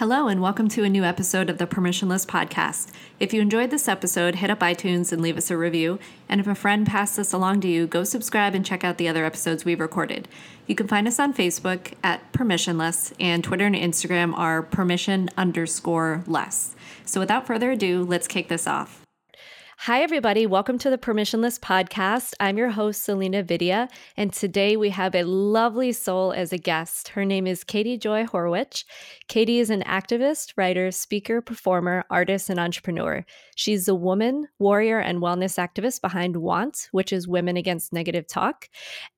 Hello, 0.00 0.28
and 0.28 0.40
welcome 0.40 0.66
to 0.70 0.82
a 0.82 0.88
new 0.88 1.04
episode 1.04 1.50
of 1.50 1.58
the 1.58 1.66
Permissionless 1.66 2.24
Podcast. 2.24 2.90
If 3.18 3.34
you 3.34 3.42
enjoyed 3.42 3.68
this 3.68 3.86
episode, 3.86 4.36
hit 4.36 4.48
up 4.48 4.60
iTunes 4.60 5.12
and 5.12 5.20
leave 5.20 5.36
us 5.36 5.50
a 5.50 5.58
review. 5.58 5.98
And 6.26 6.40
if 6.40 6.46
a 6.46 6.54
friend 6.54 6.86
passed 6.86 7.18
this 7.18 7.34
along 7.34 7.60
to 7.60 7.68
you, 7.68 7.86
go 7.86 8.02
subscribe 8.04 8.54
and 8.54 8.64
check 8.64 8.82
out 8.82 8.96
the 8.96 9.08
other 9.08 9.26
episodes 9.26 9.66
we've 9.66 9.78
recorded. 9.78 10.26
You 10.66 10.74
can 10.74 10.88
find 10.88 11.06
us 11.06 11.18
on 11.18 11.34
Facebook 11.34 11.92
at 12.02 12.32
Permissionless, 12.32 13.12
and 13.20 13.44
Twitter 13.44 13.66
and 13.66 13.76
Instagram 13.76 14.32
are 14.38 14.62
permission 14.62 15.28
underscore 15.36 16.24
less. 16.26 16.74
So 17.04 17.20
without 17.20 17.46
further 17.46 17.72
ado, 17.72 18.02
let's 18.02 18.26
kick 18.26 18.48
this 18.48 18.66
off. 18.66 19.02
Hi, 19.84 20.02
everybody. 20.02 20.44
Welcome 20.44 20.76
to 20.80 20.90
the 20.90 20.98
Permissionless 20.98 21.58
Podcast. 21.58 22.34
I'm 22.38 22.58
your 22.58 22.68
host, 22.68 23.02
Selena 23.02 23.42
Vidya, 23.42 23.88
and 24.14 24.30
today 24.30 24.76
we 24.76 24.90
have 24.90 25.14
a 25.14 25.22
lovely 25.22 25.90
soul 25.92 26.32
as 26.32 26.52
a 26.52 26.58
guest. 26.58 27.08
Her 27.08 27.24
name 27.24 27.46
is 27.46 27.64
Katie 27.64 27.96
Joy 27.96 28.26
Horwitch. 28.26 28.84
Katie 29.26 29.58
is 29.58 29.70
an 29.70 29.82
activist, 29.84 30.52
writer, 30.54 30.90
speaker, 30.90 31.40
performer, 31.40 32.04
artist, 32.10 32.50
and 32.50 32.60
entrepreneur. 32.60 33.24
She's 33.60 33.88
a 33.88 33.94
woman, 33.94 34.48
warrior, 34.58 35.00
and 35.00 35.18
wellness 35.18 35.58
activist 35.58 36.00
behind 36.00 36.34
WANT, 36.34 36.88
which 36.92 37.12
is 37.12 37.28
Women 37.28 37.58
Against 37.58 37.92
Negative 37.92 38.26
Talk. 38.26 38.70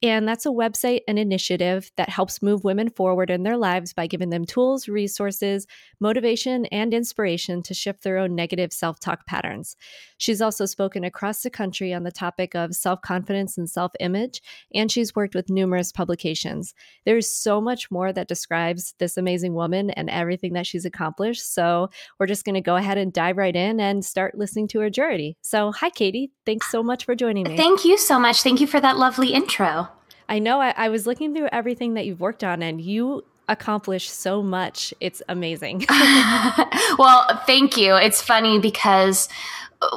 And 0.02 0.26
that's 0.26 0.46
a 0.46 0.48
website 0.48 1.02
and 1.06 1.16
initiative 1.16 1.92
that 1.96 2.08
helps 2.08 2.42
move 2.42 2.64
women 2.64 2.90
forward 2.90 3.30
in 3.30 3.44
their 3.44 3.56
lives 3.56 3.92
by 3.92 4.08
giving 4.08 4.30
them 4.30 4.44
tools, 4.44 4.88
resources, 4.88 5.68
motivation, 6.00 6.66
and 6.72 6.92
inspiration 6.92 7.62
to 7.62 7.72
shift 7.72 8.02
their 8.02 8.18
own 8.18 8.34
negative 8.34 8.72
self 8.72 8.98
talk 8.98 9.28
patterns. 9.28 9.76
She's 10.18 10.42
also 10.42 10.66
spoken 10.66 11.04
across 11.04 11.42
the 11.42 11.50
country 11.50 11.94
on 11.94 12.02
the 12.02 12.10
topic 12.10 12.56
of 12.56 12.74
self 12.74 13.00
confidence 13.00 13.56
and 13.56 13.70
self 13.70 13.92
image, 14.00 14.42
and 14.74 14.90
she's 14.90 15.14
worked 15.14 15.36
with 15.36 15.50
numerous 15.50 15.92
publications. 15.92 16.74
There's 17.04 17.30
so 17.30 17.60
much 17.60 17.92
more 17.92 18.12
that 18.12 18.26
describes 18.26 18.94
this 18.98 19.16
amazing 19.16 19.54
woman 19.54 19.90
and 19.90 20.10
everything 20.10 20.54
that 20.54 20.66
she's 20.66 20.84
accomplished. 20.84 21.54
So 21.54 21.90
we're 22.18 22.26
just 22.26 22.44
going 22.44 22.56
to 22.56 22.60
go 22.60 22.74
ahead 22.74 22.98
and 22.98 23.12
dive 23.12 23.36
right 23.36 23.54
in 23.54 23.78
and 23.78 24.04
start 24.04 24.31
listening 24.34 24.68
to 24.68 24.80
her 24.80 24.90
journey. 24.90 25.36
So, 25.42 25.72
hi, 25.72 25.90
Katie. 25.90 26.30
Thanks 26.46 26.70
so 26.70 26.82
much 26.82 27.04
for 27.04 27.14
joining 27.14 27.44
me. 27.44 27.56
Thank 27.56 27.84
you 27.84 27.98
so 27.98 28.18
much. 28.18 28.42
Thank 28.42 28.60
you 28.60 28.66
for 28.66 28.80
that 28.80 28.96
lovely 28.96 29.32
intro. 29.32 29.88
I 30.28 30.38
know 30.38 30.60
I, 30.60 30.74
I 30.76 30.88
was 30.88 31.06
looking 31.06 31.34
through 31.34 31.48
everything 31.52 31.94
that 31.94 32.06
you've 32.06 32.20
worked 32.20 32.44
on, 32.44 32.62
and 32.62 32.80
you 32.80 33.24
accomplish 33.48 34.10
so 34.10 34.42
much. 34.42 34.94
It's 35.00 35.22
amazing. 35.28 35.84
well, 36.98 37.42
thank 37.46 37.76
you. 37.76 37.96
It's 37.96 38.22
funny 38.22 38.58
because 38.58 39.28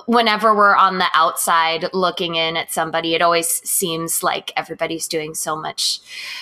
whenever 0.05 0.55
we're 0.55 0.75
on 0.75 0.97
the 0.97 1.07
outside 1.13 1.87
looking 1.93 2.35
in 2.35 2.57
at 2.57 2.71
somebody, 2.71 3.15
it 3.15 3.21
always 3.21 3.47
seems 3.47 4.23
like 4.23 4.51
everybody's 4.55 5.07
doing 5.07 5.33
so 5.33 5.55
much, 5.55 5.99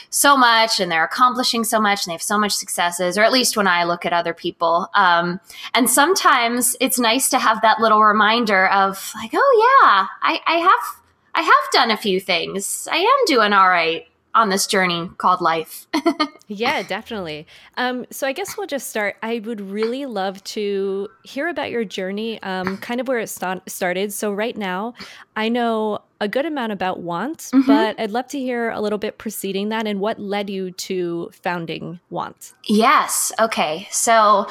so 0.09 0.37
much, 0.37 0.79
and 0.79 0.91
they're 0.91 1.03
accomplishing 1.03 1.63
so 1.63 1.79
much, 1.79 2.05
and 2.05 2.11
they 2.11 2.15
have 2.15 2.21
so 2.21 2.37
much 2.37 2.53
successes, 2.53 3.17
or 3.17 3.23
at 3.23 3.31
least 3.31 3.57
when 3.57 3.67
I 3.67 3.83
look 3.83 4.05
at 4.05 4.13
other 4.13 4.33
people. 4.33 4.89
Um, 4.95 5.39
and 5.73 5.89
sometimes 5.89 6.75
it's 6.79 6.99
nice 6.99 7.29
to 7.29 7.39
have 7.39 7.61
that 7.61 7.79
little 7.79 8.03
reminder 8.03 8.67
of, 8.69 9.11
like, 9.15 9.31
oh, 9.33 9.79
yeah, 9.83 10.07
I, 10.21 10.39
I 10.45 10.57
have. 10.57 10.99
I 11.35 11.41
have 11.41 11.71
done 11.71 11.89
a 11.89 11.97
few 11.97 12.19
things. 12.19 12.87
I 12.91 12.97
am 12.97 13.25
doing 13.25 13.53
all 13.53 13.67
right 13.67 14.05
on 14.35 14.49
this 14.49 14.65
journey 14.65 15.09
called 15.17 15.41
life. 15.41 15.87
yeah, 16.47 16.81
definitely. 16.83 17.45
Um, 17.77 18.05
so 18.09 18.27
I 18.27 18.33
guess 18.33 18.57
we'll 18.57 18.67
just 18.67 18.89
start. 18.89 19.15
I 19.21 19.39
would 19.39 19.61
really 19.61 20.05
love 20.05 20.43
to 20.45 21.07
hear 21.23 21.47
about 21.47 21.69
your 21.69 21.85
journey, 21.85 22.41
um, 22.41 22.77
kind 22.77 22.99
of 22.99 23.07
where 23.07 23.19
it 23.19 23.29
st- 23.29 23.69
started. 23.69 24.11
So 24.11 24.33
right 24.33 24.57
now, 24.57 24.95
I 25.35 25.49
know 25.49 25.99
a 26.19 26.27
good 26.27 26.45
amount 26.45 26.71
about 26.71 26.99
Want, 26.99 27.39
mm-hmm. 27.39 27.67
but 27.67 27.99
I'd 27.99 28.11
love 28.11 28.27
to 28.27 28.39
hear 28.39 28.71
a 28.71 28.81
little 28.81 28.97
bit 28.97 29.17
preceding 29.17 29.69
that 29.69 29.85
and 29.85 29.99
what 29.99 30.19
led 30.19 30.49
you 30.49 30.71
to 30.71 31.29
founding 31.43 31.99
Want. 32.09 32.53
Yes. 32.65 33.31
Okay. 33.39 33.87
So 33.91 34.47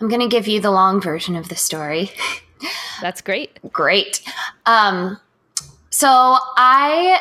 I'm 0.00 0.08
going 0.08 0.20
to 0.20 0.28
give 0.28 0.46
you 0.46 0.60
the 0.60 0.70
long 0.70 1.00
version 1.00 1.36
of 1.36 1.48
the 1.48 1.56
story. 1.56 2.10
That's 3.00 3.20
great. 3.20 3.58
Great. 3.72 4.22
Um, 4.66 5.18
so 5.90 6.08
I 6.56 7.20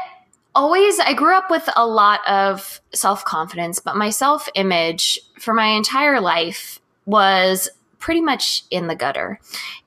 always 0.55 0.99
I 0.99 1.13
grew 1.13 1.35
up 1.35 1.49
with 1.49 1.67
a 1.75 1.85
lot 1.85 2.19
of 2.27 2.81
self-confidence, 2.93 3.79
but 3.79 3.95
my 3.95 4.09
self-image 4.09 5.19
for 5.39 5.53
my 5.53 5.67
entire 5.67 6.21
life 6.21 6.79
was 7.05 7.69
pretty 8.03 8.21
much 8.21 8.65
in 8.69 8.87
the 8.87 8.95
gutter. 8.95 9.39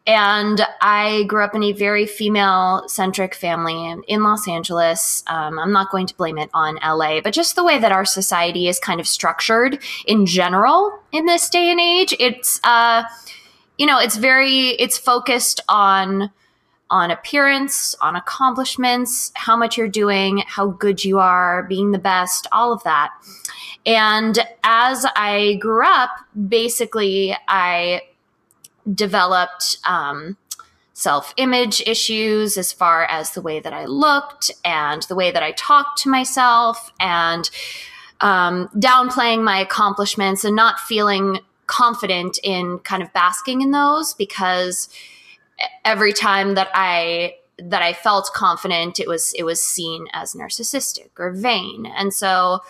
And 0.06 0.66
I 0.80 1.24
grew 1.24 1.44
up 1.44 1.54
in 1.54 1.62
a 1.62 1.72
very 1.72 2.06
female 2.06 2.84
centric 2.88 3.34
family 3.34 3.94
in 4.08 4.22
Los 4.22 4.48
Angeles. 4.48 5.22
Um, 5.26 5.58
I'm 5.58 5.72
not 5.72 5.90
going 5.90 6.06
to 6.06 6.16
blame 6.16 6.38
it 6.38 6.48
on 6.54 6.76
LA, 6.76 7.20
but 7.20 7.34
just 7.34 7.56
the 7.56 7.64
way 7.64 7.78
that 7.78 7.92
our 7.92 8.06
society 8.06 8.68
is 8.68 8.78
kind 8.78 9.00
of 9.00 9.06
structured 9.06 9.82
in 10.06 10.24
general 10.24 10.98
in 11.12 11.26
this 11.26 11.50
day 11.50 11.70
and 11.70 11.78
age, 11.78 12.14
it's, 12.18 12.58
uh, 12.64 13.02
you 13.76 13.84
know, 13.84 13.98
it's 13.98 14.16
very, 14.16 14.70
it's 14.70 14.96
focused 14.96 15.60
on 15.68 16.30
on 16.90 17.10
appearance, 17.10 17.94
on 18.00 18.16
accomplishments, 18.16 19.32
how 19.34 19.56
much 19.56 19.76
you're 19.76 19.88
doing, 19.88 20.42
how 20.46 20.68
good 20.68 21.04
you 21.04 21.18
are, 21.18 21.64
being 21.64 21.90
the 21.90 21.98
best, 21.98 22.46
all 22.52 22.72
of 22.72 22.82
that. 22.84 23.10
And 23.84 24.38
as 24.62 25.06
I 25.16 25.54
grew 25.60 25.84
up, 25.86 26.10
basically, 26.48 27.36
I 27.48 28.02
developed 28.92 29.78
um, 29.84 30.36
self 30.92 31.34
image 31.36 31.82
issues 31.86 32.56
as 32.56 32.72
far 32.72 33.04
as 33.04 33.32
the 33.32 33.42
way 33.42 33.60
that 33.60 33.72
I 33.72 33.84
looked 33.84 34.50
and 34.64 35.02
the 35.02 35.14
way 35.14 35.30
that 35.30 35.42
I 35.42 35.52
talked 35.52 36.02
to 36.02 36.08
myself 36.08 36.92
and 36.98 37.48
um, 38.20 38.68
downplaying 38.76 39.44
my 39.44 39.58
accomplishments 39.60 40.44
and 40.44 40.56
not 40.56 40.80
feeling 40.80 41.40
confident 41.66 42.38
in 42.42 42.78
kind 42.78 43.02
of 43.02 43.12
basking 43.12 43.60
in 43.60 43.72
those 43.72 44.14
because 44.14 44.88
every 45.84 46.12
time 46.12 46.54
that 46.54 46.68
I 46.74 47.36
that 47.58 47.82
I 47.82 47.94
felt 47.94 48.30
confident, 48.34 49.00
it 49.00 49.08
was 49.08 49.32
it 49.34 49.44
was 49.44 49.62
seen 49.62 50.06
as 50.12 50.34
narcissistic 50.34 51.10
or 51.18 51.32
vain. 51.32 51.86
And 51.86 52.12
so 52.12 52.60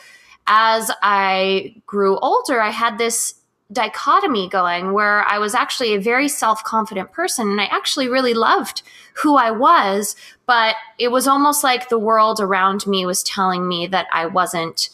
as 0.47 0.91
I 1.03 1.75
grew 1.87 2.19
older, 2.19 2.61
I 2.61 2.71
had 2.71 2.99
this 2.99 3.35
dichotomy 3.73 4.49
going 4.49 4.93
where 4.93 5.25
I 5.25 5.39
was 5.39 5.53
actually 5.53 5.93
a 5.95 6.01
very 6.01 6.29
self-confident 6.29 7.11
person 7.11 7.51
and 7.51 7.61
I 7.61 7.65
actually 7.65 8.09
really 8.09 8.33
loved 8.33 8.83
who 9.15 9.37
I 9.37 9.51
was, 9.51 10.15
but 10.47 10.77
it 11.01 11.09
was 11.09 11.27
almost 11.27 11.65
like 11.65 11.89
the 11.89 11.99
world 11.99 12.39
around 12.39 12.87
me 12.87 13.05
was 13.05 13.25
telling 13.25 13.67
me 13.67 13.89
that 13.89 14.07
I 14.13 14.27
wasn't 14.27 14.91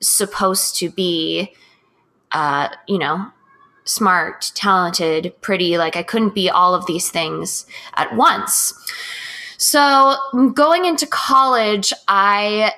supposed 0.00 0.76
to 0.76 0.88
be 0.88 1.54
uh, 2.32 2.68
you 2.86 2.98
know, 2.98 3.30
smart, 3.88 4.52
talented, 4.54 5.32
pretty. 5.40 5.78
Like 5.78 5.96
I 5.96 6.02
couldn't 6.02 6.34
be 6.34 6.50
all 6.50 6.74
of 6.74 6.86
these 6.86 7.10
things 7.10 7.66
at 7.94 8.14
once. 8.14 8.74
So 9.56 10.16
going 10.54 10.84
into 10.84 11.06
college, 11.06 11.92
I 12.06 12.72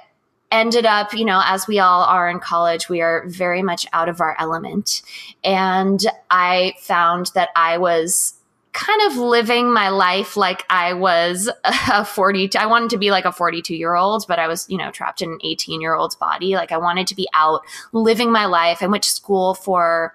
ended 0.50 0.87
up, 0.87 1.12
you 1.12 1.25
know, 1.25 1.43
as 1.44 1.66
we 1.66 1.78
all 1.78 2.03
are 2.04 2.28
in 2.28 2.41
college, 2.41 2.88
we 2.88 3.00
are 3.00 3.25
very 3.28 3.62
much 3.62 3.87
out 3.93 4.09
of 4.09 4.20
our 4.20 4.37
element. 4.38 5.03
And 5.44 6.04
I 6.31 6.75
found 6.81 7.31
that 7.34 7.50
I 7.54 7.78
was 7.78 8.34
kind 8.72 9.10
of 9.10 9.16
living 9.16 9.72
my 9.72 9.88
life 9.88 10.37
like 10.37 10.65
I 10.70 10.93
was 10.93 11.50
a 11.65 12.04
40 12.04 12.56
I 12.56 12.66
wanted 12.66 12.91
to 12.91 12.99
be 12.99 13.10
like 13.10 13.25
a 13.25 13.32
42 13.32 13.75
year 13.75 13.97
old 13.97 14.25
but 14.28 14.38
I 14.38 14.47
was 14.47 14.65
you 14.70 14.78
know 14.78 14.93
trapped 14.93 15.22
in 15.22 15.32
an 15.32 15.38
18 15.43 15.81
year 15.81 15.97
old's 15.97 16.15
body 16.15 16.54
like 16.54 16.70
I 16.70 16.76
wanted 16.76 17.09
to 17.09 17.16
be 17.16 17.28
out 17.34 17.62
living 17.93 18.31
my 18.31 18.47
life 18.47 18.81
I 18.81 18.87
went 18.87 19.03
to 19.03 19.10
school 19.10 19.54
for 19.54 20.15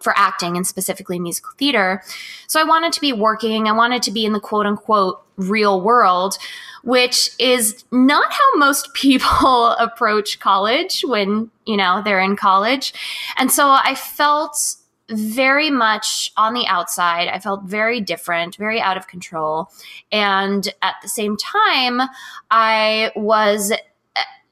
for 0.00 0.12
acting 0.16 0.56
and 0.56 0.66
specifically 0.66 1.18
musical 1.18 1.52
theater. 1.58 2.02
So 2.46 2.60
I 2.60 2.64
wanted 2.64 2.92
to 2.94 3.00
be 3.00 3.12
working, 3.12 3.68
I 3.68 3.72
wanted 3.72 4.02
to 4.04 4.10
be 4.10 4.24
in 4.24 4.32
the 4.32 4.40
quote 4.40 4.66
unquote 4.66 5.22
real 5.36 5.80
world, 5.80 6.36
which 6.82 7.30
is 7.38 7.84
not 7.90 8.32
how 8.32 8.56
most 8.56 8.92
people 8.94 9.68
approach 9.72 10.40
college 10.40 11.04
when, 11.06 11.50
you 11.66 11.76
know, 11.76 12.02
they're 12.04 12.20
in 12.20 12.36
college. 12.36 12.92
And 13.36 13.50
so 13.50 13.68
I 13.68 13.94
felt 13.94 14.76
very 15.10 15.70
much 15.70 16.30
on 16.36 16.52
the 16.52 16.66
outside. 16.66 17.28
I 17.28 17.38
felt 17.38 17.62
very 17.64 18.00
different, 18.00 18.56
very 18.56 18.80
out 18.80 18.98
of 18.98 19.06
control. 19.06 19.70
And 20.12 20.68
at 20.82 20.96
the 21.02 21.08
same 21.08 21.36
time, 21.36 22.02
I 22.50 23.10
was 23.16 23.72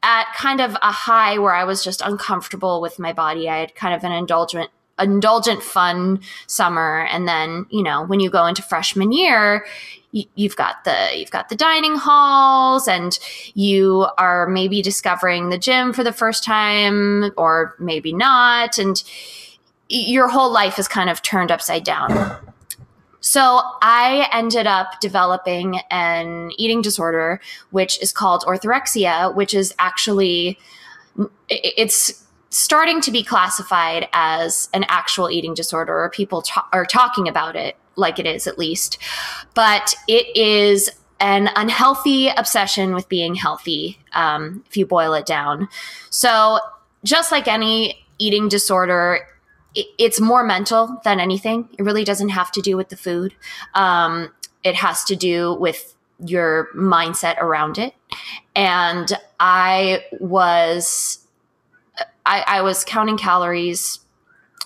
at 0.02 0.32
kind 0.34 0.60
of 0.60 0.76
a 0.82 0.92
high 0.92 1.36
where 1.38 1.54
I 1.54 1.64
was 1.64 1.82
just 1.82 2.00
uncomfortable 2.00 2.80
with 2.80 2.98
my 2.98 3.12
body. 3.12 3.48
I 3.48 3.58
had 3.58 3.74
kind 3.74 3.94
of 3.94 4.04
an 4.04 4.12
indulgent 4.12 4.70
indulgent 4.98 5.62
fun 5.62 6.20
summer. 6.46 7.06
And 7.10 7.28
then 7.28 7.66
you 7.70 7.82
know 7.82 8.04
when 8.04 8.20
you 8.20 8.30
go 8.30 8.46
into 8.46 8.62
freshman 8.62 9.12
year 9.12 9.64
you've 10.34 10.56
got 10.56 10.84
the 10.84 11.10
you've 11.14 11.30
got 11.30 11.48
the 11.48 11.56
dining 11.56 11.96
halls 11.96 12.88
and 12.88 13.18
you 13.54 14.06
are 14.18 14.46
maybe 14.46 14.80
discovering 14.82 15.50
the 15.50 15.58
gym 15.58 15.92
for 15.92 16.04
the 16.04 16.12
first 16.12 16.44
time 16.44 17.32
or 17.36 17.74
maybe 17.78 18.12
not. 18.12 18.78
And 18.78 19.02
your 19.88 20.28
whole 20.28 20.50
life 20.50 20.78
is 20.78 20.88
kind 20.88 21.10
of 21.10 21.22
turned 21.22 21.50
upside 21.50 21.84
down. 21.84 22.36
So 23.20 23.60
I 23.82 24.28
ended 24.32 24.66
up 24.66 25.00
developing 25.00 25.80
an 25.90 26.52
eating 26.56 26.80
disorder 26.80 27.40
which 27.70 28.00
is 28.00 28.12
called 28.12 28.44
orthorexia 28.46 29.34
which 29.34 29.52
is 29.52 29.74
actually 29.78 30.58
it's 31.48 32.25
starting 32.56 33.02
to 33.02 33.10
be 33.10 33.22
classified 33.22 34.08
as 34.14 34.70
an 34.72 34.84
actual 34.88 35.30
eating 35.30 35.52
disorder, 35.52 35.98
or 35.98 36.08
people 36.08 36.40
ta- 36.40 36.66
are 36.72 36.86
talking 36.86 37.28
about 37.28 37.54
it 37.54 37.76
like 37.96 38.18
it 38.18 38.26
is 38.26 38.46
at 38.46 38.58
least. 38.58 38.98
But 39.54 39.94
it 40.08 40.34
is 40.36 40.90
an 41.20 41.50
unhealthy 41.54 42.28
obsession 42.28 42.94
with 42.94 43.08
being 43.08 43.34
healthy, 43.34 43.98
um, 44.12 44.64
if 44.68 44.76
you 44.76 44.86
boil 44.86 45.12
it 45.14 45.26
down. 45.26 45.68
So, 46.10 46.58
just 47.04 47.30
like 47.30 47.46
any 47.46 48.04
eating 48.18 48.48
disorder, 48.48 49.26
it, 49.74 49.86
it's 49.98 50.20
more 50.20 50.42
mental 50.42 51.00
than 51.04 51.20
anything. 51.20 51.68
It 51.78 51.82
really 51.82 52.04
doesn't 52.04 52.30
have 52.30 52.50
to 52.52 52.62
do 52.62 52.76
with 52.76 52.88
the 52.88 52.96
food. 52.96 53.34
Um, 53.74 54.32
it 54.64 54.74
has 54.76 55.04
to 55.04 55.16
do 55.16 55.54
with 55.54 55.94
your 56.24 56.68
mindset 56.74 57.38
around 57.38 57.76
it. 57.76 57.94
And 58.54 59.12
I 59.38 60.04
was, 60.20 61.25
I, 62.26 62.44
I 62.46 62.62
was 62.62 62.84
counting 62.84 63.16
calories 63.16 64.00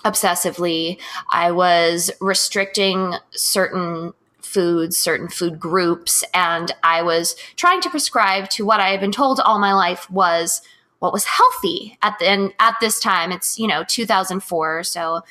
obsessively. 0.03 0.99
I 1.31 1.51
was 1.51 2.11
restricting 2.19 3.13
certain 3.31 4.13
foods, 4.41 4.97
certain 4.97 5.29
food 5.29 5.59
groups, 5.59 6.23
and 6.33 6.73
I 6.83 7.03
was 7.03 7.35
trying 7.55 7.81
to 7.81 7.89
prescribe 7.89 8.49
to 8.49 8.65
what 8.65 8.79
I 8.79 8.89
had 8.89 8.99
been 8.99 9.11
told 9.11 9.39
all 9.39 9.59
my 9.59 9.73
life 9.73 10.09
was 10.09 10.61
what 10.99 11.13
was 11.13 11.25
healthy 11.25 11.97
at 12.01 12.19
the 12.19 12.27
and 12.27 12.53
at 12.59 12.75
this 12.81 12.99
time. 12.99 13.31
It's 13.31 13.57
you 13.57 13.67
know 13.67 13.83
2004, 13.87 14.83
so 14.83 15.21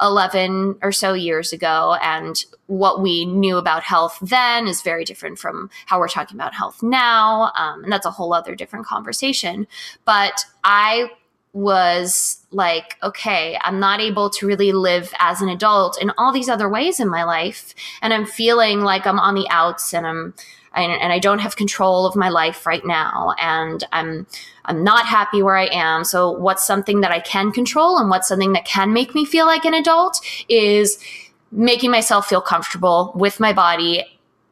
11 0.00 0.76
or 0.82 0.92
so 0.92 1.12
years 1.12 1.52
ago, 1.52 1.96
and 2.02 2.44
what 2.66 3.02
we 3.02 3.24
knew 3.24 3.56
about 3.56 3.82
health 3.82 4.18
then 4.22 4.66
is 4.66 4.82
very 4.82 5.04
different 5.04 5.38
from 5.38 5.68
how 5.86 5.98
we're 5.98 6.08
talking 6.08 6.36
about 6.36 6.54
health 6.54 6.82
now, 6.82 7.50
um, 7.56 7.84
and 7.84 7.92
that's 7.92 8.06
a 8.06 8.10
whole 8.10 8.32
other 8.32 8.54
different 8.54 8.86
conversation. 8.86 9.66
But 10.04 10.44
I 10.62 11.10
was 11.52 12.44
like, 12.52 12.96
okay, 13.02 13.58
I'm 13.62 13.80
not 13.80 14.00
able 14.00 14.30
to 14.30 14.46
really 14.46 14.72
live 14.72 15.12
as 15.18 15.40
an 15.40 15.48
adult 15.48 16.00
in 16.00 16.12
all 16.16 16.32
these 16.32 16.48
other 16.48 16.68
ways 16.68 17.00
in 17.00 17.08
my 17.08 17.24
life. 17.24 17.74
And 18.02 18.12
I'm 18.14 18.26
feeling 18.26 18.80
like 18.80 19.06
I'm 19.06 19.18
on 19.18 19.34
the 19.34 19.48
outs 19.50 19.92
and 19.92 20.06
I'm, 20.06 20.34
and 20.72 21.12
I 21.12 21.18
don't 21.18 21.40
have 21.40 21.56
control 21.56 22.06
of 22.06 22.14
my 22.14 22.28
life 22.28 22.64
right 22.64 22.86
now. 22.86 23.34
And 23.40 23.82
I'm, 23.92 24.28
I'm 24.66 24.84
not 24.84 25.06
happy 25.06 25.42
where 25.42 25.56
I 25.56 25.66
am. 25.66 26.04
So 26.04 26.30
what's 26.30 26.64
something 26.64 27.00
that 27.00 27.10
I 27.10 27.18
can 27.18 27.50
control 27.50 27.98
and 27.98 28.08
what's 28.08 28.28
something 28.28 28.52
that 28.52 28.64
can 28.64 28.92
make 28.92 29.12
me 29.12 29.24
feel 29.24 29.46
like 29.46 29.64
an 29.64 29.74
adult 29.74 30.20
is 30.48 31.02
making 31.50 31.90
myself 31.90 32.28
feel 32.28 32.40
comfortable 32.40 33.12
with 33.16 33.40
my 33.40 33.52
body, 33.52 34.04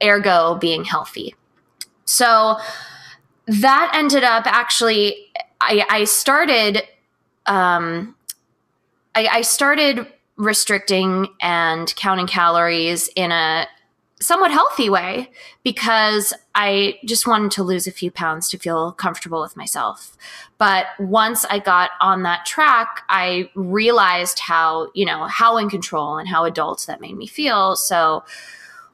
ergo 0.03 0.57
being 0.57 0.85
healthy. 0.85 1.37
So 2.05 2.57
that 3.47 3.93
ended 3.95 4.25
up 4.25 4.45
actually 4.47 5.28
I, 5.61 5.85
I 5.89 6.05
started 6.05 6.83
um, 7.47 8.15
I, 9.15 9.27
I 9.27 9.41
started 9.41 10.07
restricting 10.37 11.29
and 11.41 11.95
counting 11.97 12.27
calories 12.27 13.09
in 13.17 13.33
a 13.33 13.67
somewhat 14.21 14.51
healthy 14.51 14.91
way 14.91 15.31
because 15.63 16.33
I 16.55 16.99
just 17.05 17.27
wanted 17.27 17.53
to 17.53 17.63
lose 17.63 17.87
a 17.87 17.93
few 17.93 18.11
pounds 18.11 18.49
to 18.51 18.59
feel 18.59 18.93
comfortable 18.93 19.41
with 19.41 19.57
myself. 19.57 20.17
But 20.59 20.87
once 20.99 21.45
I 21.45 21.61
got 21.61 21.91
on 22.01 22.23
that 22.25 22.45
track, 22.45 23.03
I 23.09 23.51
realized 23.55 24.41
how, 24.41 24.91
you 24.95 25.07
know, 25.07 25.25
how 25.27 25.57
in 25.57 25.71
control 25.71 26.19
and 26.19 26.29
how 26.29 26.45
adult 26.45 26.85
that 26.87 27.01
made 27.01 27.17
me 27.17 27.27
feel. 27.27 27.77
So 27.77 28.25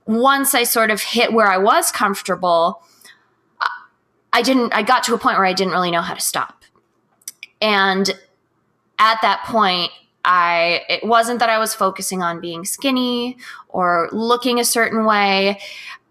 once 0.07 0.55
I 0.55 0.65
sort 0.65 0.91
of 0.91 1.03
hit 1.03 1.33
where 1.33 1.49
I 1.49 1.57
was 1.57 1.91
comfortable, 1.91 2.83
I 4.35 4.43
didn't, 4.43 4.75
I 4.75 4.83
got 4.83 5.05
to 5.05 5.15
a 5.15 5.19
point 5.19 5.39
where 5.39 5.47
I 5.47 5.55
didn't 5.55 5.73
really 5.73 5.91
know 5.91 6.03
how 6.03 6.13
to 6.13 6.21
stop. 6.21 6.65
And 7.63 8.11
at 8.99 9.19
that 9.23 9.45
point, 9.47 9.91
I 10.25 10.83
it 10.89 11.05
wasn't 11.05 11.39
that 11.41 11.51
I 11.51 11.59
was 11.59 11.75
focusing 11.75 12.23
on 12.23 12.41
being 12.41 12.65
skinny 12.65 13.37
or 13.69 14.09
looking 14.13 14.59
a 14.59 14.65
certain 14.65 15.05
way. 15.05 15.61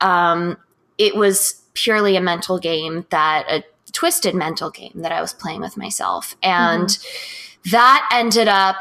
Um, 0.01 0.57
it 0.97 1.15
was 1.15 1.61
purely 1.73 2.15
a 2.15 2.21
mental 2.21 2.59
game 2.59 3.05
that 3.09 3.45
a 3.49 3.63
twisted 3.91 4.35
mental 4.35 4.69
game 4.69 4.93
that 4.95 5.11
I 5.11 5.21
was 5.21 5.33
playing 5.33 5.61
with 5.61 5.77
myself, 5.77 6.35
and 6.43 6.87
mm-hmm. 6.87 7.69
that 7.71 8.09
ended 8.13 8.47
up 8.47 8.75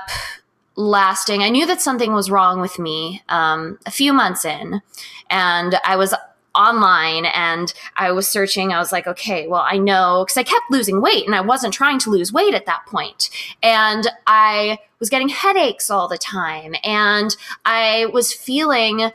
lasting. 0.77 1.43
I 1.43 1.49
knew 1.49 1.67
that 1.67 1.81
something 1.81 2.13
was 2.13 2.31
wrong 2.31 2.61
with 2.61 2.79
me 2.79 3.23
um, 3.29 3.79
a 3.87 3.91
few 3.91 4.13
months 4.13 4.45
in, 4.45 4.83
and 5.31 5.77
I 5.85 5.97
was 5.97 6.15
online 6.55 7.27
and 7.27 7.73
I 7.97 8.13
was 8.13 8.29
searching. 8.29 8.73
I 8.73 8.79
was 8.79 8.93
like, 8.93 9.07
okay, 9.07 9.47
well, 9.47 9.65
I 9.69 9.79
know 9.79 10.25
because 10.25 10.37
I 10.37 10.43
kept 10.43 10.71
losing 10.71 11.01
weight 11.01 11.27
and 11.27 11.35
I 11.35 11.41
wasn't 11.41 11.75
trying 11.75 11.99
to 12.01 12.11
lose 12.11 12.33
weight 12.33 12.55
at 12.55 12.67
that 12.67 12.87
point. 12.87 13.31
And 13.63 14.09
I 14.27 14.79
was 14.99 15.09
getting 15.09 15.29
headaches 15.29 15.91
all 15.91 16.09
the 16.09 16.19
time 16.19 16.75
and 16.85 17.37
I 17.65 18.07
was 18.13 18.33
feeling. 18.33 19.11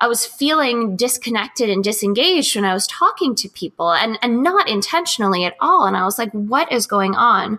I 0.00 0.06
was 0.06 0.24
feeling 0.24 0.94
disconnected 0.94 1.68
and 1.68 1.82
disengaged 1.82 2.54
when 2.54 2.64
I 2.64 2.72
was 2.72 2.86
talking 2.86 3.34
to 3.34 3.48
people 3.48 3.92
and, 3.92 4.16
and 4.22 4.44
not 4.44 4.68
intentionally 4.68 5.44
at 5.44 5.56
all. 5.58 5.86
And 5.86 5.96
I 5.96 6.04
was 6.04 6.18
like, 6.18 6.30
what 6.30 6.70
is 6.70 6.86
going 6.86 7.16
on? 7.16 7.58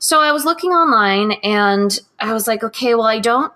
So 0.00 0.20
I 0.20 0.32
was 0.32 0.44
looking 0.44 0.72
online 0.72 1.32
and 1.44 1.96
I 2.18 2.32
was 2.32 2.48
like, 2.48 2.64
okay, 2.64 2.96
well, 2.96 3.06
I 3.06 3.20
don't 3.20 3.52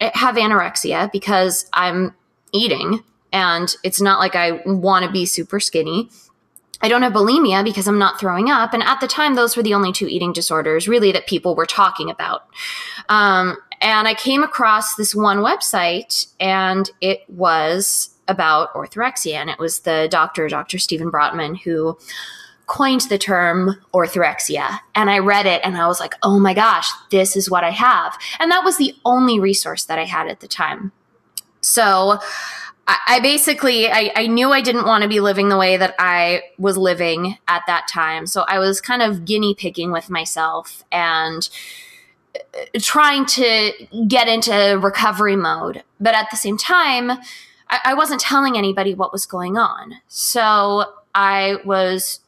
have 0.00 0.36
anorexia 0.36 1.10
because 1.10 1.64
I'm 1.72 2.14
eating 2.52 3.02
and 3.34 3.74
it's 3.82 4.00
not 4.00 4.20
like 4.20 4.36
I 4.36 4.62
want 4.64 5.04
to 5.04 5.10
be 5.10 5.26
super 5.26 5.58
skinny. 5.58 6.08
I 6.80 6.88
don't 6.88 7.02
have 7.02 7.12
bulimia 7.12 7.64
because 7.64 7.88
I'm 7.88 7.98
not 7.98 8.20
throwing 8.20 8.48
up. 8.48 8.72
And 8.72 8.82
at 8.82 9.00
the 9.00 9.08
time, 9.08 9.34
those 9.34 9.56
were 9.56 9.62
the 9.62 9.74
only 9.74 9.92
two 9.92 10.06
eating 10.06 10.32
disorders 10.32 10.86
really 10.86 11.10
that 11.12 11.26
people 11.26 11.56
were 11.56 11.66
talking 11.66 12.10
about. 12.10 12.42
Um, 13.08 13.56
and 13.80 14.06
I 14.06 14.14
came 14.14 14.44
across 14.44 14.94
this 14.94 15.14
one 15.14 15.38
website, 15.38 16.28
and 16.38 16.88
it 17.00 17.24
was 17.28 18.10
about 18.28 18.72
orthorexia. 18.74 19.34
And 19.34 19.50
it 19.50 19.58
was 19.58 19.80
the 19.80 20.06
doctor, 20.10 20.48
Dr. 20.48 20.78
Steven 20.78 21.10
Bratman, 21.10 21.60
who 21.60 21.98
coined 22.66 23.02
the 23.02 23.18
term 23.18 23.76
orthorexia. 23.92 24.78
And 24.94 25.10
I 25.10 25.18
read 25.18 25.46
it 25.46 25.60
and 25.64 25.76
I 25.76 25.86
was 25.86 26.00
like, 26.00 26.14
oh 26.22 26.38
my 26.38 26.54
gosh, 26.54 26.88
this 27.10 27.36
is 27.36 27.50
what 27.50 27.64
I 27.64 27.70
have. 27.70 28.16
And 28.38 28.50
that 28.50 28.64
was 28.64 28.78
the 28.78 28.94
only 29.04 29.38
resource 29.38 29.84
that 29.84 29.98
I 29.98 30.04
had 30.04 30.28
at 30.28 30.40
the 30.40 30.48
time. 30.48 30.92
So 31.60 32.20
I, 32.86 33.20
basically 33.20 33.88
I, 33.90 34.12
I 34.14 34.26
knew 34.26 34.50
I 34.50 34.60
didn't 34.60 34.86
want 34.86 35.02
to 35.02 35.08
be 35.08 35.20
living 35.20 35.48
the 35.48 35.56
way 35.56 35.76
that 35.76 35.94
I 35.98 36.42
was 36.58 36.76
living 36.76 37.38
at 37.48 37.62
that 37.66 37.88
time. 37.88 38.26
So 38.26 38.42
I 38.42 38.58
was 38.58 38.80
kind 38.80 39.02
of 39.02 39.24
guinea 39.24 39.54
pigging 39.54 39.90
with 39.90 40.10
myself 40.10 40.84
and 40.92 41.48
uh, 42.34 42.40
trying 42.78 43.26
to 43.26 43.72
get 44.06 44.28
into 44.28 44.78
recovery 44.82 45.36
mode. 45.36 45.82
But 46.00 46.14
at 46.14 46.28
the 46.30 46.36
same 46.36 46.58
time, 46.58 47.10
I, 47.10 47.80
I 47.84 47.94
wasn't 47.94 48.20
telling 48.20 48.58
anybody 48.58 48.94
what 48.94 49.12
was 49.12 49.24
going 49.24 49.56
on. 49.56 49.94
So 50.08 50.92
I 51.14 51.56
was 51.64 52.20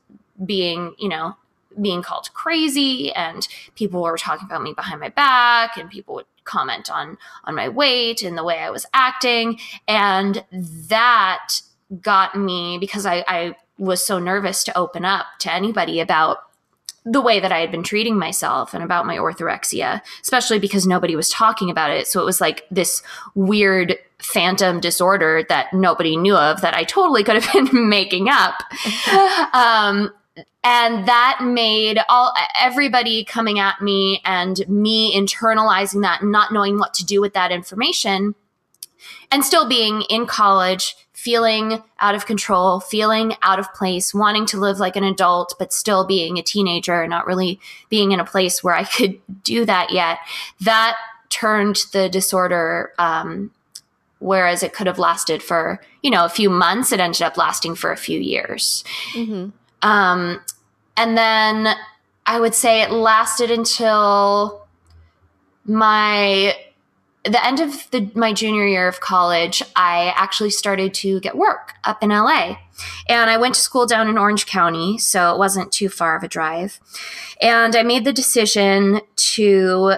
being, 0.45 0.95
you 0.99 1.09
know, 1.09 1.37
being 1.81 2.03
called 2.03 2.33
crazy 2.33 3.13
and 3.13 3.47
people 3.75 4.03
were 4.03 4.17
talking 4.17 4.47
about 4.47 4.63
me 4.63 4.73
behind 4.73 5.01
my 5.01 5.11
back 5.11 5.77
and 5.77 5.91
people 5.91 6.15
would 6.15 6.27
comment 6.47 6.91
on 6.91 7.19
on 7.45 7.55
my 7.55 7.69
weight 7.69 8.23
and 8.23 8.39
the 8.39 8.45
way 8.45 8.59
I 8.59 8.71
was 8.71 8.87
acting. 8.95 9.59
And 9.87 10.45
that 10.89 11.61
got 12.01 12.35
me 12.35 12.79
because 12.79 13.07
I, 13.07 13.25
I 13.29 13.57
was 13.79 14.05
so 14.05 14.19
nervous 14.19 14.65
to 14.65 14.79
open 14.79 15.05
up 15.05 15.27
to 15.41 15.53
anybody 15.53 16.01
about 16.01 16.39
the 17.05 17.21
way 17.21 17.39
that 17.39 17.53
I 17.53 17.61
had 17.61 17.71
been 17.71 17.85
treating 17.85 18.19
myself 18.19 18.75
and 18.75 18.83
about 18.83 19.07
my 19.07 19.17
orthorexia, 19.17 20.03
especially 20.23 20.59
because 20.59 20.87
nobody 20.89 21.15
was 21.15 21.31
talking 21.31 21.71
about 21.71 21.91
it. 21.91 22.09
So 22.09 22.21
it 22.21 22.25
was 22.25 22.41
like 22.41 22.65
this 22.69 23.01
weird 23.37 23.97
phantom 24.19 24.81
disorder 24.81 25.45
that 25.49 25.73
nobody 25.73 26.17
knew 26.17 26.35
of 26.35 26.63
that 26.63 26.75
I 26.75 26.83
totally 26.83 27.23
could 27.23 27.41
have 27.41 27.53
been 27.71 27.89
making 27.89 28.29
up. 28.29 28.61
um, 29.55 30.13
and 30.63 31.07
that 31.07 31.39
made 31.43 31.99
all 32.09 32.35
everybody 32.59 33.25
coming 33.25 33.59
at 33.59 33.81
me 33.81 34.21
and 34.25 34.67
me 34.69 35.17
internalizing 35.17 36.03
that 36.03 36.23
and 36.23 36.33
not 36.33 36.53
knowing 36.53 36.79
what 36.79 36.95
to 36.95 37.05
do 37.05 37.21
with 37.21 37.35
that 37.35 37.53
information 37.53 38.35
and 39.31 39.45
still 39.45 39.69
being 39.69 40.03
in 40.03 40.27
college 40.27 40.97
feeling 41.13 41.83
out 41.99 42.15
of 42.15 42.27
control 42.27 42.81
feeling 42.81 43.35
out 43.43 43.59
of 43.59 43.73
place 43.75 44.13
wanting 44.13 44.45
to 44.47 44.59
live 44.59 44.79
like 44.79 44.97
an 44.97 45.05
adult 45.05 45.55
but 45.59 45.73
still 45.73 46.07
being 46.07 46.39
a 46.39 46.43
teenager 46.43 47.07
not 47.07 47.27
really 47.27 47.59
being 47.89 48.13
in 48.13 48.21
a 48.21 48.25
place 48.25 48.63
where 48.63 48.75
i 48.75 48.85
could 48.97 49.19
do 49.43 49.65
that 49.65 49.91
yet 49.93 50.19
that 50.61 50.97
turned 51.29 51.85
the 51.93 52.09
disorder 52.09 52.93
um, 52.99 53.51
whereas 54.19 54.63
it 54.63 54.73
could 54.73 54.87
have 54.87 54.99
lasted 54.99 55.43
for 55.43 55.81
you 56.03 56.11
know 56.11 56.25
a 56.25 56.29
few 56.31 56.51
months 56.51 56.93
it 56.93 57.01
ended 57.01 57.23
up 57.23 57.37
lasting 57.37 57.75
for 57.75 57.91
a 57.91 57.97
few 57.97 58.21
years 58.21 58.85
mm-hmm. 59.13 59.51
Um, 59.87 60.41
and 60.97 61.17
then 61.17 61.77
I 62.27 62.41
would 62.41 62.57
say 62.57 62.83
it 62.83 62.91
lasted 62.91 63.53
until 63.53 64.67
my 65.65 66.57
the 67.25 67.45
end 67.45 67.59
of 67.59 67.91
the, 67.91 68.09
my 68.15 68.33
junior 68.33 68.67
year 68.67 68.87
of 68.87 69.01
college, 69.01 69.61
I 69.75 70.13
actually 70.15 70.51
started 70.51 70.95
to 70.95 71.19
get 71.21 71.37
work 71.37 71.73
up 71.83 72.03
in 72.03 72.11
LA. 72.11 72.59
And 73.09 73.29
I 73.29 73.37
went 73.37 73.57
to 73.57 73.61
school 73.61 73.85
down 73.85 74.09
in 74.09 74.17
Orange 74.17 74.47
County, 74.47 74.97
so 74.99 75.33
it 75.33 75.39
wasn't 75.39 75.73
too 75.73 75.89
far 75.89 76.17
of 76.17 76.23
a 76.23 76.29
drive. 76.29 76.79
And 77.41 77.75
I 77.75 77.83
made 77.83 78.05
the 78.05 78.13
decision 78.13 79.01
to 79.17 79.95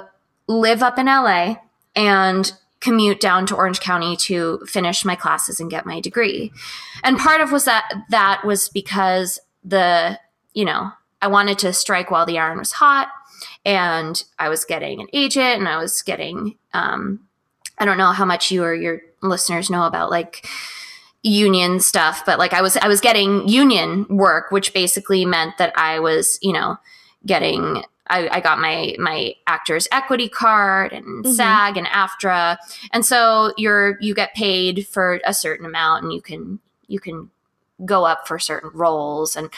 live 0.47 0.83
up 0.83 0.99
in 0.99 1.04
LA 1.04 1.57
and 1.95 2.50
commute 2.80 3.21
down 3.21 3.45
to 3.47 3.57
Orange 3.57 3.80
County 3.80 4.16
to 4.16 4.64
finish 4.66 5.04
my 5.04 5.14
classes 5.14 5.61
and 5.61 5.71
get 5.71 5.85
my 5.85 6.00
degree. 6.00 6.50
And 7.04 7.18
part 7.18 7.42
of 7.42 7.52
was 7.52 7.66
that 7.66 7.92
that 8.09 8.45
was 8.45 8.71
because 8.71 9.38
the, 9.64 10.18
you 10.54 10.64
know, 10.64 10.90
I 11.20 11.28
wanted 11.28 11.58
to 11.60 11.72
strike 11.72 12.10
while 12.10 12.26
the 12.26 12.38
iron 12.38 12.58
was 12.58 12.72
hot 12.72 13.08
and 13.64 14.22
I 14.38 14.48
was 14.48 14.64
getting 14.64 15.00
an 15.00 15.08
agent 15.12 15.58
and 15.58 15.68
I 15.68 15.78
was 15.78 16.02
getting 16.02 16.56
um 16.72 17.20
I 17.78 17.84
don't 17.84 17.98
know 17.98 18.12
how 18.12 18.24
much 18.24 18.50
you 18.50 18.64
or 18.64 18.74
your 18.74 19.00
listeners 19.22 19.70
know 19.70 19.86
about 19.86 20.10
like 20.10 20.46
union 21.22 21.80
stuff, 21.80 22.24
but 22.24 22.38
like 22.38 22.52
I 22.52 22.62
was 22.62 22.76
I 22.76 22.88
was 22.88 23.00
getting 23.00 23.48
union 23.48 24.06
work, 24.08 24.50
which 24.50 24.74
basically 24.74 25.24
meant 25.24 25.58
that 25.58 25.72
I 25.76 26.00
was, 26.00 26.38
you 26.42 26.52
know, 26.52 26.76
getting 27.26 27.84
I, 28.10 28.28
I 28.30 28.40
got 28.40 28.58
my 28.58 28.94
my 28.98 29.34
actors 29.46 29.86
equity 29.92 30.28
card 30.28 30.92
and 30.92 31.24
mm-hmm. 31.24 31.32
SAG 31.32 31.76
and 31.76 31.86
AFTRA, 31.86 32.56
and 32.92 33.04
so 33.04 33.52
you're 33.56 33.98
you 34.00 34.14
get 34.14 34.34
paid 34.34 34.86
for 34.86 35.20
a 35.24 35.34
certain 35.34 35.66
amount, 35.66 36.04
and 36.04 36.12
you 36.12 36.22
can 36.22 36.58
you 36.86 37.00
can 37.00 37.30
go 37.85 38.04
up 38.04 38.26
for 38.26 38.38
certain 38.38 38.70
roles 38.73 39.37
and 39.37 39.50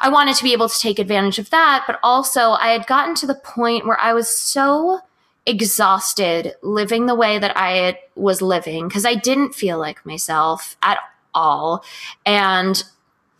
I 0.00 0.08
wanted 0.08 0.36
to 0.36 0.44
be 0.44 0.52
able 0.52 0.68
to 0.68 0.78
take 0.78 0.98
advantage 0.98 1.38
of 1.38 1.50
that 1.50 1.84
but 1.86 1.98
also 2.02 2.50
I 2.50 2.68
had 2.68 2.86
gotten 2.86 3.14
to 3.16 3.26
the 3.26 3.34
point 3.34 3.86
where 3.86 4.00
I 4.00 4.12
was 4.12 4.28
so 4.28 5.00
exhausted 5.46 6.54
living 6.62 7.06
the 7.06 7.14
way 7.14 7.38
that 7.38 7.52
I 7.56 7.98
was 8.14 8.42
living 8.42 8.88
because 8.88 9.06
I 9.06 9.14
didn't 9.14 9.54
feel 9.54 9.78
like 9.78 10.04
myself 10.04 10.76
at 10.82 10.98
all 11.34 11.84
and 12.26 12.84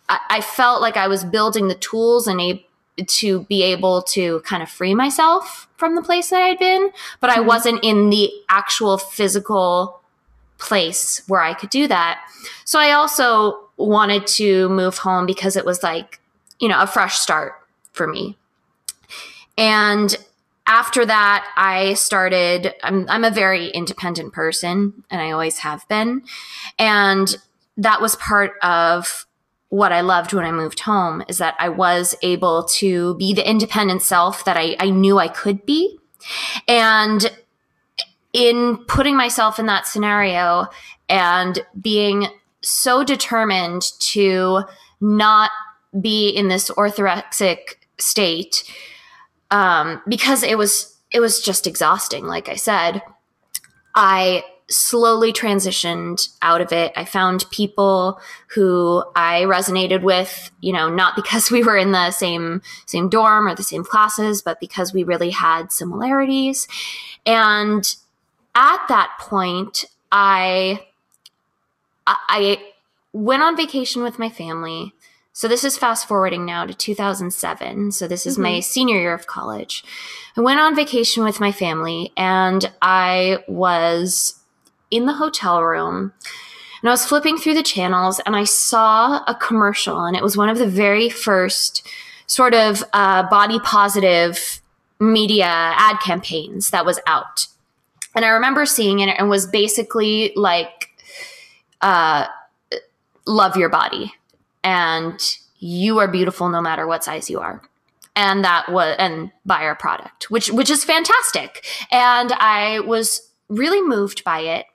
I, 0.09 0.19
I 0.29 0.41
felt 0.41 0.81
like 0.81 0.97
I 0.97 1.07
was 1.07 1.23
building 1.23 1.67
the 1.67 1.75
tools 1.75 2.27
and 2.27 2.41
a 2.41 2.65
to 3.07 3.43
be 3.43 3.63
able 3.63 4.03
to 4.03 4.41
kind 4.41 4.61
of 4.61 4.69
free 4.69 4.93
myself 4.93 5.67
from 5.77 5.95
the 5.95 6.01
place 6.01 6.29
that 6.29 6.41
I'd 6.41 6.59
been, 6.59 6.91
but 7.19 7.29
I 7.29 7.37
mm-hmm. 7.37 7.47
wasn't 7.47 7.83
in 7.83 8.09
the 8.09 8.31
actual 8.49 8.97
physical 8.97 10.01
place 10.59 11.21
where 11.27 11.41
I 11.41 11.53
could 11.53 11.69
do 11.69 11.87
that. 11.87 12.21
So 12.65 12.79
I 12.79 12.91
also 12.91 13.62
wanted 13.77 14.27
to 14.27 14.69
move 14.69 14.97
home 14.97 15.25
because 15.25 15.55
it 15.55 15.65
was 15.65 15.83
like, 15.83 16.19
you 16.59 16.67
know, 16.67 16.81
a 16.81 16.87
fresh 16.87 17.17
start 17.19 17.53
for 17.91 18.07
me. 18.07 18.37
And 19.57 20.15
after 20.67 21.05
that, 21.05 21.51
I 21.57 21.93
started, 21.95 22.73
I'm, 22.83 23.07
I'm 23.09 23.23
a 23.23 23.31
very 23.31 23.69
independent 23.69 24.33
person 24.33 25.03
and 25.09 25.21
I 25.21 25.31
always 25.31 25.59
have 25.59 25.87
been. 25.87 26.23
And 26.79 27.35
that 27.77 28.01
was 28.01 28.15
part 28.15 28.53
of 28.61 29.25
what 29.69 29.91
I 29.91 30.01
loved 30.01 30.33
when 30.33 30.45
I 30.45 30.51
moved 30.51 30.81
home 30.81 31.23
is 31.27 31.39
that 31.39 31.55
I 31.57 31.69
was 31.69 32.15
able 32.21 32.63
to 32.65 33.15
be 33.15 33.33
the 33.33 33.47
independent 33.47 34.03
self 34.03 34.45
that 34.45 34.55
I, 34.55 34.75
I 34.79 34.91
knew 34.91 35.17
I 35.17 35.27
could 35.27 35.65
be. 35.65 35.97
And 36.67 37.31
in 38.31 38.77
putting 38.87 39.17
myself 39.17 39.59
in 39.59 39.65
that 39.65 39.87
scenario 39.87 40.67
and 41.09 41.59
being 41.79 42.27
so 42.63 43.03
determined 43.03 43.83
to 43.99 44.63
not 45.01 45.51
be 45.99 46.29
in 46.29 46.47
this 46.47 46.69
orthorexic 46.71 47.75
state 47.99 48.63
um, 49.51 50.01
because 50.07 50.43
it 50.43 50.57
was 50.57 50.97
it 51.11 51.19
was 51.19 51.41
just 51.41 51.67
exhausting 51.67 52.25
like 52.25 52.49
i 52.49 52.55
said 52.55 53.03
i 53.93 54.43
slowly 54.69 55.31
transitioned 55.31 56.29
out 56.41 56.61
of 56.61 56.71
it. 56.71 56.91
I 56.95 57.05
found 57.05 57.45
people 57.51 58.19
who 58.47 59.03
I 59.15 59.41
resonated 59.41 60.01
with, 60.01 60.51
you 60.61 60.73
know, 60.73 60.89
not 60.89 61.15
because 61.15 61.51
we 61.51 61.63
were 61.63 61.77
in 61.77 61.91
the 61.91 62.11
same 62.11 62.61
same 62.85 63.09
dorm 63.09 63.47
or 63.47 63.55
the 63.55 63.63
same 63.63 63.83
classes, 63.83 64.41
but 64.41 64.59
because 64.59 64.93
we 64.93 65.03
really 65.03 65.29
had 65.29 65.71
similarities. 65.71 66.67
And 67.25 67.95
at 68.55 68.85
that 68.87 69.11
point, 69.19 69.85
I 70.11 70.85
I 72.07 72.59
went 73.13 73.43
on 73.43 73.55
vacation 73.55 74.03
with 74.03 74.19
my 74.19 74.29
family. 74.29 74.93
So 75.31 75.47
this 75.47 75.63
is 75.63 75.77
fast 75.77 76.07
forwarding 76.07 76.45
now 76.45 76.65
to 76.65 76.73
2007. 76.73 77.91
So 77.91 78.07
this 78.07 78.25
is 78.25 78.35
mm-hmm. 78.35 78.43
my 78.43 78.59
senior 78.59 78.99
year 78.99 79.13
of 79.13 79.27
college. 79.27 79.83
I 80.37 80.41
went 80.41 80.59
on 80.59 80.75
vacation 80.75 81.23
with 81.23 81.39
my 81.39 81.51
family 81.51 82.11
and 82.17 82.71
I 82.81 83.43
was 83.47 84.39
in 84.91 85.05
the 85.05 85.13
hotel 85.13 85.63
room 85.63 86.13
and 86.83 86.89
I 86.89 86.93
was 86.93 87.05
flipping 87.05 87.37
through 87.37 87.53
the 87.53 87.63
channels 87.63 88.19
and 88.25 88.35
I 88.35 88.43
saw 88.43 89.23
a 89.25 89.33
commercial, 89.33 90.03
and 90.03 90.17
it 90.17 90.21
was 90.21 90.35
one 90.35 90.49
of 90.49 90.57
the 90.57 90.67
very 90.67 91.09
first 91.09 91.87
sort 92.27 92.53
of 92.53 92.83
uh, 92.91 93.23
body 93.29 93.57
positive 93.59 94.61
media 94.99 95.45
ad 95.45 96.01
campaigns 96.01 96.71
that 96.71 96.85
was 96.85 96.99
out. 97.07 97.47
And 98.15 98.25
I 98.25 98.29
remember 98.29 98.65
seeing 98.65 98.99
it 98.99 99.07
and 99.07 99.27
it 99.27 99.29
was 99.29 99.47
basically 99.47 100.33
like, 100.35 100.89
uh, 101.83 102.25
love 103.27 103.55
your 103.55 103.69
body. 103.69 104.13
And 104.63 105.19
you 105.59 105.99
are 105.99 106.07
beautiful 106.07 106.49
no 106.49 106.61
matter 106.61 106.87
what 106.87 107.03
size 107.03 107.29
you 107.29 107.39
are. 107.39 107.61
And 108.15 108.43
that 108.43 108.71
was 108.71 108.95
and 108.99 109.31
buy 109.43 109.63
our 109.63 109.75
product 109.75 110.29
which 110.29 110.51
which 110.51 110.69
is 110.69 110.83
fantastic. 110.83 111.65
And 111.91 112.31
i 112.33 112.79
was 112.81 113.31
really 113.49 113.81
moved 113.81 114.23
by 114.23 114.39
it. 114.39 114.65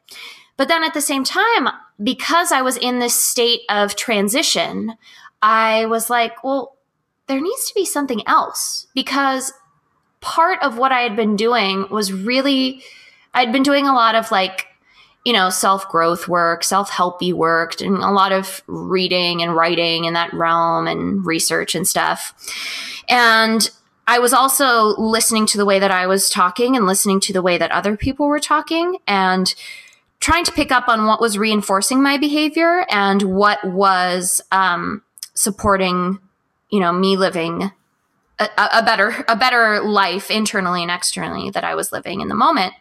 But 0.57 0.69
then 0.69 0.83
at 0.83 0.95
the 0.95 1.00
same 1.00 1.25
time, 1.25 1.69
because 2.03 2.53
I 2.53 2.62
was 2.62 2.77
in 2.77 2.99
this 2.99 3.15
state 3.15 3.61
of 3.69 3.97
transition, 3.97 4.95
I 5.41 5.87
was 5.87 6.11
like, 6.11 6.43
well, 6.43 6.77
there 7.29 7.41
needs 7.41 7.69
to 7.69 7.75
be 7.75 7.85
something 7.85 8.27
else. 8.27 8.87
Because 8.95 9.53
part 10.21 10.61
of 10.62 10.77
what 10.77 10.93
I 10.93 11.00
had 11.00 11.15
been 11.15 11.37
doing 11.37 11.87
was 11.91 12.12
really, 12.12 12.83
I'd 13.35 13.53
been 13.53 13.62
doing 13.62 13.87
a 13.87 13.95
lot 13.95 14.15
of 14.15 14.31
like, 14.31 14.67
you 15.25 15.33
know, 15.33 15.51
self 15.51 15.89
growth 15.89 16.29
work, 16.29 16.65
self 16.65 16.91
helpy 16.91 17.33
work, 17.33 17.81
and 17.81 17.97
a 17.99 18.11
lot 18.11 18.33
of 18.33 18.63
reading 18.67 19.43
and 19.43 19.55
writing 19.55 20.05
in 20.05 20.15
that 20.15 20.33
realm 20.33 20.87
and 20.87 21.25
research 21.27 21.75
and 21.75 21.87
stuff. 21.87 22.35
And 23.09 23.71
I 24.07 24.19
was 24.19 24.33
also 24.33 24.97
listening 24.97 25.47
to 25.47 25.59
the 25.59 25.67
way 25.67 25.79
that 25.79 25.91
I 25.91 26.07
was 26.07 26.31
talking 26.31 26.77
and 26.77 26.87
listening 26.87 27.21
to 27.21 27.33
the 27.33 27.43
way 27.43 27.59
that 27.59 27.71
other 27.71 27.97
people 27.97 28.27
were 28.27 28.41
talking 28.41 28.99
and 29.07 29.55
trying 30.21 30.45
to 30.45 30.53
pick 30.53 30.73
up 30.73 30.89
on 30.89 31.07
what 31.07 31.21
was 31.21 31.39
reinforcing 31.39 32.03
my 32.03 32.17
behavior 32.17 32.87
and 32.91 33.23
what 33.23 33.63
was 33.65 34.41
um, 34.51 35.03
supporting, 35.35 36.19
you 36.71 36.81
know, 36.81 36.93
me 36.93 37.17
living 37.17 37.71
a, 38.39 38.49
a 38.75 38.83
better 38.83 39.25
a 39.29 39.37
better 39.37 39.81
life 39.81 40.31
internally 40.31 40.83
and 40.83 40.91
externally 40.91 41.51
that 41.51 41.65
I 41.65 41.75
was 41.75 41.93
living 41.93 42.21
in 42.21 42.29
the 42.29 42.35
moment. 42.35 42.73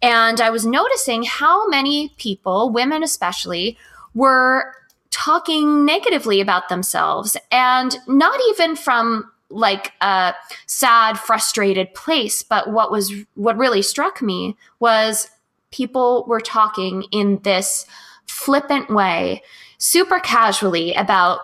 And 0.00 0.40
I 0.40 0.50
was 0.50 0.64
noticing 0.64 1.24
how 1.24 1.66
many 1.68 2.14
people, 2.18 2.70
women 2.70 3.02
especially, 3.02 3.76
were 4.14 4.72
talking 5.10 5.84
negatively 5.84 6.40
about 6.40 6.68
themselves 6.68 7.36
and 7.50 7.96
not 8.06 8.38
even 8.50 8.76
from 8.76 9.30
like 9.50 9.92
a 10.00 10.34
sad, 10.66 11.18
frustrated 11.18 11.92
place. 11.94 12.42
But 12.42 12.70
what 12.70 12.90
was 12.90 13.12
what 13.34 13.56
really 13.56 13.82
struck 13.82 14.20
me 14.20 14.56
was 14.78 15.30
people 15.70 16.24
were 16.28 16.40
talking 16.40 17.04
in 17.10 17.40
this 17.42 17.86
flippant 18.26 18.90
way, 18.90 19.42
super 19.78 20.20
casually 20.20 20.94
about 20.94 21.40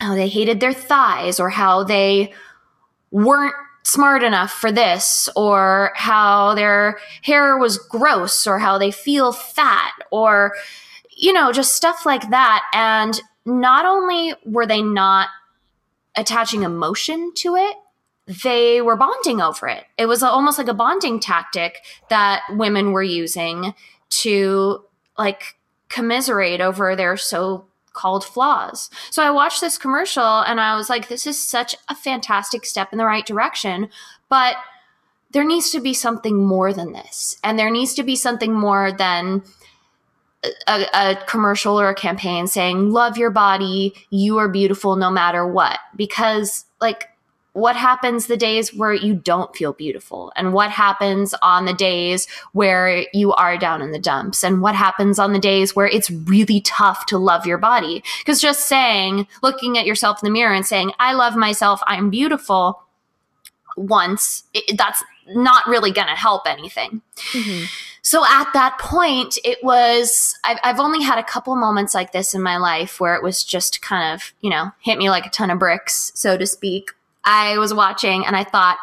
how 0.00 0.14
they 0.14 0.28
hated 0.28 0.60
their 0.60 0.72
thighs 0.72 1.38
or 1.38 1.50
how 1.50 1.84
they 1.84 2.32
weren't 3.10 3.54
smart 3.82 4.22
enough 4.22 4.52
for 4.52 4.70
this 4.70 5.28
or 5.34 5.92
how 5.94 6.54
their 6.54 6.98
hair 7.22 7.58
was 7.58 7.78
gross 7.78 8.46
or 8.46 8.58
how 8.58 8.78
they 8.78 8.90
feel 8.90 9.32
fat 9.32 9.92
or 10.10 10.54
you 11.10 11.32
know 11.32 11.52
just 11.52 11.74
stuff 11.74 12.06
like 12.06 12.30
that 12.30 12.62
and 12.72 13.20
not 13.44 13.84
only 13.84 14.34
were 14.44 14.66
they 14.66 14.82
not 14.82 15.28
attaching 16.16 16.62
emotion 16.62 17.32
to 17.34 17.56
it, 17.56 17.76
they 18.44 18.80
were 18.80 18.96
bonding 18.96 19.40
over 19.40 19.66
it. 19.66 19.84
It 19.98 20.06
was 20.06 20.22
almost 20.22 20.58
like 20.58 20.68
a 20.68 20.74
bonding 20.74 21.20
tactic 21.20 21.78
that 22.08 22.42
women 22.50 22.92
were 22.92 23.02
using 23.02 23.74
to 24.10 24.84
like 25.18 25.56
commiserate 25.88 26.60
over 26.60 26.94
their 26.94 27.16
so 27.16 27.66
called 27.92 28.24
flaws. 28.24 28.90
So 29.10 29.22
I 29.22 29.30
watched 29.30 29.60
this 29.60 29.78
commercial 29.78 30.40
and 30.40 30.60
I 30.60 30.76
was 30.76 30.88
like, 30.88 31.08
this 31.08 31.26
is 31.26 31.38
such 31.38 31.74
a 31.88 31.94
fantastic 31.94 32.64
step 32.64 32.92
in 32.92 32.98
the 32.98 33.06
right 33.06 33.26
direction. 33.26 33.88
But 34.28 34.56
there 35.32 35.44
needs 35.44 35.70
to 35.70 35.80
be 35.80 35.94
something 35.94 36.44
more 36.44 36.72
than 36.72 36.92
this. 36.92 37.36
And 37.42 37.58
there 37.58 37.70
needs 37.70 37.94
to 37.94 38.02
be 38.02 38.16
something 38.16 38.52
more 38.52 38.92
than 38.92 39.42
a, 40.66 40.86
a, 40.92 41.16
commercial 41.26 41.80
or 41.80 41.88
a 41.88 41.94
campaign 41.94 42.46
saying, 42.46 42.90
love 42.90 43.16
your 43.16 43.30
body, 43.30 43.94
you 44.10 44.38
are 44.38 44.48
beautiful 44.48 44.96
no 44.96 45.10
matter 45.10 45.46
what. 45.46 45.78
Because, 45.96 46.64
like, 46.80 47.08
what 47.54 47.76
happens 47.76 48.26
the 48.26 48.36
days 48.36 48.74
where 48.74 48.94
you 48.94 49.14
don't 49.14 49.54
feel 49.54 49.72
beautiful? 49.72 50.32
And 50.36 50.54
what 50.54 50.70
happens 50.70 51.34
on 51.42 51.66
the 51.66 51.74
days 51.74 52.26
where 52.52 53.06
you 53.12 53.32
are 53.34 53.58
down 53.58 53.82
in 53.82 53.92
the 53.92 53.98
dumps? 53.98 54.42
And 54.42 54.62
what 54.62 54.74
happens 54.74 55.18
on 55.18 55.32
the 55.32 55.38
days 55.38 55.76
where 55.76 55.86
it's 55.86 56.10
really 56.10 56.62
tough 56.62 57.04
to 57.06 57.18
love 57.18 57.46
your 57.46 57.58
body? 57.58 58.02
Because 58.20 58.40
just 58.40 58.68
saying 58.68 59.26
looking 59.42 59.78
at 59.78 59.86
yourself 59.86 60.22
in 60.22 60.26
the 60.26 60.32
mirror 60.32 60.54
and 60.54 60.66
saying 60.66 60.92
i 60.98 61.12
love 61.12 61.36
myself 61.36 61.80
i'm 61.86 62.10
beautiful 62.10 62.82
once 63.76 64.44
it, 64.52 64.76
that's 64.76 65.02
not 65.28 65.66
really 65.66 65.92
going 65.92 66.08
to 66.08 66.14
help 66.14 66.46
anything. 66.46 67.00
Mm-hmm. 67.32 67.64
so 68.02 68.24
at 68.24 68.52
that 68.52 68.76
point 68.78 69.38
it 69.44 69.58
was 69.62 70.34
I've, 70.44 70.58
I've 70.64 70.80
only 70.80 71.02
had 71.02 71.18
a 71.18 71.24
couple 71.24 71.54
moments 71.56 71.94
like 71.94 72.12
this 72.12 72.34
in 72.34 72.42
my 72.42 72.56
life 72.56 73.00
where 73.00 73.14
it 73.14 73.22
was 73.22 73.44
just 73.44 73.80
kind 73.80 74.14
of 74.14 74.32
you 74.40 74.50
know 74.50 74.72
hit 74.80 74.98
me 74.98 75.08
like 75.10 75.26
a 75.26 75.30
ton 75.30 75.50
of 75.50 75.58
bricks 75.58 76.10
so 76.14 76.36
to 76.36 76.46
speak 76.46 76.90
I 77.24 77.58
was 77.58 77.72
watching 77.72 78.26
and 78.26 78.36
I 78.36 78.44
thought, 78.44 78.78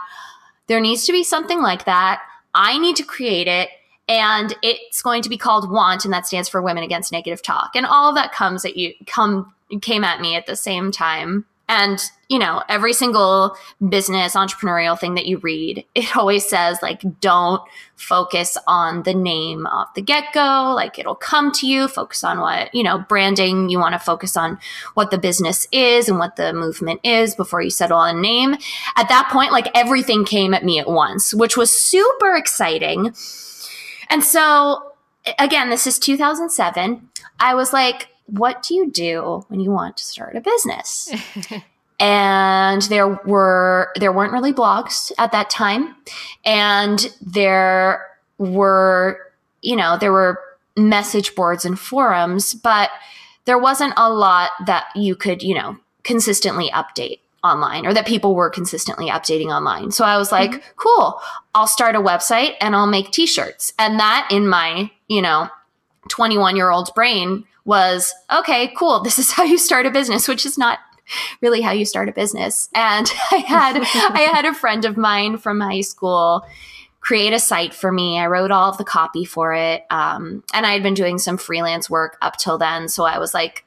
there 0.67 0.79
needs 0.79 1.05
to 1.05 1.11
be 1.11 1.23
something 1.23 1.61
like 1.61 1.85
that. 1.85 2.21
I 2.53 2.77
need 2.77 2.95
to 2.97 3.03
create 3.03 3.47
it. 3.47 3.69
And 4.07 4.55
it's 4.63 5.01
going 5.01 5.21
to 5.21 5.29
be 5.29 5.37
called 5.37 5.69
Want, 5.69 6.03
and 6.03 6.13
that 6.13 6.25
stands 6.25 6.49
for 6.49 6.63
Women 6.63 6.83
Against 6.83 7.11
Negative 7.11 7.41
Talk. 7.43 7.71
And 7.75 7.85
all 7.85 8.09
of 8.09 8.15
that 8.15 8.31
comes 8.31 8.65
at 8.65 8.75
you 8.75 8.93
come 9.05 9.53
came 9.81 10.03
at 10.03 10.19
me 10.19 10.35
at 10.35 10.47
the 10.47 10.55
same 10.55 10.91
time. 10.91 11.45
And, 11.69 12.01
you 12.29 12.39
know, 12.39 12.63
every 12.67 12.93
single 12.93 13.55
business 13.89 14.33
entrepreneurial 14.33 14.99
thing 14.99 15.13
that 15.13 15.27
you 15.27 15.37
read, 15.37 15.85
it 15.93 16.17
always 16.17 16.49
says, 16.49 16.79
like, 16.81 17.03
don't 17.21 17.61
focus 17.95 18.57
on 18.65 19.03
the 19.03 19.13
name 19.13 19.67
off 19.67 19.93
the 19.93 20.01
get 20.01 20.33
go. 20.33 20.73
Like, 20.75 20.97
it'll 20.97 21.13
come 21.13 21.51
to 21.53 21.67
you. 21.67 21.87
Focus 21.87 22.23
on 22.23 22.39
what, 22.39 22.73
you 22.73 22.81
know, 22.81 22.97
branding. 22.97 23.69
You 23.69 23.77
want 23.77 23.93
to 23.93 23.99
focus 23.99 24.35
on 24.35 24.57
what 24.95 25.11
the 25.11 25.19
business 25.19 25.67
is 25.71 26.09
and 26.09 26.17
what 26.17 26.37
the 26.37 26.53
movement 26.53 27.01
is 27.03 27.35
before 27.35 27.61
you 27.61 27.69
settle 27.69 27.99
on 27.99 28.17
a 28.17 28.19
name. 28.19 28.55
At 28.95 29.07
that 29.09 29.29
point, 29.31 29.51
like, 29.51 29.69
everything 29.75 30.25
came 30.25 30.55
at 30.55 30.65
me 30.65 30.79
at 30.79 30.89
once, 30.89 31.35
which 31.35 31.55
was 31.55 31.71
super 31.71 32.35
exciting. 32.35 33.13
And 34.09 34.23
so, 34.23 34.93
again, 35.37 35.69
this 35.69 35.85
is 35.85 35.99
2007. 35.99 37.09
I 37.39 37.53
was 37.53 37.73
like, 37.73 38.07
what 38.31 38.63
do 38.63 38.75
you 38.75 38.89
do 38.91 39.45
when 39.47 39.59
you 39.59 39.71
want 39.71 39.97
to 39.97 40.03
start 40.03 40.35
a 40.35 40.41
business? 40.41 41.11
and 41.99 42.83
there 42.83 43.07
were 43.25 43.91
there 43.97 44.11
weren't 44.11 44.31
really 44.31 44.53
blogs 44.53 45.11
at 45.17 45.31
that 45.31 45.49
time 45.49 45.95
and 46.45 47.13
there 47.21 48.07
were 48.37 49.19
you 49.61 49.75
know 49.75 49.97
there 49.97 50.11
were 50.11 50.39
message 50.77 51.35
boards 51.35 51.65
and 51.65 51.77
forums 51.77 52.53
but 52.53 52.89
there 53.45 53.57
wasn't 53.57 53.93
a 53.97 54.11
lot 54.11 54.51
that 54.65 54.85
you 54.95 55.15
could 55.15 55.43
you 55.43 55.53
know 55.53 55.77
consistently 56.03 56.69
update 56.69 57.19
online 57.43 57.85
or 57.85 57.93
that 57.93 58.07
people 58.07 58.35
were 58.35 58.49
consistently 58.49 59.09
updating 59.09 59.47
online 59.47 59.91
so 59.91 60.05
i 60.05 60.17
was 60.17 60.31
like 60.31 60.51
mm-hmm. 60.51 60.71
cool 60.77 61.19
i'll 61.53 61.67
start 61.67 61.95
a 61.95 61.99
website 61.99 62.53
and 62.61 62.75
i'll 62.75 62.87
make 62.87 63.11
t-shirts 63.11 63.73
and 63.77 63.99
that 63.99 64.27
in 64.31 64.47
my 64.47 64.89
you 65.07 65.21
know 65.21 65.49
21 66.07 66.55
year 66.55 66.69
old 66.69 66.93
brain 66.95 67.45
was 67.69 68.13
okay, 68.31 68.73
cool. 68.75 68.99
This 69.01 69.19
is 69.19 69.31
how 69.37 69.43
you 69.43 69.57
start 69.57 69.85
a 69.85 69.91
business, 69.91 70.27
which 70.27 70.45
is 70.45 70.57
not 70.57 70.79
really 71.41 71.61
how 71.61 71.71
you 71.71 71.85
start 71.85 72.09
a 72.09 72.11
business. 72.11 72.67
And 72.75 73.09
I 73.31 73.37
had 73.37 73.77
I 73.77 74.29
had 74.33 74.45
a 74.45 74.53
friend 74.53 74.83
of 74.83 74.97
mine 74.97 75.37
from 75.37 75.61
high 75.61 75.81
school 75.81 76.45
create 77.01 77.31
a 77.31 77.39
site 77.39 77.73
for 77.73 77.93
me. 77.93 78.19
I 78.19 78.27
wrote 78.27 78.51
all 78.51 78.69
of 78.69 78.77
the 78.77 78.83
copy 78.83 79.23
for 79.23 79.53
it, 79.53 79.83
um, 79.89 80.43
and 80.53 80.65
I 80.65 80.73
had 80.73 80.83
been 80.83 80.95
doing 80.95 81.17
some 81.17 81.37
freelance 81.37 81.89
work 81.89 82.17
up 82.21 82.35
till 82.35 82.57
then. 82.57 82.89
So 82.89 83.05
I 83.05 83.19
was 83.19 83.33
like, 83.33 83.63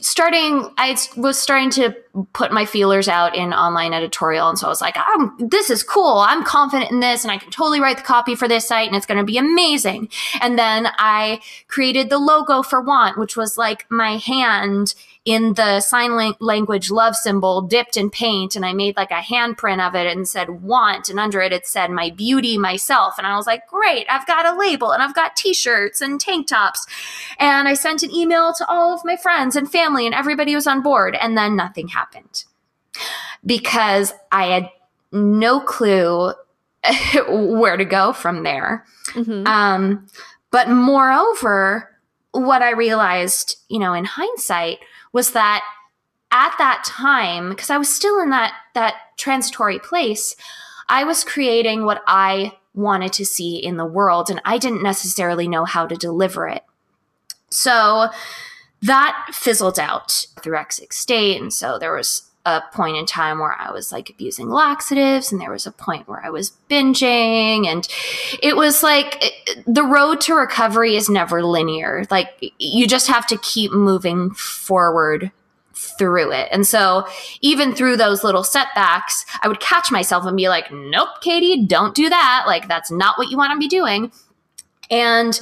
starting 0.00 0.70
i 0.78 0.96
was 1.16 1.36
starting 1.36 1.68
to 1.68 1.92
put 2.32 2.52
my 2.52 2.64
feelers 2.64 3.08
out 3.08 3.34
in 3.34 3.52
online 3.52 3.92
editorial. 3.92 4.48
And 4.48 4.58
so 4.58 4.66
i 4.66 4.70
was 4.70 4.80
like 4.80 4.96
this 5.38 5.70
is 5.70 5.82
cool. 5.82 6.18
I'm 6.18 6.44
confident 6.44 6.90
in 6.90 7.00
this 7.00 7.24
and 7.24 7.30
i 7.30 7.38
can 7.38 7.50
totally 7.50 7.80
write 7.80 7.98
the 7.98 8.02
copy 8.02 8.34
for 8.34 8.48
this 8.48 8.66
site 8.66 8.88
and 8.88 8.96
it's 8.96 9.06
going 9.06 9.18
to 9.18 9.24
be 9.24 9.38
amazing. 9.38 10.08
And 10.40 10.58
then 10.58 10.88
i 10.98 11.40
created 11.68 12.10
the 12.10 12.18
logo 12.18 12.62
for 12.62 12.80
want 12.80 13.18
which 13.18 13.36
was 13.36 13.58
like 13.58 13.86
my 13.90 14.16
hand 14.16 14.94
in 15.28 15.52
the 15.54 15.78
sign 15.80 16.34
language 16.40 16.90
love 16.90 17.14
symbol 17.14 17.60
dipped 17.60 17.98
in 17.98 18.08
paint. 18.08 18.56
And 18.56 18.64
I 18.64 18.72
made 18.72 18.96
like 18.96 19.10
a 19.10 19.16
handprint 19.20 19.86
of 19.86 19.94
it 19.94 20.06
and 20.06 20.26
said 20.26 20.62
want. 20.62 21.10
And 21.10 21.20
under 21.20 21.42
it 21.42 21.52
it 21.52 21.66
said 21.66 21.90
my 21.90 22.08
beauty 22.08 22.56
myself. 22.56 23.18
And 23.18 23.26
I 23.26 23.36
was 23.36 23.46
like 23.46 23.66
great. 23.66 24.06
I've 24.08 24.26
got 24.26 24.46
a 24.46 24.58
label 24.58 24.90
and 24.90 25.02
I've 25.02 25.14
got 25.14 25.36
t-shirts 25.36 26.00
and 26.00 26.18
tank 26.18 26.46
tops. 26.46 26.86
And 27.38 27.68
I 27.68 27.74
sent 27.74 28.02
an 28.02 28.10
email 28.10 28.54
to 28.54 28.66
all 28.70 28.94
of 28.94 29.04
my 29.04 29.16
friends 29.16 29.54
and 29.54 29.70
family 29.70 30.06
and 30.06 30.14
everybody 30.14 30.54
was 30.54 30.66
on 30.66 30.80
board. 30.80 31.14
And 31.14 31.36
then 31.36 31.56
nothing 31.56 31.88
happened 31.88 32.07
because 33.44 34.12
I 34.32 34.46
had 34.46 34.70
no 35.12 35.60
clue 35.60 36.32
where 37.28 37.76
to 37.76 37.84
go 37.84 38.12
from 38.12 38.42
there 38.42 38.84
mm-hmm. 39.14 39.46
um, 39.46 40.06
but 40.50 40.68
moreover 40.68 41.90
what 42.32 42.62
I 42.62 42.70
realized, 42.70 43.56
you 43.68 43.78
know, 43.78 43.94
in 43.94 44.04
hindsight 44.04 44.78
was 45.12 45.32
that 45.32 45.62
at 46.30 46.54
that 46.58 46.84
time, 46.84 47.50
because 47.50 47.70
I 47.70 47.78
was 47.78 47.92
still 47.92 48.20
in 48.20 48.30
that 48.30 48.54
that 48.74 48.94
transitory 49.16 49.78
place, 49.78 50.36
I 50.88 51.04
was 51.04 51.24
creating 51.24 51.84
what 51.84 52.02
I 52.06 52.52
wanted 52.74 53.12
to 53.14 53.26
see 53.26 53.56
in 53.56 53.76
the 53.76 53.86
world, 53.86 54.30
and 54.30 54.40
I 54.44 54.58
didn't 54.58 54.82
necessarily 54.82 55.48
know 55.48 55.64
how 55.64 55.86
to 55.86 55.96
deliver 55.96 56.48
it. 56.48 56.64
So 57.50 58.08
that 58.82 59.28
fizzled 59.32 59.78
out 59.78 60.26
through 60.42 60.56
Exit 60.56 60.92
State, 60.92 61.40
and 61.40 61.52
so 61.52 61.78
there 61.78 61.94
was 61.94 62.22
a 62.46 62.62
point 62.72 62.96
in 62.96 63.04
time 63.04 63.40
where 63.40 63.54
I 63.60 63.70
was 63.70 63.92
like 63.92 64.08
abusing 64.08 64.48
laxatives, 64.48 65.30
and 65.30 65.40
there 65.40 65.50
was 65.50 65.66
a 65.66 65.72
point 65.72 66.08
where 66.08 66.24
I 66.24 66.30
was 66.30 66.52
binging, 66.70 67.66
and 67.66 67.86
it 68.42 68.56
was 68.56 68.82
like 68.82 69.32
the 69.66 69.82
road 69.82 70.20
to 70.22 70.34
recovery 70.34 70.96
is 70.96 71.10
never 71.10 71.44
linear. 71.44 72.04
Like 72.10 72.52
you 72.58 72.86
just 72.86 73.08
have 73.08 73.26
to 73.26 73.38
keep 73.38 73.72
moving 73.72 74.30
forward 74.30 75.30
through 75.74 76.32
it. 76.32 76.48
And 76.50 76.66
so 76.66 77.06
even 77.40 77.74
through 77.74 77.96
those 77.96 78.24
little 78.24 78.42
setbacks, 78.42 79.24
I 79.42 79.48
would 79.48 79.60
catch 79.60 79.92
myself 79.92 80.24
and 80.24 80.36
be 80.36 80.48
like, 80.48 80.72
nope, 80.72 81.20
Katie, 81.20 81.64
don't 81.66 81.94
do 81.94 82.08
that. 82.08 82.44
Like 82.46 82.66
that's 82.66 82.90
not 82.90 83.16
what 83.18 83.30
you 83.30 83.36
want 83.36 83.52
to 83.52 83.58
be 83.58 83.68
doing. 83.68 84.10
And 84.90 85.38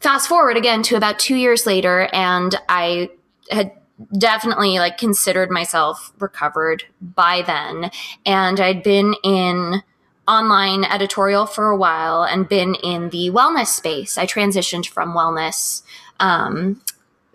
fast 0.00 0.28
forward 0.28 0.56
again 0.56 0.82
to 0.84 0.96
about 0.96 1.18
two 1.18 1.36
years 1.36 1.66
later, 1.66 2.08
and 2.12 2.54
I 2.68 3.10
had 3.50 3.72
definitely 4.18 4.78
like 4.78 4.98
considered 4.98 5.50
myself 5.50 6.12
recovered 6.18 6.84
by 7.00 7.42
then. 7.42 7.90
And 8.24 8.60
I'd 8.60 8.82
been 8.82 9.14
in 9.24 9.82
online 10.28 10.84
editorial 10.84 11.46
for 11.46 11.70
a 11.70 11.76
while 11.76 12.24
and 12.24 12.48
been 12.48 12.74
in 12.76 13.10
the 13.10 13.30
wellness 13.30 13.68
space. 13.68 14.18
I 14.18 14.26
transitioned 14.26 14.86
from 14.86 15.14
wellness, 15.14 15.82
um, 16.20 16.82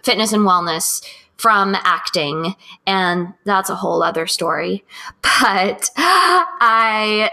fitness 0.03 0.33
and 0.33 0.43
wellness 0.43 1.03
from 1.37 1.75
acting, 1.75 2.55
and 2.85 3.33
that's 3.45 3.69
a 3.69 3.75
whole 3.75 4.03
other 4.03 4.27
story. 4.27 4.83
But 5.21 5.89
I 5.97 7.31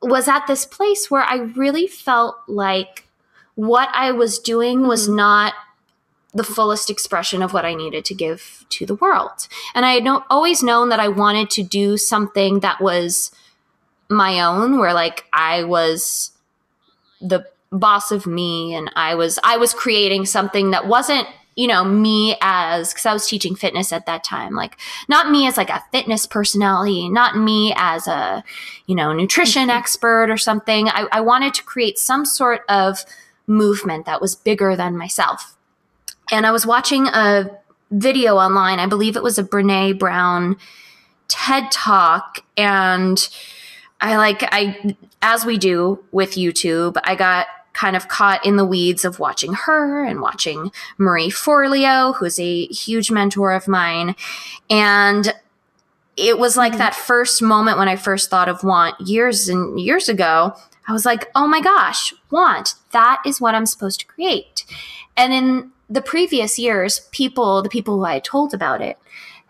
was 0.00 0.28
at 0.28 0.46
this 0.46 0.64
place 0.64 1.10
where 1.10 1.22
I 1.22 1.36
really 1.56 1.86
felt 1.86 2.36
like 2.46 3.08
what 3.54 3.88
I 3.92 4.12
was 4.12 4.38
doing 4.38 4.86
was 4.86 5.06
mm-hmm. 5.06 5.16
not 5.16 5.54
the 6.34 6.44
fullest 6.44 6.88
expression 6.88 7.42
of 7.42 7.52
what 7.52 7.64
I 7.64 7.74
needed 7.74 8.04
to 8.06 8.14
give 8.14 8.64
to 8.70 8.86
the 8.86 8.94
world. 8.94 9.48
And 9.74 9.84
I 9.84 9.92
had 9.92 10.04
no, 10.04 10.24
always 10.30 10.62
known 10.62 10.88
that 10.88 11.00
I 11.00 11.08
wanted 11.08 11.50
to 11.50 11.62
do 11.62 11.98
something 11.98 12.60
that 12.60 12.80
was 12.80 13.30
my 14.08 14.40
own, 14.40 14.78
where 14.78 14.94
like 14.94 15.24
I 15.32 15.64
was 15.64 16.32
the 17.20 17.46
boss 17.70 18.10
of 18.10 18.26
me 18.26 18.74
and 18.74 18.90
I 18.96 19.14
was 19.14 19.38
I 19.44 19.56
was 19.56 19.72
creating 19.72 20.26
something 20.26 20.70
that 20.70 20.86
wasn't 20.86 21.26
you 21.54 21.66
know 21.66 21.84
me 21.84 22.36
as 22.40 22.92
because 22.92 23.04
i 23.04 23.12
was 23.12 23.26
teaching 23.26 23.54
fitness 23.54 23.92
at 23.92 24.06
that 24.06 24.24
time 24.24 24.54
like 24.54 24.78
not 25.06 25.30
me 25.30 25.46
as 25.46 25.58
like 25.58 25.68
a 25.68 25.84
fitness 25.92 26.24
personality 26.24 27.10
not 27.10 27.36
me 27.36 27.74
as 27.76 28.06
a 28.06 28.42
you 28.86 28.94
know 28.94 29.12
nutrition 29.12 29.68
mm-hmm. 29.68 29.78
expert 29.78 30.30
or 30.30 30.38
something 30.38 30.88
I, 30.88 31.06
I 31.12 31.20
wanted 31.20 31.52
to 31.54 31.62
create 31.62 31.98
some 31.98 32.24
sort 32.24 32.62
of 32.70 33.04
movement 33.52 34.06
that 34.06 34.20
was 34.20 34.34
bigger 34.34 34.74
than 34.74 34.96
myself 34.96 35.56
and 36.32 36.46
I 36.46 36.50
was 36.50 36.66
watching 36.66 37.06
a 37.08 37.50
video 37.90 38.36
online. 38.36 38.78
I 38.78 38.86
believe 38.86 39.16
it 39.16 39.22
was 39.22 39.38
a 39.38 39.44
Brene 39.44 39.98
Brown 39.98 40.56
TED 41.28 41.70
talk. 41.70 42.42
And 42.56 43.28
I 44.00 44.16
like, 44.16 44.42
I, 44.50 44.96
as 45.20 45.44
we 45.44 45.58
do 45.58 46.02
with 46.10 46.32
YouTube, 46.32 46.96
I 47.04 47.14
got 47.14 47.46
kind 47.74 47.96
of 47.96 48.08
caught 48.08 48.44
in 48.44 48.56
the 48.56 48.64
weeds 48.64 49.04
of 49.04 49.18
watching 49.18 49.54
her 49.54 50.04
and 50.04 50.20
watching 50.20 50.72
Marie 50.98 51.30
Forleo, 51.30 52.14
who's 52.16 52.38
a 52.38 52.66
huge 52.66 53.10
mentor 53.10 53.52
of 53.52 53.68
mine. 53.68 54.14
And 54.68 55.34
it 56.16 56.38
was 56.38 56.56
like 56.56 56.72
mm-hmm. 56.72 56.78
that 56.78 56.94
first 56.94 57.42
moment 57.42 57.78
when 57.78 57.88
I 57.88 57.96
first 57.96 58.30
thought 58.30 58.48
of 58.48 58.64
want 58.64 59.00
years 59.00 59.48
and 59.48 59.78
years 59.78 60.08
ago. 60.08 60.54
I 60.88 60.92
was 60.92 61.04
like, 61.04 61.30
oh 61.34 61.46
my 61.46 61.60
gosh, 61.60 62.12
want, 62.30 62.74
that 62.90 63.22
is 63.24 63.40
what 63.40 63.54
I'm 63.54 63.66
supposed 63.66 64.00
to 64.00 64.06
create. 64.06 64.64
And 65.16 65.32
in 65.32 65.70
the 65.88 66.02
previous 66.02 66.58
years, 66.58 67.08
people, 67.12 67.62
the 67.62 67.68
people 67.68 67.96
who 67.96 68.04
I 68.04 68.18
told 68.18 68.54
about 68.54 68.80
it, 68.80 68.98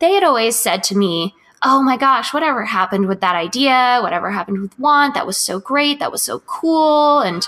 they 0.00 0.12
had 0.12 0.24
always 0.24 0.56
said 0.56 0.82
to 0.84 0.96
me, 0.96 1.34
oh 1.64 1.82
my 1.82 1.96
gosh, 1.96 2.34
whatever 2.34 2.64
happened 2.64 3.06
with 3.06 3.20
that 3.20 3.36
idea, 3.36 4.00
whatever 4.02 4.30
happened 4.30 4.60
with 4.60 4.78
want, 4.78 5.14
that 5.14 5.26
was 5.26 5.36
so 5.36 5.60
great, 5.60 6.00
that 6.00 6.10
was 6.10 6.22
so 6.22 6.40
cool, 6.40 7.20
and 7.20 7.46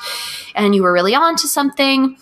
and 0.54 0.74
you 0.74 0.82
were 0.82 0.92
really 0.92 1.14
on 1.14 1.36
to 1.36 1.48
something. 1.48 2.16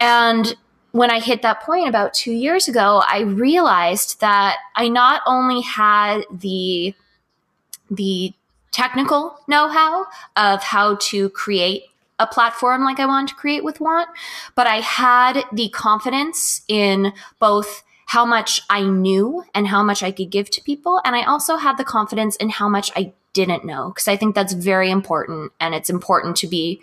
And 0.00 0.56
when 0.92 1.10
I 1.10 1.20
hit 1.20 1.42
that 1.42 1.62
point 1.62 1.88
about 1.88 2.14
two 2.14 2.32
years 2.32 2.66
ago, 2.66 3.02
I 3.06 3.20
realized 3.20 4.20
that 4.20 4.56
I 4.74 4.88
not 4.88 5.22
only 5.26 5.60
had 5.60 6.22
the 6.32 6.94
the 7.90 8.34
technical 8.72 9.38
know-how 9.48 10.06
of 10.36 10.62
how 10.62 10.96
to 10.96 11.28
create 11.30 11.84
a 12.18 12.26
platform 12.26 12.84
like 12.84 13.00
I 13.00 13.06
wanted 13.06 13.28
to 13.28 13.34
create 13.34 13.64
with 13.64 13.80
Want, 13.80 14.08
but 14.54 14.66
I 14.66 14.76
had 14.76 15.42
the 15.52 15.68
confidence 15.70 16.62
in 16.68 17.12
both 17.38 17.82
how 18.06 18.26
much 18.26 18.60
I 18.68 18.82
knew 18.82 19.44
and 19.54 19.68
how 19.68 19.82
much 19.82 20.02
I 20.02 20.10
could 20.10 20.30
give 20.30 20.50
to 20.50 20.60
people. 20.62 21.00
And 21.04 21.14
I 21.16 21.22
also 21.22 21.56
had 21.56 21.78
the 21.78 21.84
confidence 21.84 22.36
in 22.36 22.50
how 22.50 22.68
much 22.68 22.90
I 22.96 23.12
didn't 23.32 23.64
know, 23.64 23.88
because 23.88 24.08
I 24.08 24.16
think 24.16 24.34
that's 24.34 24.52
very 24.52 24.90
important. 24.90 25.52
And 25.60 25.74
it's 25.74 25.88
important 25.88 26.36
to 26.38 26.48
be 26.48 26.80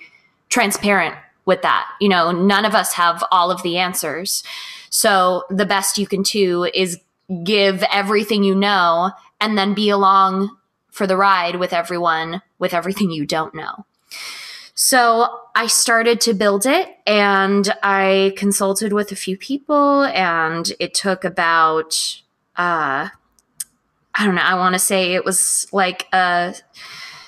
transparent 0.50 1.16
with 1.46 1.62
that. 1.62 1.88
You 2.00 2.10
know, 2.10 2.32
none 2.32 2.66
of 2.66 2.74
us 2.74 2.94
have 2.94 3.24
all 3.32 3.52
of 3.52 3.62
the 3.62 3.78
answers. 3.78 4.44
So 4.90 5.44
the 5.50 5.66
best 5.66 5.98
you 5.98 6.08
can 6.08 6.22
do 6.24 6.64
is 6.64 7.00
give 7.44 7.84
everything 7.92 8.44
you 8.44 8.56
know 8.56 9.12
and 9.42 9.58
then 9.58 9.74
be 9.74 9.90
along 9.90 10.56
for 10.98 11.08
the 11.08 11.16
ride 11.16 11.58
with 11.58 11.74
everyone 11.74 12.42
with 12.58 12.74
everything 12.74 13.12
you 13.12 13.26
don't 13.26 13.54
know. 13.54 13.86
So 14.74 15.28
I 15.56 15.68
started 15.68 16.20
to 16.22 16.34
build 16.34 16.66
it 16.66 16.98
and 17.06 17.74
I 17.84 18.34
consulted 18.36 18.94
with 18.94 19.12
a 19.12 19.16
few 19.16 19.38
people 19.38 20.04
and 20.04 20.72
it 20.80 20.94
took 20.94 21.24
about 21.24 22.22
uh 22.56 23.10
I 24.20 24.26
don't 24.26 24.34
know, 24.34 24.42
I 24.42 24.56
want 24.56 24.74
to 24.74 24.80
say 24.80 25.14
it 25.14 25.24
was 25.24 25.68
like 25.72 26.08
a 26.12 26.56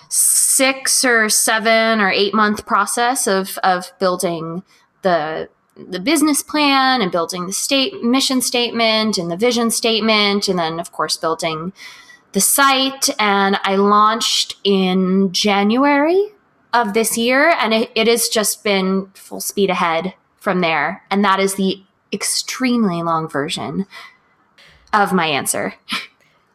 6 0.09 1.05
or 1.05 1.29
7 1.29 2.01
or 2.01 2.09
8 2.09 2.33
month 2.33 2.65
process 2.65 3.27
of 3.27 3.59
of 3.59 3.91
building 3.99 4.63
the 5.03 5.49
the 5.75 5.99
business 5.99 6.41
plan 6.41 7.01
and 7.01 7.11
building 7.11 7.45
the 7.45 7.53
state 7.53 8.03
mission 8.03 8.41
statement 8.41 9.17
and 9.17 9.31
the 9.31 9.37
vision 9.37 9.71
statement 9.71 10.47
and 10.47 10.59
then 10.59 10.79
of 10.79 10.91
course 10.91 11.15
building 11.15 11.71
the 12.31 12.41
site 12.41 13.09
and 13.19 13.59
I 13.63 13.75
launched 13.75 14.55
in 14.63 15.31
January 15.31 16.31
of 16.73 16.93
this 16.93 17.17
year, 17.17 17.49
and 17.59 17.73
it, 17.73 17.91
it 17.95 18.07
has 18.07 18.27
just 18.27 18.63
been 18.63 19.07
full 19.13 19.41
speed 19.41 19.69
ahead 19.69 20.13
from 20.37 20.61
there. 20.61 21.03
And 21.09 21.23
that 21.25 21.39
is 21.39 21.55
the 21.55 21.83
extremely 22.13 23.01
long 23.01 23.27
version 23.27 23.87
of 24.93 25.13
my 25.13 25.27
answer. 25.27 25.73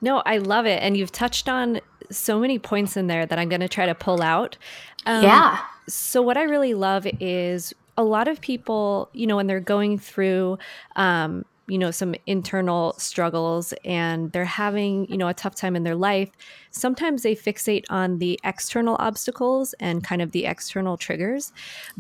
No, 0.01 0.23
I 0.27 0.37
love 0.37 0.67
it. 0.67 0.83
And 0.83 0.97
you've 0.97 1.13
touched 1.13 1.49
on 1.49 1.81
so 2.11 2.39
many 2.39 2.59
points 2.59 2.97
in 2.97 3.07
there 3.07 3.25
that 3.25 3.39
I'm 3.39 3.49
going 3.49 3.63
to 3.63 3.69
try 3.69 3.87
to 3.87 3.95
pull 3.95 4.23
out. 4.23 4.59
Um, 5.07 5.25
yeah. 5.25 5.61
So, 5.89 6.21
what 6.21 6.37
I 6.37 6.43
really 6.43 6.75
love 6.75 7.07
is 7.21 7.73
a 7.97 8.05
lot 8.05 8.29
of 8.29 8.41
people, 8.41 9.09
you 9.13 9.27
know, 9.27 9.37
when 9.37 9.47
they're 9.47 9.61
going 9.61 9.99
through, 9.99 10.59
um, 10.97 11.45
you 11.67 11.79
know 11.79 11.91
some 11.91 12.15
internal 12.27 12.95
struggles 12.99 13.73
and 13.85 14.33
they're 14.33 14.45
having 14.45 15.11
you 15.11 15.17
know 15.17 15.29
a 15.29 15.35
tough 15.35 15.55
time 15.55 15.75
in 15.75 15.83
their 15.83 15.97
life 15.97 16.31
sometimes 16.75 17.23
they 17.23 17.35
fixate 17.35 17.85
on 17.89 18.19
the 18.19 18.39
external 18.45 18.97
obstacles 18.99 19.75
and 19.81 20.03
kind 20.05 20.21
of 20.21 20.33
the 20.33 20.45
external 20.45 20.97
triggers. 20.97 21.53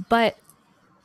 But 0.08 0.36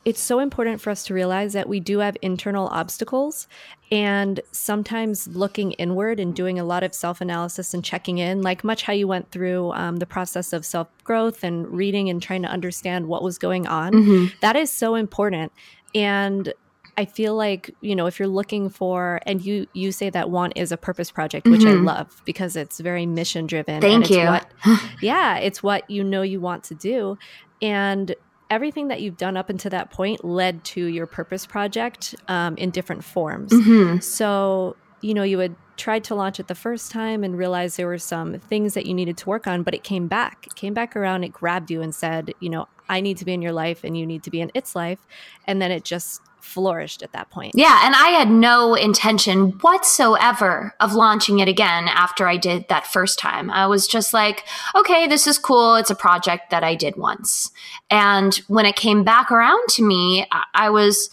it's 0.04 0.20
so 0.20 0.38
important 0.38 0.80
for 0.80 0.88
us 0.88 1.04
to 1.04 1.14
realize 1.14 1.52
that 1.52 1.68
we 1.68 1.78
do 1.78 1.98
have 1.98 2.16
internal 2.22 2.68
obstacles 2.68 3.46
and 3.92 4.40
sometimes 4.50 5.28
looking 5.28 5.72
inward 5.72 6.18
and 6.18 6.34
doing 6.34 6.58
a 6.58 6.64
lot 6.64 6.82
of 6.82 6.94
self-analysis 6.94 7.74
and 7.74 7.84
checking 7.84 8.16
in 8.16 8.40
like 8.40 8.64
much 8.64 8.82
how 8.82 8.94
you 8.94 9.06
went 9.06 9.30
through 9.30 9.72
um, 9.72 9.98
the 9.98 10.06
process 10.06 10.54
of 10.54 10.64
self-growth 10.64 11.44
and 11.44 11.68
reading 11.68 12.08
and 12.08 12.22
trying 12.22 12.40
to 12.40 12.48
understand 12.48 13.08
what 13.08 13.22
was 13.22 13.36
going 13.36 13.66
on. 13.66 13.92
Mm-hmm. 13.92 14.34
that 14.40 14.56
is 14.56 14.70
so 14.70 14.94
important. 14.94 15.52
And 15.94 16.54
I 17.00 17.06
feel 17.06 17.34
like, 17.34 17.74
you 17.80 17.96
know, 17.96 18.04
if 18.04 18.18
you're 18.18 18.28
looking 18.28 18.68
for 18.68 19.20
and 19.24 19.42
you 19.42 19.66
you 19.72 19.90
say 19.90 20.10
that 20.10 20.28
want 20.28 20.52
is 20.54 20.70
a 20.70 20.76
purpose 20.76 21.10
project, 21.10 21.48
which 21.48 21.62
mm-hmm. 21.62 21.88
I 21.88 21.94
love 21.94 22.20
because 22.26 22.56
it's 22.56 22.78
very 22.78 23.06
mission 23.06 23.46
driven. 23.46 23.80
Thank 23.80 24.10
you. 24.10 24.26
What, 24.26 24.46
yeah, 25.00 25.38
it's 25.38 25.62
what 25.62 25.88
you 25.88 26.04
know 26.04 26.20
you 26.20 26.40
want 26.40 26.62
to 26.64 26.74
do. 26.74 27.16
And 27.62 28.14
everything 28.50 28.88
that 28.88 29.00
you've 29.00 29.16
done 29.16 29.38
up 29.38 29.48
until 29.48 29.70
that 29.70 29.90
point 29.90 30.22
led 30.22 30.62
to 30.64 30.84
your 30.84 31.06
purpose 31.06 31.46
project 31.46 32.14
um, 32.28 32.54
in 32.58 32.68
different 32.68 33.02
forms. 33.02 33.50
Mm-hmm. 33.50 34.00
So, 34.00 34.76
you 35.00 35.14
know, 35.14 35.22
you 35.22 35.38
had 35.38 35.56
tried 35.78 36.04
to 36.04 36.14
launch 36.14 36.38
it 36.38 36.48
the 36.48 36.54
first 36.54 36.90
time 36.90 37.24
and 37.24 37.38
realized 37.38 37.78
there 37.78 37.86
were 37.86 37.96
some 37.96 38.38
things 38.38 38.74
that 38.74 38.84
you 38.84 38.92
needed 38.92 39.16
to 39.16 39.26
work 39.26 39.46
on, 39.46 39.62
but 39.62 39.72
it 39.72 39.84
came 39.84 40.06
back. 40.06 40.46
It 40.46 40.54
came 40.54 40.74
back 40.74 40.94
around, 40.94 41.24
it 41.24 41.32
grabbed 41.32 41.70
you 41.70 41.80
and 41.80 41.94
said, 41.94 42.34
you 42.40 42.50
know, 42.50 42.68
I 42.90 43.00
need 43.00 43.16
to 43.18 43.24
be 43.24 43.32
in 43.32 43.40
your 43.40 43.52
life 43.52 43.84
and 43.84 43.96
you 43.96 44.04
need 44.04 44.24
to 44.24 44.30
be 44.30 44.42
in 44.42 44.50
its 44.52 44.74
life. 44.74 44.98
And 45.46 45.62
then 45.62 45.70
it 45.70 45.84
just 45.84 46.20
flourished 46.42 47.02
at 47.02 47.12
that 47.12 47.30
point. 47.30 47.52
Yeah, 47.54 47.80
and 47.84 47.94
I 47.94 48.08
had 48.08 48.30
no 48.30 48.74
intention 48.74 49.52
whatsoever 49.60 50.74
of 50.80 50.94
launching 50.94 51.38
it 51.38 51.48
again 51.48 51.88
after 51.88 52.26
I 52.26 52.36
did 52.36 52.68
that 52.68 52.86
first 52.86 53.18
time. 53.18 53.50
I 53.50 53.66
was 53.66 53.86
just 53.86 54.12
like, 54.12 54.44
okay, 54.74 55.06
this 55.06 55.26
is 55.26 55.38
cool. 55.38 55.76
It's 55.76 55.90
a 55.90 55.94
project 55.94 56.50
that 56.50 56.64
I 56.64 56.74
did 56.74 56.96
once. 56.96 57.50
And 57.90 58.34
when 58.48 58.66
it 58.66 58.76
came 58.76 59.04
back 59.04 59.30
around 59.30 59.68
to 59.70 59.82
me, 59.82 60.26
I 60.54 60.70
was 60.70 61.10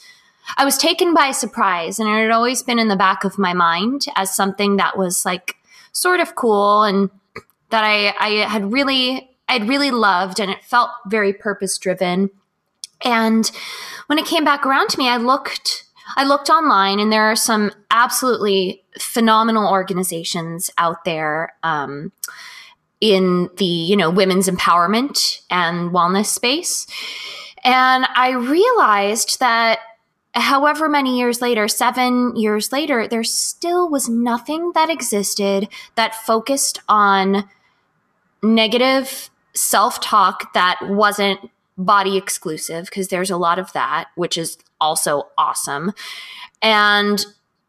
I 0.58 0.64
was 0.64 0.78
taken 0.78 1.14
by 1.14 1.32
surprise 1.32 2.00
and 2.00 2.08
it 2.08 2.22
had 2.22 2.32
always 2.32 2.64
been 2.64 2.80
in 2.80 2.88
the 2.88 2.96
back 2.96 3.24
of 3.24 3.38
my 3.38 3.54
mind 3.54 4.06
as 4.16 4.34
something 4.34 4.78
that 4.78 4.98
was 4.98 5.26
like 5.26 5.56
sort 5.92 6.20
of 6.20 6.36
cool 6.36 6.84
and 6.84 7.10
that 7.70 7.84
I 7.84 8.14
I 8.20 8.48
had 8.48 8.72
really 8.72 9.30
I'd 9.50 9.68
really 9.68 9.92
loved 9.92 10.40
and 10.40 10.52
it 10.52 10.64
felt 10.64 10.90
very 11.08 11.34
purpose 11.34 11.78
driven. 11.78 12.30
And 13.02 13.50
when 14.08 14.18
it 14.18 14.26
came 14.26 14.44
back 14.44 14.66
around 14.66 14.90
to 14.90 14.98
me, 14.98 15.10
I 15.10 15.18
looked 15.18 15.86
I 16.16 16.24
looked 16.24 16.50
online 16.50 17.00
and 17.00 17.12
there 17.12 17.24
are 17.24 17.36
some 17.36 17.72
absolutely 17.92 18.82
phenomenal 18.98 19.70
organizations 19.70 20.70
out 20.78 21.04
there 21.04 21.54
um, 21.64 22.12
in 23.02 23.50
the 23.58 23.66
you 23.66 23.96
know 23.96 24.10
women's 24.10 24.48
empowerment 24.48 25.42
and 25.50 25.92
wellness 25.92 26.28
space. 26.28 26.88
And 27.64 28.08
I 28.16 28.32
realized 28.32 29.40
that 29.40 29.80
however 30.34 30.88
many 30.88 31.18
years 31.18 31.42
later, 31.42 31.68
seven 31.68 32.36
years 32.36 32.72
later, 32.72 33.08
there 33.08 33.24
still 33.24 33.90
was 33.90 34.08
nothing 34.08 34.72
that 34.74 34.90
existed 34.90 35.68
that 35.96 36.16
focused 36.16 36.80
on 36.88 37.50
negative 38.44 39.30
self 39.54 40.00
talk 40.00 40.54
that 40.54 40.78
wasn't 40.84 41.40
body 41.78 42.18
exclusive 42.18 42.86
because 42.86 43.10
there's 43.10 43.30
a 43.30 43.38
lot 43.38 43.60
of 43.60 43.72
that, 43.74 44.10
which 44.16 44.38
is 44.38 44.58
also 44.80 45.28
awesome. 45.38 45.94
And 46.62 47.24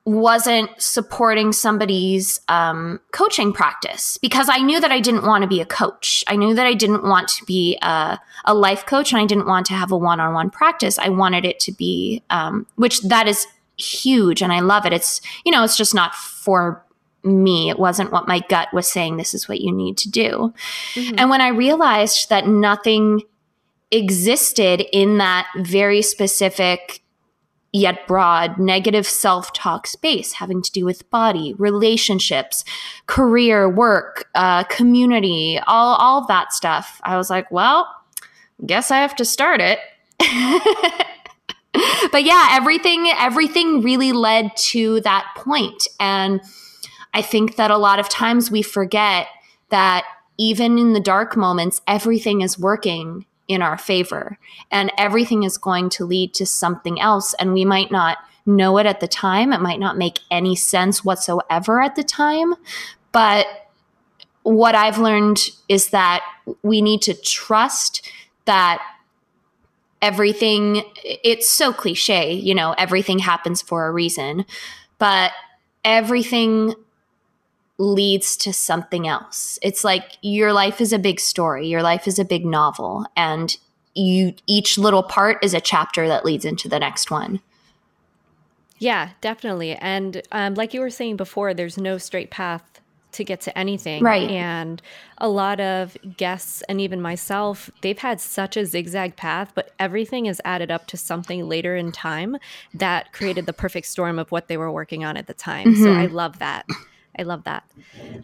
wasn't 0.09 0.71
supporting 0.81 1.53
somebody's 1.53 2.40
um, 2.49 2.99
coaching 3.12 3.53
practice 3.53 4.16
because 4.16 4.49
I 4.49 4.57
knew 4.59 4.81
that 4.81 4.90
I 4.90 5.01
didn't 5.01 5.25
want 5.25 5.42
to 5.42 5.49
be 5.49 5.61
a 5.61 5.66
coach. 5.66 6.25
I 6.27 6.37
knew 6.37 6.55
that 6.55 6.66
I 6.66 6.73
didn't 6.73 7.05
want 7.05 7.29
to 7.29 7.44
be 7.44 7.77
a, 7.83 8.18
a 8.47 8.55
life 8.55 8.87
coach 8.87 9.12
and 9.12 9.21
I 9.21 9.27
didn't 9.27 9.47
want 9.47 9.66
to 9.66 9.75
have 9.75 9.92
a 9.92 9.99
one 9.99 10.18
on 10.18 10.33
one 10.33 10.49
practice. 10.49 10.99
I 10.99 11.11
wanted 11.11 11.44
it 11.44 11.61
to 11.61 11.73
be, 11.73 12.23
um, 12.31 12.66
which 12.77 13.03
that 13.03 13.29
is 13.29 13.47
huge 13.77 14.40
and 14.40 14.51
I 14.51 14.61
love 14.61 14.87
it. 14.87 14.94
It's, 14.94 15.21
you 15.44 15.53
know, 15.53 15.62
it's 15.62 15.77
just 15.77 15.94
not 15.94 16.14
for 16.14 16.83
me. 17.23 17.68
It 17.68 17.79
wasn't 17.79 18.11
what 18.11 18.27
my 18.27 18.40
gut 18.49 18.68
was 18.73 18.88
saying, 18.88 19.18
this 19.18 19.35
is 19.35 19.47
what 19.47 19.61
you 19.61 19.73
need 19.73 19.99
to 19.99 20.11
do. 20.11 20.55
Mm-hmm. 20.94 21.16
And 21.18 21.29
when 21.29 21.42
I 21.42 21.49
realized 21.49 22.31
that 22.31 22.47
nothing 22.47 23.23
existed 23.90 24.85
in 24.92 25.18
that 25.18 25.48
very 25.57 26.03
specific 26.03 27.03
yet 27.72 28.07
broad 28.07 28.59
negative 28.59 29.07
self 29.07 29.53
talk 29.53 29.87
space 29.87 30.33
having 30.35 30.62
to 30.62 30.70
do 30.72 30.85
with 30.85 31.09
body, 31.11 31.55
relationships, 31.59 32.64
career, 33.07 33.68
work, 33.68 34.29
uh, 34.35 34.64
community, 34.64 35.61
all, 35.66 35.96
all 35.96 36.27
that 36.27 36.53
stuff. 36.53 37.01
I 37.05 37.16
was 37.16 37.31
like, 37.31 37.51
well, 37.51 37.87
guess 38.64 38.90
I 38.90 38.98
have 38.98 39.14
to 39.16 39.24
start 39.24 39.61
it. 39.61 39.79
but 42.11 42.24
yeah, 42.24 42.48
everything 42.53 43.12
everything 43.18 43.83
really 43.83 44.12
led 44.12 44.57
to 44.57 45.01
that 45.03 45.27
point 45.37 45.87
and 46.01 46.40
I 47.14 47.22
think 47.22 47.57
that 47.57 47.70
a 47.70 47.79
lot 47.79 47.98
of 47.98 48.09
times 48.09 48.51
we 48.51 48.62
forget 48.62 49.29
that 49.70 50.05
even 50.38 50.79
in 50.79 50.92
the 50.92 51.01
dark 51.01 51.37
moments 51.37 51.81
everything 51.87 52.40
is 52.40 52.59
working 52.59 53.27
in 53.48 53.62
our 53.62 53.78
favor. 53.78 54.38
And 54.70 54.92
everything 54.96 55.42
is 55.42 55.58
going 55.58 55.90
to 55.90 56.04
lead 56.04 56.34
to 56.34 56.46
something 56.46 57.00
else 57.00 57.34
and 57.34 57.52
we 57.52 57.64
might 57.64 57.90
not 57.90 58.18
know 58.46 58.78
it 58.78 58.87
at 58.87 59.00
the 59.00 59.08
time. 59.08 59.52
It 59.52 59.61
might 59.61 59.80
not 59.80 59.98
make 59.98 60.20
any 60.30 60.54
sense 60.54 61.04
whatsoever 61.04 61.80
at 61.82 61.96
the 61.96 62.04
time. 62.04 62.54
But 63.12 63.46
what 64.48 64.74
i've 64.74 64.96
learned 64.96 65.50
is 65.68 65.90
that 65.90 66.24
we 66.62 66.80
need 66.80 67.02
to 67.02 67.12
trust 67.12 68.11
that 68.46 68.80
everything 70.00 70.82
it's 71.04 71.46
so 71.46 71.70
cliche 71.70 72.32
you 72.32 72.54
know 72.54 72.72
everything 72.78 73.18
happens 73.18 73.61
for 73.61 73.87
a 73.87 73.92
reason. 73.92 74.46
But 74.98 75.32
everything 75.84 76.74
leads 77.78 78.36
to 78.36 78.52
something 78.52 79.06
else. 79.06 79.58
It's 79.62 79.84
like 79.84 80.18
your 80.20 80.52
life 80.52 80.80
is 80.80 80.92
a 80.92 80.98
big 80.98 81.20
story, 81.20 81.68
your 81.68 81.82
life 81.82 82.08
is 82.08 82.18
a 82.18 82.24
big 82.24 82.44
novel, 82.44 83.06
and 83.16 83.56
you 83.94 84.34
each 84.46 84.78
little 84.78 85.02
part 85.02 85.42
is 85.42 85.54
a 85.54 85.60
chapter 85.60 86.08
that 86.08 86.24
leads 86.24 86.44
into 86.44 86.68
the 86.68 86.78
next 86.78 87.10
one. 87.10 87.40
Yeah, 88.78 89.10
definitely. 89.20 89.74
And 89.74 90.22
um, 90.30 90.54
like 90.54 90.72
you 90.72 90.80
were 90.80 90.90
saying 90.90 91.16
before, 91.16 91.52
there's 91.54 91.78
no 91.78 91.98
straight 91.98 92.30
path 92.30 92.80
to 93.12 93.24
get 93.24 93.40
to 93.42 93.58
anything. 93.58 94.02
Right. 94.02 94.30
And 94.30 94.80
a 95.18 95.28
lot 95.28 95.60
of 95.60 95.96
guests 96.16 96.62
and 96.68 96.80
even 96.80 97.00
myself, 97.00 97.70
they've 97.80 97.98
had 97.98 98.20
such 98.20 98.56
a 98.56 98.66
zigzag 98.66 99.16
path, 99.16 99.52
but 99.54 99.72
everything 99.78 100.26
is 100.26 100.40
added 100.44 100.70
up 100.70 100.86
to 100.88 100.96
something 100.96 101.48
later 101.48 101.74
in 101.74 101.90
time 101.90 102.36
that 102.74 103.12
created 103.12 103.46
the 103.46 103.52
perfect 103.52 103.86
storm 103.86 104.18
of 104.18 104.30
what 104.30 104.48
they 104.48 104.56
were 104.56 104.70
working 104.70 105.04
on 105.04 105.16
at 105.16 105.26
the 105.26 105.34
time. 105.34 105.68
Mm-hmm. 105.68 105.82
So 105.82 105.92
I 105.92 106.06
love 106.06 106.38
that. 106.38 106.66
I 107.18 107.22
love 107.22 107.44
that. 107.44 107.64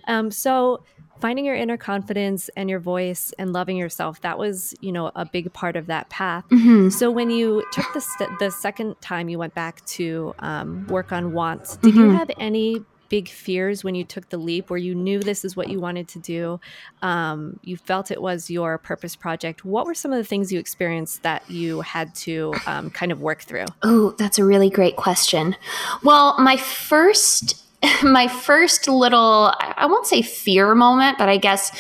Um, 0.07 0.31
so 0.31 0.85
finding 1.21 1.45
your 1.45 1.55
inner 1.55 1.77
confidence 1.77 2.51
and 2.57 2.69
your 2.69 2.79
voice 2.79 3.33
and 3.39 3.53
loving 3.53 3.77
yourself 3.77 4.21
that 4.23 4.39
was 4.39 4.75
you 4.81 4.93
know 4.93 5.11
a 5.15 5.25
big 5.25 5.53
part 5.53 5.77
of 5.77 5.87
that 5.87 6.09
path 6.11 6.45
mm-hmm. 6.51 6.89
so 6.89 7.11
when 7.11 7.31
you 7.31 7.65
took 7.73 7.87
the 7.95 8.01
st- 8.01 8.39
the 8.39 8.51
second 8.51 8.95
time 9.01 9.29
you 9.29 9.39
went 9.39 9.55
back 9.55 9.85
to 9.87 10.35
um, 10.41 10.87
work 10.89 11.13
on 11.13 11.33
wants 11.33 11.77
did 11.79 11.95
mm-hmm. 11.95 12.01
you 12.01 12.11
have 12.11 12.31
any 12.39 12.85
big 13.09 13.29
fears 13.29 13.85
when 13.85 13.95
you 13.95 14.03
took 14.03 14.29
the 14.31 14.37
leap 14.37 14.71
where 14.71 14.79
you 14.79 14.95
knew 14.95 15.21
this 15.21 15.45
is 15.45 15.55
what 15.55 15.69
you 15.69 15.79
wanted 15.79 16.09
to 16.09 16.19
do 16.19 16.59
um, 17.03 17.59
you 17.63 17.77
felt 17.77 18.11
it 18.11 18.21
was 18.21 18.51
your 18.51 18.77
purpose 18.79 19.15
project 19.15 19.65
what 19.65 19.87
were 19.87 19.95
some 19.95 20.13
of 20.13 20.19
the 20.19 20.25
things 20.25 20.53
you 20.53 20.59
experienced 20.59 21.23
that 21.23 21.49
you 21.49 21.81
had 21.83 22.15
to 22.15 22.53
um, 22.67 22.91
kind 22.91 23.13
of 23.13 23.21
work 23.21 23.43
through 23.43 23.67
oh 23.83 24.11
that's 24.19 24.39
a 24.39 24.45
really 24.45 24.71
great 24.71 24.97
question 24.97 25.55
well 26.03 26.39
my 26.39 26.57
first 26.57 27.64
my 28.03 28.29
first 28.29 28.89
little, 28.89 29.53
I 29.59 29.87
won't 29.87 30.07
say 30.07 30.23
fear 30.23 30.75
moment, 30.75 31.19
but 31.19 31.29
I 31.29 31.37
guess 31.37 31.71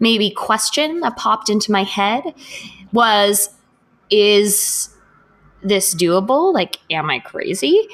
maybe 0.00 0.30
question 0.30 1.00
that 1.00 1.16
popped 1.16 1.48
into 1.48 1.72
my 1.72 1.82
head 1.82 2.22
was 2.92 3.50
is 4.10 4.90
this 5.62 5.94
doable? 5.94 6.52
Like, 6.52 6.78
am 6.90 7.10
I 7.10 7.18
crazy? 7.20 7.88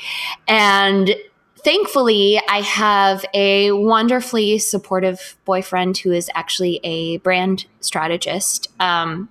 And 0.49 1.15
thankfully, 1.59 2.41
I 2.49 2.61
have 2.63 3.25
a 3.33 3.73
wonderfully 3.73 4.59
supportive 4.59 5.37
boyfriend 5.45 5.99
who 5.99 6.13
is 6.13 6.31
actually 6.35 6.81
a 6.83 7.19
brand 7.19 7.67
strategist. 7.81 8.69
Um, 8.81 9.29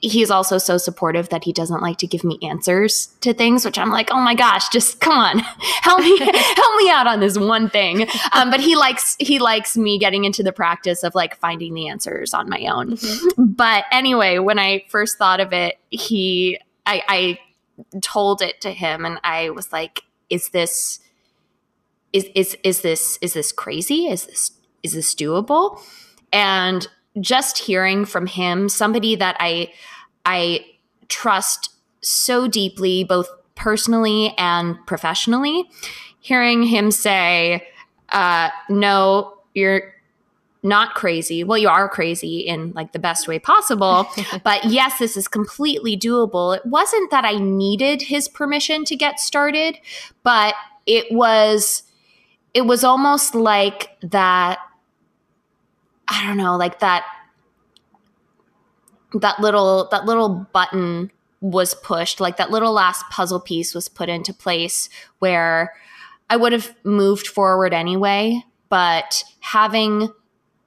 he's 0.00 0.30
also 0.30 0.58
so 0.58 0.78
supportive 0.78 1.28
that 1.30 1.44
he 1.44 1.52
doesn't 1.52 1.82
like 1.82 1.96
to 1.98 2.06
give 2.06 2.22
me 2.22 2.38
answers 2.42 3.06
to 3.20 3.32
things 3.32 3.64
which 3.64 3.78
i'm 3.78 3.90
like 3.90 4.08
oh 4.12 4.20
my 4.20 4.34
gosh 4.34 4.68
just 4.68 5.00
come 5.00 5.16
on. 5.16 5.38
Help 5.82 6.00
me 6.00 6.18
help 6.20 6.76
me 6.76 6.90
out 6.90 7.06
on 7.06 7.20
this 7.20 7.38
one 7.38 7.70
thing. 7.70 8.06
Um, 8.32 8.50
but 8.50 8.60
he 8.60 8.76
likes 8.76 9.16
he 9.18 9.38
likes 9.38 9.76
me 9.76 9.98
getting 9.98 10.24
into 10.24 10.42
the 10.42 10.52
practice 10.52 11.02
of 11.02 11.14
like 11.14 11.36
finding 11.36 11.72
the 11.74 11.88
answers 11.88 12.34
on 12.34 12.48
my 12.48 12.66
own. 12.66 12.96
Mm-hmm. 12.96 13.44
but 13.52 13.84
anyway 13.90 14.38
when 14.38 14.58
i 14.58 14.84
first 14.88 15.18
thought 15.18 15.40
of 15.40 15.52
it 15.52 15.78
he 15.90 16.58
I, 16.84 17.02
I 17.08 18.00
told 18.02 18.42
it 18.42 18.60
to 18.62 18.72
him 18.72 19.04
and 19.04 19.18
i 19.24 19.50
was 19.50 19.72
like 19.72 20.02
is 20.28 20.50
this 20.50 21.00
is 22.12 22.28
is 22.34 22.56
is 22.62 22.82
this 22.82 23.18
is 23.20 23.34
this 23.34 23.52
crazy? 23.52 24.06
Is 24.06 24.26
this 24.26 24.52
is 24.82 24.92
this 24.92 25.14
doable? 25.14 25.80
And 26.32 26.88
just 27.20 27.58
hearing 27.58 28.04
from 28.04 28.26
him, 28.26 28.68
somebody 28.68 29.16
that 29.16 29.36
I 29.40 29.72
I 30.24 30.64
trust 31.08 31.70
so 32.00 32.48
deeply, 32.48 33.04
both 33.04 33.28
personally 33.54 34.34
and 34.38 34.76
professionally, 34.86 35.68
hearing 36.20 36.62
him 36.62 36.90
say, 36.90 37.66
uh, 38.10 38.50
"No, 38.68 39.34
you're." 39.54 39.94
not 40.62 40.94
crazy. 40.94 41.44
Well, 41.44 41.56
you 41.56 41.68
are 41.68 41.88
crazy 41.88 42.40
in 42.40 42.72
like 42.72 42.92
the 42.92 42.98
best 42.98 43.28
way 43.28 43.38
possible, 43.38 44.08
but 44.44 44.64
yes, 44.64 44.98
this 44.98 45.16
is 45.16 45.28
completely 45.28 45.96
doable. 45.96 46.56
It 46.56 46.66
wasn't 46.66 47.12
that 47.12 47.24
I 47.24 47.36
needed 47.36 48.02
his 48.02 48.28
permission 48.28 48.84
to 48.86 48.96
get 48.96 49.20
started, 49.20 49.78
but 50.24 50.54
it 50.84 51.06
was 51.12 51.84
it 52.54 52.62
was 52.62 52.82
almost 52.82 53.34
like 53.34 53.96
that 54.02 54.58
I 56.08 56.26
don't 56.26 56.36
know, 56.36 56.56
like 56.56 56.80
that 56.80 57.04
that 59.14 59.40
little 59.40 59.88
that 59.90 60.04
little 60.04 60.46
button 60.52 61.10
was 61.40 61.74
pushed, 61.74 62.20
like 62.20 62.36
that 62.36 62.50
little 62.50 62.72
last 62.72 63.04
puzzle 63.10 63.40
piece 63.40 63.74
was 63.74 63.88
put 63.88 64.08
into 64.08 64.32
place 64.34 64.88
where 65.18 65.72
I 66.30 66.36
would 66.36 66.52
have 66.52 66.74
moved 66.84 67.26
forward 67.26 67.72
anyway, 67.72 68.42
but 68.68 69.24
having 69.40 70.10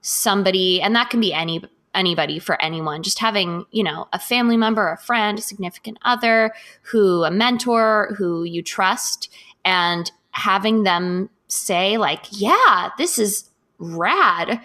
somebody 0.01 0.81
and 0.81 0.95
that 0.95 1.09
can 1.09 1.19
be 1.19 1.33
any 1.33 1.63
anybody 1.93 2.39
for 2.39 2.59
anyone 2.61 3.03
just 3.03 3.19
having 3.19 3.65
you 3.71 3.83
know 3.83 4.07
a 4.13 4.19
family 4.19 4.57
member 4.57 4.91
a 4.91 4.97
friend 4.97 5.37
a 5.37 5.41
significant 5.41 5.99
other 6.03 6.51
who 6.83 7.23
a 7.23 7.29
mentor 7.29 8.15
who 8.17 8.43
you 8.43 8.63
trust 8.63 9.29
and 9.63 10.11
having 10.31 10.83
them 10.83 11.29
say 11.47 11.97
like 11.97 12.25
yeah 12.31 12.89
this 12.97 13.19
is 13.19 13.49
rad 13.77 14.59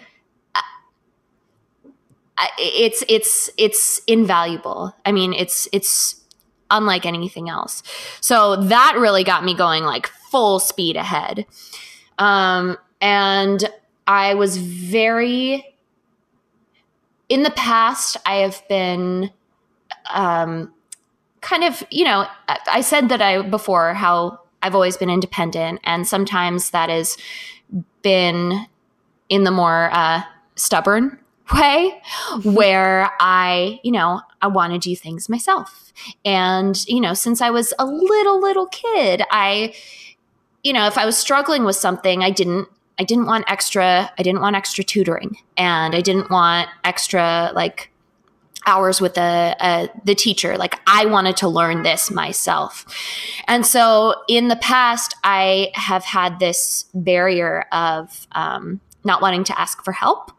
it's 2.57 3.03
it's 3.07 3.49
it's 3.57 3.99
invaluable. 4.07 4.95
I 5.05 5.11
mean, 5.11 5.33
it's 5.33 5.67
it's 5.71 6.21
unlike 6.69 7.05
anything 7.05 7.49
else. 7.49 7.83
So 8.21 8.55
that 8.55 8.95
really 8.97 9.23
got 9.23 9.43
me 9.43 9.53
going 9.53 9.83
like 9.83 10.07
full 10.07 10.59
speed 10.59 10.95
ahead. 10.95 11.45
Um, 12.17 12.77
and 13.01 13.63
I 14.05 14.33
was 14.33 14.57
very 14.57 15.75
in 17.29 17.43
the 17.43 17.51
past. 17.51 18.17
I 18.25 18.35
have 18.37 18.61
been 18.67 19.31
um, 20.13 20.73
kind 21.41 21.63
of 21.63 21.83
you 21.89 22.03
know 22.03 22.27
I 22.67 22.81
said 22.81 23.09
that 23.09 23.21
I 23.21 23.41
before 23.41 23.93
how 23.93 24.39
I've 24.61 24.75
always 24.75 24.97
been 24.97 25.09
independent, 25.09 25.79
and 25.83 26.07
sometimes 26.07 26.71
that 26.71 26.89
has 26.89 27.17
been 28.01 28.67
in 29.29 29.43
the 29.43 29.51
more 29.51 29.89
uh, 29.91 30.21
stubborn 30.55 31.19
way 31.53 32.01
where 32.43 33.11
I, 33.19 33.79
you 33.83 33.91
know, 33.91 34.21
I 34.41 34.47
want 34.47 34.73
to 34.73 34.79
do 34.79 34.95
things 34.95 35.29
myself. 35.29 35.93
And, 36.25 36.83
you 36.87 37.01
know, 37.01 37.13
since 37.13 37.41
I 37.41 37.49
was 37.49 37.73
a 37.79 37.85
little, 37.85 38.39
little 38.39 38.67
kid, 38.67 39.23
I, 39.31 39.73
you 40.63 40.73
know, 40.73 40.87
if 40.87 40.97
I 40.97 41.05
was 41.05 41.17
struggling 41.17 41.63
with 41.63 41.75
something, 41.75 42.23
I 42.23 42.31
didn't, 42.31 42.67
I 42.99 43.03
didn't 43.03 43.25
want 43.25 43.45
extra, 43.47 44.11
I 44.17 44.23
didn't 44.23 44.41
want 44.41 44.55
extra 44.55 44.83
tutoring 44.83 45.37
and 45.55 45.95
I 45.95 46.01
didn't 46.01 46.29
want 46.29 46.69
extra 46.83 47.51
like 47.53 47.91
hours 48.65 48.99
with 48.99 49.13
the, 49.13 49.55
uh, 49.59 49.87
the 50.03 50.15
teacher. 50.15 50.57
Like 50.57 50.79
I 50.87 51.05
wanted 51.05 51.37
to 51.37 51.47
learn 51.47 51.83
this 51.83 52.11
myself. 52.11 52.85
And 53.47 53.65
so 53.65 54.15
in 54.27 54.49
the 54.49 54.57
past, 54.57 55.15
I 55.23 55.71
have 55.73 56.03
had 56.03 56.39
this 56.39 56.85
barrier 56.93 57.65
of, 57.71 58.27
um, 58.33 58.81
not 59.03 59.21
wanting 59.21 59.45
to 59.45 59.57
ask 59.57 59.83
for 59.85 59.93
help 59.93 60.31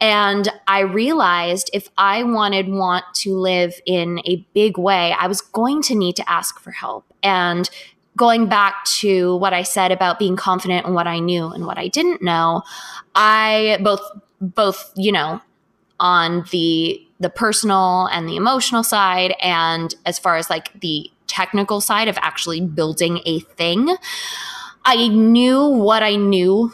and 0.00 0.48
I 0.66 0.80
realized 0.80 1.70
if 1.72 1.88
I 1.98 2.22
wanted 2.22 2.68
want 2.68 3.04
to 3.16 3.36
live 3.36 3.80
in 3.86 4.20
a 4.24 4.36
big 4.54 4.78
way, 4.78 5.14
I 5.18 5.26
was 5.26 5.40
going 5.40 5.82
to 5.82 5.94
need 5.94 6.16
to 6.16 6.30
ask 6.30 6.58
for 6.60 6.70
help. 6.70 7.04
And 7.22 7.68
going 8.16 8.48
back 8.48 8.84
to 8.84 9.36
what 9.36 9.52
I 9.52 9.62
said 9.62 9.92
about 9.92 10.18
being 10.18 10.36
confident 10.36 10.86
in 10.86 10.94
what 10.94 11.06
I 11.06 11.18
knew 11.18 11.48
and 11.48 11.66
what 11.66 11.78
I 11.78 11.88
didn't 11.88 12.22
know, 12.22 12.62
I 13.14 13.78
both 13.82 14.02
both, 14.40 14.92
you 14.96 15.12
know, 15.12 15.40
on 15.98 16.44
the 16.50 17.00
the 17.20 17.30
personal 17.30 18.06
and 18.06 18.28
the 18.28 18.36
emotional 18.36 18.82
side 18.82 19.34
and 19.42 19.94
as 20.06 20.18
far 20.18 20.36
as 20.36 20.48
like 20.48 20.80
the 20.80 21.10
technical 21.26 21.80
side 21.80 22.08
of 22.08 22.18
actually 22.18 22.60
building 22.60 23.20
a 23.26 23.40
thing, 23.40 23.94
I 24.84 25.08
knew 25.08 25.66
what 25.66 26.02
I 26.02 26.16
knew 26.16 26.72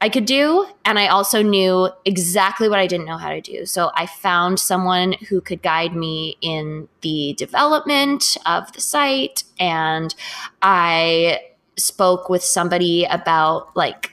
I 0.00 0.08
could 0.10 0.26
do. 0.26 0.66
And 0.84 0.98
I 0.98 1.06
also 1.06 1.42
knew 1.42 1.88
exactly 2.04 2.68
what 2.68 2.78
I 2.78 2.86
didn't 2.86 3.06
know 3.06 3.16
how 3.16 3.30
to 3.30 3.40
do. 3.40 3.64
So 3.64 3.90
I 3.94 4.06
found 4.06 4.60
someone 4.60 5.14
who 5.28 5.40
could 5.40 5.62
guide 5.62 5.96
me 5.96 6.36
in 6.42 6.88
the 7.00 7.34
development 7.38 8.36
of 8.44 8.70
the 8.72 8.80
site. 8.80 9.44
And 9.58 10.14
I 10.60 11.40
spoke 11.76 12.28
with 12.28 12.42
somebody 12.42 13.04
about 13.04 13.74
like 13.74 14.12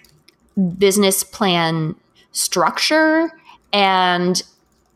business 0.78 1.22
plan 1.24 1.96
structure. 2.32 3.32
And 3.74 4.41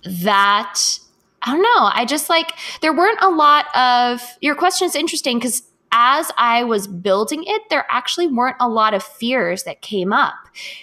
that, 0.06 0.80
I 1.42 1.52
don't 1.52 1.62
know, 1.62 1.92
I 1.94 2.06
just 2.06 2.30
like, 2.30 2.54
there 2.82 2.94
weren't 2.94 3.20
a 3.22 3.30
lot 3.30 3.66
of, 3.76 4.22
your 4.40 4.56
question 4.56 4.86
is 4.86 4.96
interesting 4.96 5.38
because 5.38 5.64
as 5.92 6.32
I 6.38 6.64
was 6.64 6.88
building 6.88 7.44
it, 7.46 7.64
there 7.70 7.86
actually 7.90 8.28
weren't 8.28 8.58
a 8.60 8.70
lot 8.70 8.94
of 8.94 9.04
fears 9.04 9.64
that 9.64 9.82
came 9.82 10.12
up 10.14 10.36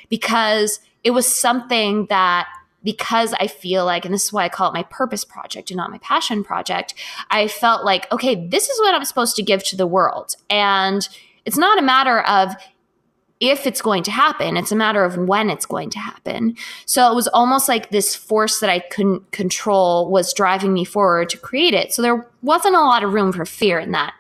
because 0.09 0.81
it 1.03 1.11
was 1.11 1.27
something 1.27 2.07
that 2.07 2.49
because 2.83 3.35
I 3.41 3.47
feel 3.47 3.87
like, 3.87 4.05
and 4.05 4.13
this 4.13 4.25
is 4.25 4.33
why 4.33 4.45
I 4.45 4.49
call 4.51 4.69
it 4.71 4.75
my 4.75 4.83
purpose 4.85 5.25
project 5.25 5.71
and 5.71 5.79
not 5.79 5.91
my 5.91 5.99
passion 5.99 6.45
project, 6.45 6.95
I 7.31 7.49
felt 7.49 7.85
like, 7.85 8.11
okay, 8.13 8.47
this 8.47 8.69
is 8.69 8.79
what 8.81 8.95
I'm 8.95 9.05
supposed 9.05 9.37
to 9.37 9.43
give 9.43 9.65
to 9.65 9.77
the 9.77 9.87
world. 9.87 10.37
And 10.51 11.09
it's 11.47 11.57
not 11.57 11.79
a 11.79 11.83
matter 11.83 12.21
of 12.21 12.55
if 13.41 13.67
it's 13.67 13.83
going 13.83 14.03
to 14.05 14.11
happen. 14.11 14.57
It's 14.57 14.73
a 14.73 14.77
matter 14.77 15.05
of 15.05 15.17
when 15.17 15.51
it's 15.51 15.67
going 15.67 15.91
to 15.91 15.99
happen. 15.99 16.57
So 16.87 17.11
it 17.11 17.15
was 17.15 17.27
almost 17.29 17.69
like 17.69 17.91
this 17.91 18.15
force 18.15 18.61
that 18.61 18.71
I 18.71 18.79
couldn't 18.79 19.33
control 19.33 20.11
was 20.11 20.33
driving 20.33 20.73
me 20.73 20.85
forward 20.85 21.31
to 21.31 21.39
create 21.39 21.75
it. 21.75 21.93
So 21.93 22.03
there 22.03 22.31
wasn't 22.43 22.77
a 22.77 22.81
lot 22.81 23.03
of 23.03 23.13
room 23.13 23.33
for 23.33 23.45
fear 23.45 23.79
in 23.79 23.93
that. 23.93 24.15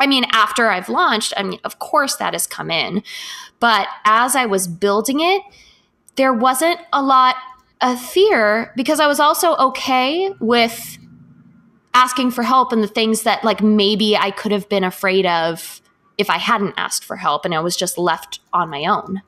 I 0.00 0.06
mean, 0.06 0.24
after 0.32 0.68
I've 0.68 0.88
launched, 0.88 1.34
I 1.36 1.42
mean, 1.42 1.60
of 1.62 1.78
course 1.78 2.16
that 2.16 2.32
has 2.32 2.46
come 2.46 2.70
in. 2.70 3.02
But 3.60 3.86
as 4.04 4.34
I 4.34 4.46
was 4.46 4.66
building 4.66 5.20
it, 5.20 5.42
there 6.16 6.32
wasn't 6.32 6.80
a 6.92 7.02
lot 7.02 7.36
of 7.80 8.00
fear 8.00 8.72
because 8.76 8.98
I 9.00 9.06
was 9.06 9.20
also 9.20 9.56
okay 9.56 10.32
with 10.40 10.98
asking 11.94 12.30
for 12.30 12.42
help 12.42 12.72
and 12.72 12.82
the 12.82 12.88
things 12.88 13.22
that 13.22 13.44
like 13.44 13.62
maybe 13.62 14.16
I 14.16 14.30
could 14.30 14.52
have 14.52 14.68
been 14.68 14.84
afraid 14.84 15.26
of 15.26 15.80
if 16.18 16.30
I 16.30 16.38
hadn't 16.38 16.74
asked 16.76 17.04
for 17.04 17.16
help 17.16 17.44
and 17.44 17.54
I 17.54 17.60
was 17.60 17.76
just 17.76 17.98
left 17.98 18.40
on 18.52 18.68
my 18.70 18.84
own. 18.84 19.22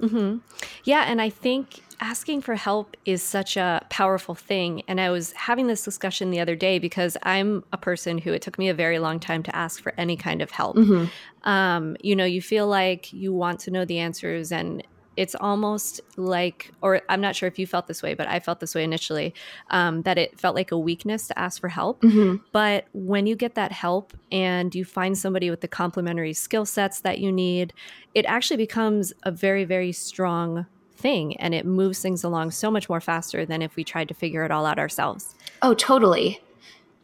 Mm-hmm. 0.00 0.38
Yeah, 0.84 1.04
and 1.06 1.20
I 1.22 1.30
think 1.30 1.83
asking 2.00 2.42
for 2.42 2.54
help 2.54 2.96
is 3.04 3.22
such 3.22 3.56
a 3.56 3.84
powerful 3.90 4.34
thing. 4.34 4.82
And 4.88 5.00
I 5.00 5.10
was 5.10 5.32
having 5.32 5.66
this 5.66 5.84
discussion 5.84 6.30
the 6.30 6.40
other 6.40 6.56
day 6.56 6.78
because 6.78 7.16
I'm 7.22 7.64
a 7.72 7.78
person 7.78 8.18
who 8.18 8.32
it 8.32 8.42
took 8.42 8.58
me 8.58 8.68
a 8.68 8.74
very 8.74 8.98
long 8.98 9.20
time 9.20 9.42
to 9.44 9.54
ask 9.54 9.82
for 9.82 9.92
any 9.96 10.16
kind 10.16 10.42
of 10.42 10.50
help. 10.50 10.76
Mm-hmm. 10.76 11.48
Um, 11.48 11.96
you 12.00 12.16
know, 12.16 12.24
you 12.24 12.40
feel 12.40 12.66
like 12.66 13.12
you 13.12 13.32
want 13.32 13.60
to 13.60 13.70
know 13.70 13.84
the 13.84 13.98
answers 13.98 14.52
and 14.52 14.82
it's 15.16 15.34
almost 15.36 16.00
like, 16.16 16.72
or 16.82 17.02
I'm 17.08 17.20
not 17.20 17.36
sure 17.36 17.46
if 17.46 17.58
you 17.58 17.66
felt 17.66 17.86
this 17.86 18.02
way, 18.02 18.14
but 18.14 18.26
I 18.26 18.40
felt 18.40 18.60
this 18.60 18.74
way 18.74 18.82
initially, 18.82 19.34
um, 19.70 20.02
that 20.02 20.18
it 20.18 20.38
felt 20.38 20.56
like 20.56 20.72
a 20.72 20.78
weakness 20.78 21.28
to 21.28 21.38
ask 21.38 21.60
for 21.60 21.68
help. 21.68 22.02
Mm-hmm. 22.02 22.42
But 22.52 22.86
when 22.92 23.26
you 23.26 23.36
get 23.36 23.54
that 23.54 23.72
help 23.72 24.12
and 24.32 24.74
you 24.74 24.84
find 24.84 25.16
somebody 25.16 25.50
with 25.50 25.60
the 25.60 25.68
complementary 25.68 26.32
skill 26.32 26.66
sets 26.66 27.00
that 27.00 27.18
you 27.18 27.30
need, 27.30 27.72
it 28.14 28.24
actually 28.26 28.56
becomes 28.56 29.12
a 29.22 29.30
very, 29.30 29.64
very 29.64 29.92
strong 29.92 30.66
thing 31.04 31.36
and 31.36 31.54
it 31.54 31.66
moves 31.66 32.00
things 32.00 32.24
along 32.24 32.50
so 32.50 32.70
much 32.70 32.88
more 32.88 33.00
faster 33.00 33.44
than 33.44 33.60
if 33.60 33.76
we 33.76 33.84
tried 33.84 34.08
to 34.08 34.14
figure 34.14 34.42
it 34.42 34.50
all 34.50 34.64
out 34.64 34.78
ourselves. 34.78 35.34
Oh, 35.60 35.74
totally. 35.74 36.40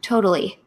Totally. 0.01 0.59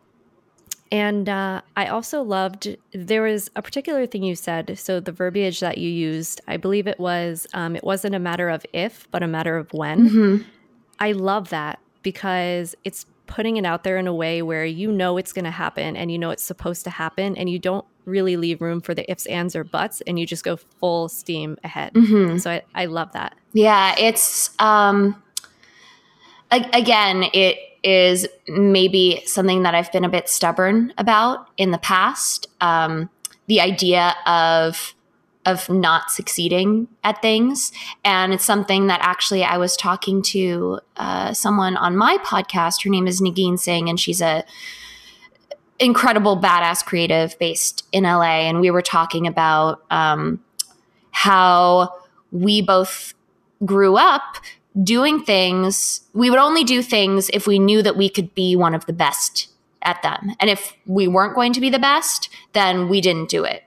And 0.92 1.28
uh, 1.28 1.62
I 1.76 1.88
also 1.88 2.22
loved 2.22 2.76
there 2.92 3.22
was 3.22 3.50
a 3.56 3.62
particular 3.62 4.06
thing 4.06 4.22
you 4.22 4.36
said. 4.36 4.78
So 4.78 5.00
the 5.00 5.10
verbiage 5.10 5.58
that 5.58 5.78
you 5.78 5.90
used, 5.90 6.40
I 6.46 6.56
believe 6.56 6.86
it 6.86 7.00
was 7.00 7.48
um, 7.52 7.74
it 7.74 7.82
wasn't 7.82 8.14
a 8.14 8.20
matter 8.20 8.48
of 8.48 8.64
if, 8.72 9.10
but 9.10 9.24
a 9.24 9.26
matter 9.26 9.56
of 9.56 9.72
when. 9.72 10.08
Mm-hmm. 10.08 10.48
I 11.00 11.10
love 11.10 11.48
that 11.48 11.80
because 12.04 12.76
it's 12.84 13.04
putting 13.26 13.56
it 13.56 13.64
out 13.64 13.84
there 13.84 13.96
in 13.98 14.06
a 14.06 14.14
way 14.14 14.42
where 14.42 14.64
you 14.64 14.92
know 14.92 15.16
it's 15.16 15.32
going 15.32 15.44
to 15.44 15.50
happen 15.50 15.96
and 15.96 16.10
you 16.10 16.18
know 16.18 16.30
it's 16.30 16.42
supposed 16.42 16.84
to 16.84 16.90
happen, 16.90 17.37
and 17.37 17.48
you 17.48 17.58
don't 17.58 17.84
really 18.04 18.37
leave 18.37 18.60
room 18.60 18.80
for 18.80 18.94
the 18.94 19.10
ifs, 19.10 19.26
ands, 19.26 19.56
or 19.56 19.64
buts, 19.64 20.00
and 20.02 20.18
you 20.18 20.26
just 20.26 20.44
go 20.44 20.56
full 20.56 21.08
steam 21.08 21.56
ahead. 21.64 21.92
Mm-hmm. 21.94 22.38
So 22.38 22.50
I, 22.50 22.62
I 22.74 22.87
love 22.87 23.12
that. 23.12 23.34
Yeah, 23.52 23.94
it's 23.98 24.50
um, 24.58 25.22
again 26.50 27.24
it 27.32 27.58
is 27.82 28.26
maybe 28.48 29.22
something 29.26 29.62
that 29.62 29.74
I've 29.74 29.92
been 29.92 30.04
a 30.04 30.08
bit 30.08 30.28
stubborn 30.28 30.92
about 30.96 31.48
in 31.56 31.70
the 31.70 31.78
past. 31.78 32.46
Um, 32.60 33.10
the 33.46 33.60
idea 33.60 34.14
of 34.26 34.94
of 35.46 35.68
not 35.68 36.11
succeeding 36.11 36.88
at 37.02 37.20
things, 37.22 37.72
and 38.04 38.33
it's 38.33 38.44
something 38.44 38.87
that 38.87 39.00
actually 39.02 39.44
I 39.44 39.57
was 39.57 39.76
talking 39.76 40.22
to 40.22 40.80
uh, 40.96 41.33
someone 41.33 41.76
on 41.76 41.96
my 41.96 42.18
podcast. 42.18 42.85
Her 42.85 42.90
name 42.90 43.07
is 43.07 43.20
Nagin 43.20 43.59
Singh, 43.59 43.88
and 43.88 43.98
she's 43.98 44.20
a 44.20 44.44
incredible 45.78 46.40
badass 46.40 46.85
creative 46.85 47.38
based 47.38 47.85
in 47.92 48.04
LA, 48.04 48.48
and 48.48 48.61
we 48.61 48.70
were 48.70 48.83
talking 48.83 49.26
about 49.26 49.83
um, 49.90 50.42
how 51.11 51.92
we 52.30 52.62
both 52.62 53.14
grew 53.64 53.96
up 53.96 54.38
doing 54.83 55.22
things, 55.22 56.00
we 56.12 56.30
would 56.30 56.38
only 56.38 56.64
do 56.64 56.83
things 56.83 57.30
if 57.33 57.46
we 57.46 57.59
knew 57.59 57.83
that 57.83 57.96
we 57.96 58.09
could 58.09 58.35
be 58.35 58.57
one 58.57 58.74
of 58.74 58.87
the 58.87 58.92
best 58.92 59.48
at 59.83 60.02
them. 60.02 60.35
And 60.40 60.50
if 60.50 60.74
we 60.87 61.07
weren't 61.07 61.35
going 61.35 61.52
to 61.52 61.61
be 61.61 61.70
the 61.70 61.78
best, 61.78 62.28
then 62.54 62.88
we 62.88 63.00
didn't 63.00 63.28
do 63.28 63.44
it. 63.44 63.62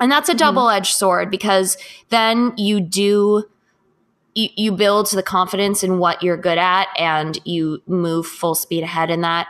And 0.00 0.10
that's 0.10 0.28
a 0.28 0.32
mm-hmm. 0.32 0.38
double 0.38 0.70
edged 0.70 0.96
sword 0.96 1.30
because 1.30 1.76
then 2.08 2.54
you 2.56 2.80
do, 2.80 3.44
you, 4.34 4.48
you 4.56 4.72
build 4.72 5.10
the 5.10 5.22
confidence 5.22 5.84
in 5.84 5.98
what 5.98 6.22
you're 6.22 6.36
good 6.36 6.58
at 6.58 6.88
and 6.98 7.38
you 7.44 7.82
move 7.86 8.26
full 8.26 8.54
speed 8.54 8.82
ahead 8.82 9.10
in 9.10 9.20
that. 9.20 9.46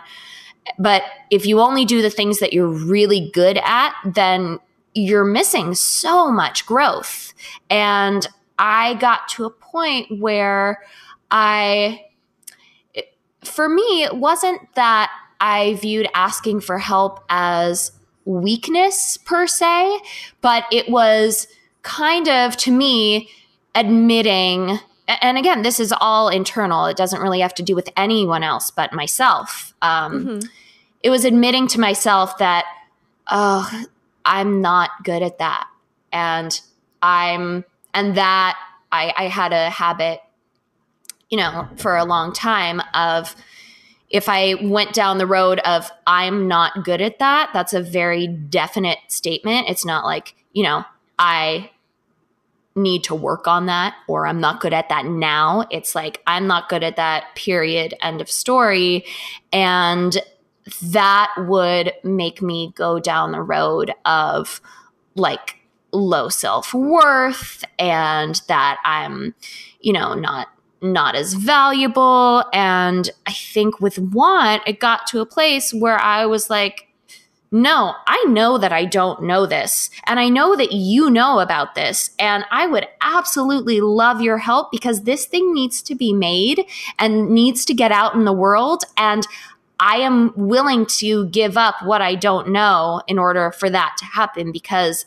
But 0.79 1.03
if 1.31 1.47
you 1.47 1.61
only 1.61 1.85
do 1.85 2.03
the 2.03 2.11
things 2.11 2.41
that 2.41 2.53
you're 2.53 2.69
really 2.69 3.31
good 3.33 3.59
at, 3.59 3.95
then 4.05 4.59
you're 4.95 5.25
missing 5.25 5.75
so 5.75 6.31
much 6.31 6.67
growth. 6.67 7.33
And 7.71 8.27
I 8.59 8.95
got 8.95 9.29
to 9.31 9.45
a 9.45 9.51
point 9.51 10.21
where 10.21 10.83
I, 11.31 12.05
for 13.43 13.69
me, 13.69 14.03
it 14.03 14.17
wasn't 14.17 14.61
that 14.75 15.11
I 15.41 15.75
viewed 15.75 16.09
asking 16.15 16.61
for 16.61 16.79
help 16.79 17.25
as 17.31 17.93
weakness 18.31 19.17
per 19.17 19.47
se, 19.47 19.99
but 20.41 20.65
it 20.71 20.89
was 20.89 21.47
kind 21.83 22.29
of 22.29 22.57
to 22.59 22.71
me 22.71 23.29
admitting 23.75 24.79
and 25.09 25.39
again 25.39 25.63
this 25.63 25.81
is 25.81 25.93
all 26.01 26.29
internal. 26.29 26.87
It 26.87 26.97
doesn't 26.97 27.21
really 27.21 27.41
have 27.41 27.55
to 27.55 27.63
do 27.63 27.75
with 27.75 27.89
anyone 27.97 28.43
else 28.43 28.71
but 28.71 28.93
myself. 28.93 29.75
Um, 29.83 30.25
mm-hmm. 30.25 30.49
it 31.03 31.11
was 31.11 31.25
admitting 31.25 31.67
to 31.69 31.81
myself 31.81 32.39
that 32.39 32.65
oh 33.31 33.85
i'm 34.25 34.61
not 34.61 34.91
good 35.05 35.23
at 35.23 35.39
that. 35.39 35.67
And 36.13 36.61
i'm 37.03 37.65
and 37.95 38.17
that 38.17 38.59
I, 38.93 39.13
I 39.17 39.25
had 39.25 39.53
a 39.53 39.71
habit, 39.71 40.21
you 41.29 41.39
know, 41.39 41.69
for 41.77 41.97
a 41.97 42.05
long 42.05 42.33
time 42.33 42.83
of 42.95 43.35
if 44.11 44.29
I 44.29 44.55
went 44.55 44.93
down 44.93 45.19
the 45.19 45.27
road 45.27 45.61
of 45.61 45.91
I'm 46.07 46.49
not 46.49 46.85
good 46.85 47.01
at 47.01 47.21
that, 47.21 47.51
that's 47.53 47.73
a 47.73 47.81
very 47.81 48.27
definite 48.27 48.99
statement. 49.09 49.69
It's 49.69 49.85
not 49.85 50.05
like, 50.05 50.35
you 50.53 50.65
know, 50.65 50.85
I 51.19 51.71
need 52.75 53.05
to 53.05 53.15
work 53.15 53.47
on 53.47 53.67
that 53.67 53.95
or 54.09 54.27
I'm 54.27 54.41
not 54.41 54.61
good 54.61 54.73
at 54.73 54.89
that 54.89 55.05
now. 55.05 55.67
It's 55.71 55.95
like 55.95 56.23
I'm 56.27 56.47
not 56.47 56.69
good 56.69 56.83
at 56.83 56.97
that, 56.97 57.35
period, 57.37 57.95
end 58.03 58.21
of 58.21 58.31
story. 58.31 59.05
And 59.53 60.17
that 60.83 61.33
would 61.39 61.93
make 62.05 62.43
me 62.43 62.73
go 62.77 62.99
down 62.99 63.33
the 63.33 63.43
road 63.43 63.93
of 64.05 64.61
like 65.15 65.57
low 65.93 66.29
self-worth 66.29 67.65
and 67.79 68.41
that 68.49 68.79
I'm, 68.85 69.35
you 69.81 69.93
know, 69.93 70.15
not 70.15 70.49
not 70.83 71.15
as 71.15 71.35
valuable 71.35 72.45
and 72.53 73.11
I 73.27 73.33
think 73.33 73.81
with 73.81 73.99
want 73.99 74.63
it 74.67 74.81
got 74.81 75.07
to 75.09 75.21
a 75.21 75.27
place 75.27 75.75
where 75.75 75.99
I 75.99 76.27
was 76.27 76.49
like 76.49 76.87
no, 77.53 77.95
I 78.07 78.25
know 78.29 78.59
that 78.59 78.73
I 78.73 78.85
don't 78.85 79.25
know 79.25 79.45
this. 79.45 79.91
And 80.05 80.21
I 80.21 80.29
know 80.29 80.55
that 80.55 80.73
you 80.73 81.11
know 81.11 81.41
about 81.41 81.75
this. 81.75 82.11
And 82.19 82.45
I 82.51 82.67
would 82.67 82.87
absolutely 83.01 83.81
love 83.81 84.21
your 84.21 84.39
help 84.39 84.71
because 84.71 85.03
this 85.03 85.27
thing 85.27 85.53
needs 85.53 85.83
to 85.83 85.97
be 85.97 86.13
made 86.13 86.65
and 86.99 87.31
needs 87.31 87.65
to 87.65 87.75
get 87.75 87.91
out 87.91 88.15
in 88.15 88.25
the 88.25 88.33
world. 88.33 88.85
And 88.97 89.27
I 89.81 89.97
am 89.97 90.33
willing 90.37 90.87
to 90.99 91.27
give 91.27 91.57
up 91.57 91.75
what 91.83 92.03
I 92.03 92.15
don't 92.15 92.51
know 92.51 93.03
in 93.09 93.19
order 93.19 93.51
for 93.51 93.69
that 93.69 93.97
to 93.99 94.05
happen 94.05 94.53
because 94.53 95.07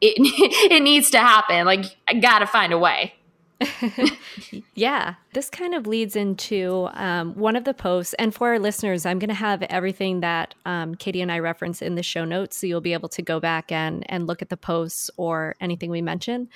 it 0.00 0.14
it 0.72 0.82
needs 0.82 1.10
to 1.10 1.18
happen. 1.18 1.66
Like 1.66 1.84
I 2.08 2.14
got 2.14 2.38
to 2.38 2.46
find 2.46 2.72
a 2.72 2.78
way. 2.78 3.14
yeah, 4.74 5.14
this 5.32 5.48
kind 5.48 5.74
of 5.74 5.86
leads 5.86 6.16
into 6.16 6.88
um, 6.94 7.34
one 7.34 7.56
of 7.56 7.64
the 7.64 7.74
posts. 7.74 8.14
And 8.14 8.34
for 8.34 8.48
our 8.48 8.58
listeners, 8.58 9.06
I'm 9.06 9.18
going 9.18 9.28
to 9.28 9.34
have 9.34 9.62
everything 9.64 10.20
that 10.20 10.54
um, 10.66 10.94
Katie 10.94 11.20
and 11.20 11.30
I 11.30 11.38
reference 11.38 11.80
in 11.82 11.94
the 11.94 12.02
show 12.02 12.24
notes. 12.24 12.56
So 12.56 12.66
you'll 12.66 12.80
be 12.80 12.92
able 12.92 13.08
to 13.10 13.22
go 13.22 13.40
back 13.40 13.70
and, 13.70 14.04
and 14.10 14.26
look 14.26 14.42
at 14.42 14.48
the 14.48 14.56
posts 14.56 15.10
or 15.16 15.54
anything 15.60 15.90
we 15.90 16.02
mention. 16.02 16.48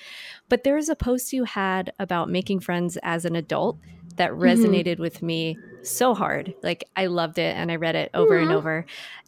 But 0.49 0.65
there 0.65 0.77
is 0.77 0.89
a 0.89 0.97
post 0.97 1.33
you 1.33 1.45
had 1.45 1.93
about 1.99 2.31
making 2.31 2.61
friends 2.61 2.99
as 3.03 3.25
an 3.25 3.37
adult 3.37 3.79
that 4.19 4.33
mm-hmm. 4.33 4.43
resonated 4.43 4.95
mm-hmm. 4.95 5.03
with 5.03 5.23
me 5.23 5.59
so 5.83 6.15
hard. 6.15 6.55
Like 6.63 6.85
I 6.97 7.07
loved 7.07 7.39
it 7.39 7.57
and 7.57 7.73
I 7.73 7.77
read 7.77 7.97
it 7.97 8.11
over 8.15 8.37
and 8.37 8.53
over. 8.53 8.85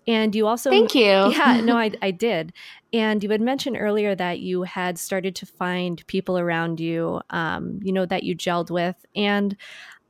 And 0.06 0.34
you 0.34 0.46
also 0.46 0.70
Thank 0.70 0.94
you. 0.94 1.02
Yeah, 1.30 1.60
no, 1.62 1.76
I, 1.76 1.92
I 2.02 2.10
did. 2.10 2.52
And 2.92 3.22
you 3.22 3.30
had 3.30 3.40
mentioned 3.40 3.76
earlier 3.78 4.14
that 4.14 4.40
you 4.40 4.64
had 4.64 4.98
started 4.98 5.34
to 5.36 5.46
find 5.46 6.04
people 6.06 6.38
around 6.38 6.80
you, 6.80 7.20
um, 7.30 7.80
you 7.82 7.92
know, 7.92 8.06
that 8.06 8.24
you 8.24 8.36
gelled 8.36 8.70
with. 8.70 8.96
And 9.14 9.56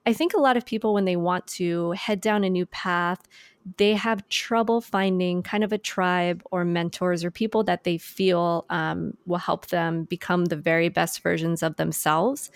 I 0.06 0.12
think 0.12 0.32
a 0.32 0.40
lot 0.40 0.56
of 0.56 0.64
people, 0.64 0.94
when 0.94 1.04
they 1.04 1.16
want 1.16 1.46
to 1.48 1.92
head 1.92 2.20
down 2.20 2.42
a 2.44 2.50
new 2.50 2.66
path, 2.66 3.28
they 3.76 3.94
have 3.94 4.26
trouble 4.28 4.80
finding 4.80 5.42
kind 5.42 5.62
of 5.62 5.72
a 5.72 5.78
tribe 5.78 6.42
or 6.50 6.64
mentors 6.64 7.24
or 7.24 7.30
people 7.30 7.62
that 7.64 7.84
they 7.84 7.98
feel 7.98 8.64
um, 8.70 9.16
will 9.26 9.38
help 9.38 9.66
them 9.66 10.04
become 10.04 10.46
the 10.46 10.56
very 10.56 10.88
best 10.88 11.22
versions 11.22 11.62
of 11.62 11.76
themselves 11.76 12.50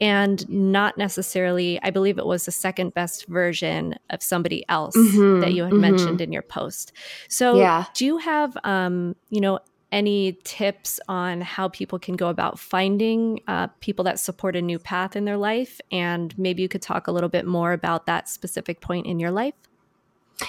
and 0.00 0.48
not 0.48 0.98
necessarily 0.98 1.80
i 1.82 1.90
believe 1.90 2.18
it 2.18 2.26
was 2.26 2.44
the 2.44 2.52
second 2.52 2.92
best 2.94 3.26
version 3.26 3.94
of 4.10 4.22
somebody 4.22 4.64
else 4.68 4.96
mm-hmm, 4.96 5.40
that 5.40 5.52
you 5.52 5.62
had 5.62 5.72
mm-hmm. 5.72 5.80
mentioned 5.80 6.20
in 6.20 6.32
your 6.32 6.42
post 6.42 6.92
so 7.28 7.58
yeah. 7.58 7.86
do 7.94 8.04
you 8.04 8.18
have 8.18 8.56
um, 8.64 9.16
you 9.30 9.40
know 9.40 9.58
any 9.90 10.38
tips 10.42 10.98
on 11.06 11.42
how 11.42 11.68
people 11.68 11.98
can 11.98 12.16
go 12.16 12.28
about 12.28 12.58
finding 12.58 13.40
uh, 13.46 13.66
people 13.80 14.04
that 14.04 14.18
support 14.18 14.56
a 14.56 14.62
new 14.62 14.78
path 14.78 15.14
in 15.14 15.26
their 15.26 15.36
life? 15.36 15.80
And 15.92 16.36
maybe 16.38 16.62
you 16.62 16.68
could 16.68 16.80
talk 16.80 17.06
a 17.06 17.12
little 17.12 17.28
bit 17.28 17.46
more 17.46 17.74
about 17.74 18.06
that 18.06 18.28
specific 18.28 18.80
point 18.80 19.06
in 19.06 19.20
your 19.20 19.30
life. 19.30 19.52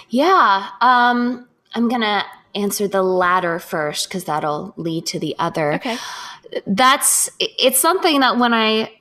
Yeah. 0.10 0.70
Um, 0.82 1.48
I'm 1.74 1.90
going 1.90 2.02
to 2.02 2.24
answer 2.56 2.88
the 2.88 3.04
latter 3.04 3.60
first 3.60 4.08
because 4.08 4.26
that'll 4.26 4.74
lead 4.78 5.06
to 5.08 5.20
the 5.20 5.36
other. 5.40 5.74
Okay. 5.74 5.98
That's, 6.68 7.30
it's 7.40 7.80
something 7.80 8.20
that 8.20 8.38
when 8.38 8.54
I, 8.54 8.92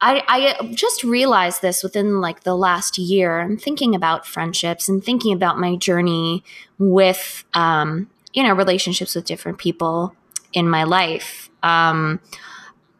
I, 0.00 0.22
I 0.28 0.72
just 0.72 1.04
realized 1.04 1.62
this 1.62 1.82
within 1.82 2.20
like 2.20 2.42
the 2.42 2.56
last 2.56 2.98
year. 2.98 3.40
I'm 3.40 3.56
thinking 3.56 3.94
about 3.94 4.26
friendships 4.26 4.88
and 4.88 5.04
thinking 5.04 5.32
about 5.32 5.58
my 5.58 5.76
journey 5.76 6.42
with, 6.78 7.44
um, 7.54 8.08
you 8.32 8.42
know, 8.42 8.54
relationships 8.54 9.14
with 9.14 9.24
different 9.24 9.58
people 9.58 10.14
in 10.52 10.68
my 10.68 10.84
life. 10.84 11.50
Um, 11.62 12.20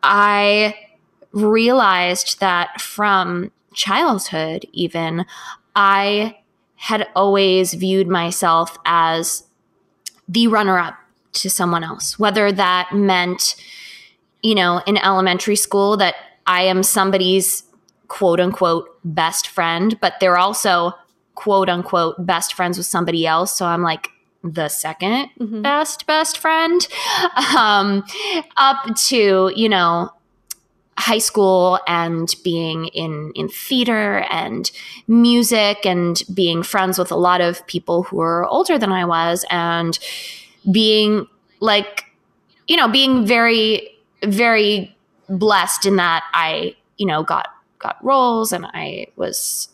I 0.03 0.75
realized 1.33 2.41
that 2.41 2.81
from 2.81 3.51
childhood, 3.75 4.67
even, 4.73 5.25
I 5.75 6.39
had 6.79 7.09
always 7.15 7.75
viewed 7.75 8.07
myself 8.09 8.79
as 8.85 9.43
the 10.29 10.47
runner 10.47 10.79
up 10.79 10.95
to 11.33 11.51
someone 11.51 11.83
else, 11.83 12.19
whether 12.19 12.53
that 12.53 12.91
meant, 12.95 13.57
you 14.43 14.55
know, 14.55 14.81
in 14.87 14.97
elementary 14.97 15.57
school 15.57 15.97
that 15.97 16.15
I 16.47 16.63
am 16.63 16.83
somebody's 16.83 17.65
quote 18.07 18.41
unquote 18.41 18.89
best 19.05 19.49
friend, 19.49 19.99
but 20.01 20.15
they're 20.21 20.39
also 20.39 20.93
quote 21.35 21.69
unquote 21.69 22.15
best 22.25 22.55
friends 22.55 22.79
with 22.79 22.87
somebody 22.87 23.27
else. 23.27 23.57
So 23.57 23.67
I'm 23.67 23.83
like 23.83 24.09
the 24.45 24.67
2nd 24.67 25.31
mm-hmm. 25.41 25.63
best 25.63 26.07
best 26.07 26.39
friend 26.39 26.87
um, 27.57 28.05
up 28.57 28.95
to, 29.09 29.53
you 29.55 29.69
know, 29.69 30.11
high 30.99 31.19
school 31.19 31.79
and 31.87 32.35
being 32.43 32.87
in 32.89 33.31
in 33.37 33.49
theater 33.49 34.27
and 34.31 34.73
music 35.07 35.87
and 35.87 36.23
being 36.35 36.65
friends 36.65 36.99
with 36.99 37.13
a 37.13 37.17
lot 37.17 37.41
of 37.41 37.65
people 37.69 38.03
who 38.03 38.21
are 38.21 38.45
older 38.47 38.77
than 38.79 38.91
I 38.91 39.05
was 39.05 39.47
and 39.49 39.97
being 40.73 41.29
like 41.61 42.05
you 42.67 42.77
know 42.77 42.89
being 42.89 43.25
very 43.25 43.97
very 44.25 44.97
blessed 45.29 45.87
in 45.87 45.97
that 45.97 46.25
I 46.35 46.75
you 46.97 47.07
know 47.07 47.23
got 47.23 47.47
got 47.79 48.05
roles 48.05 48.53
and 48.53 48.67
I 48.67 49.07
was 49.15 49.69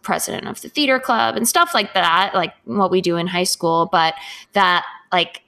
president 0.00 0.48
of 0.48 0.62
the 0.62 0.70
theater 0.70 0.98
club 0.98 1.36
and 1.36 1.46
stuff 1.46 1.74
like 1.74 1.92
that 1.92 2.34
like 2.34 2.54
what 2.64 2.90
we 2.90 3.02
do 3.02 3.18
in 3.18 3.26
high 3.26 3.44
school 3.44 3.86
but 3.92 4.14
that 4.54 4.86
like 5.12 5.42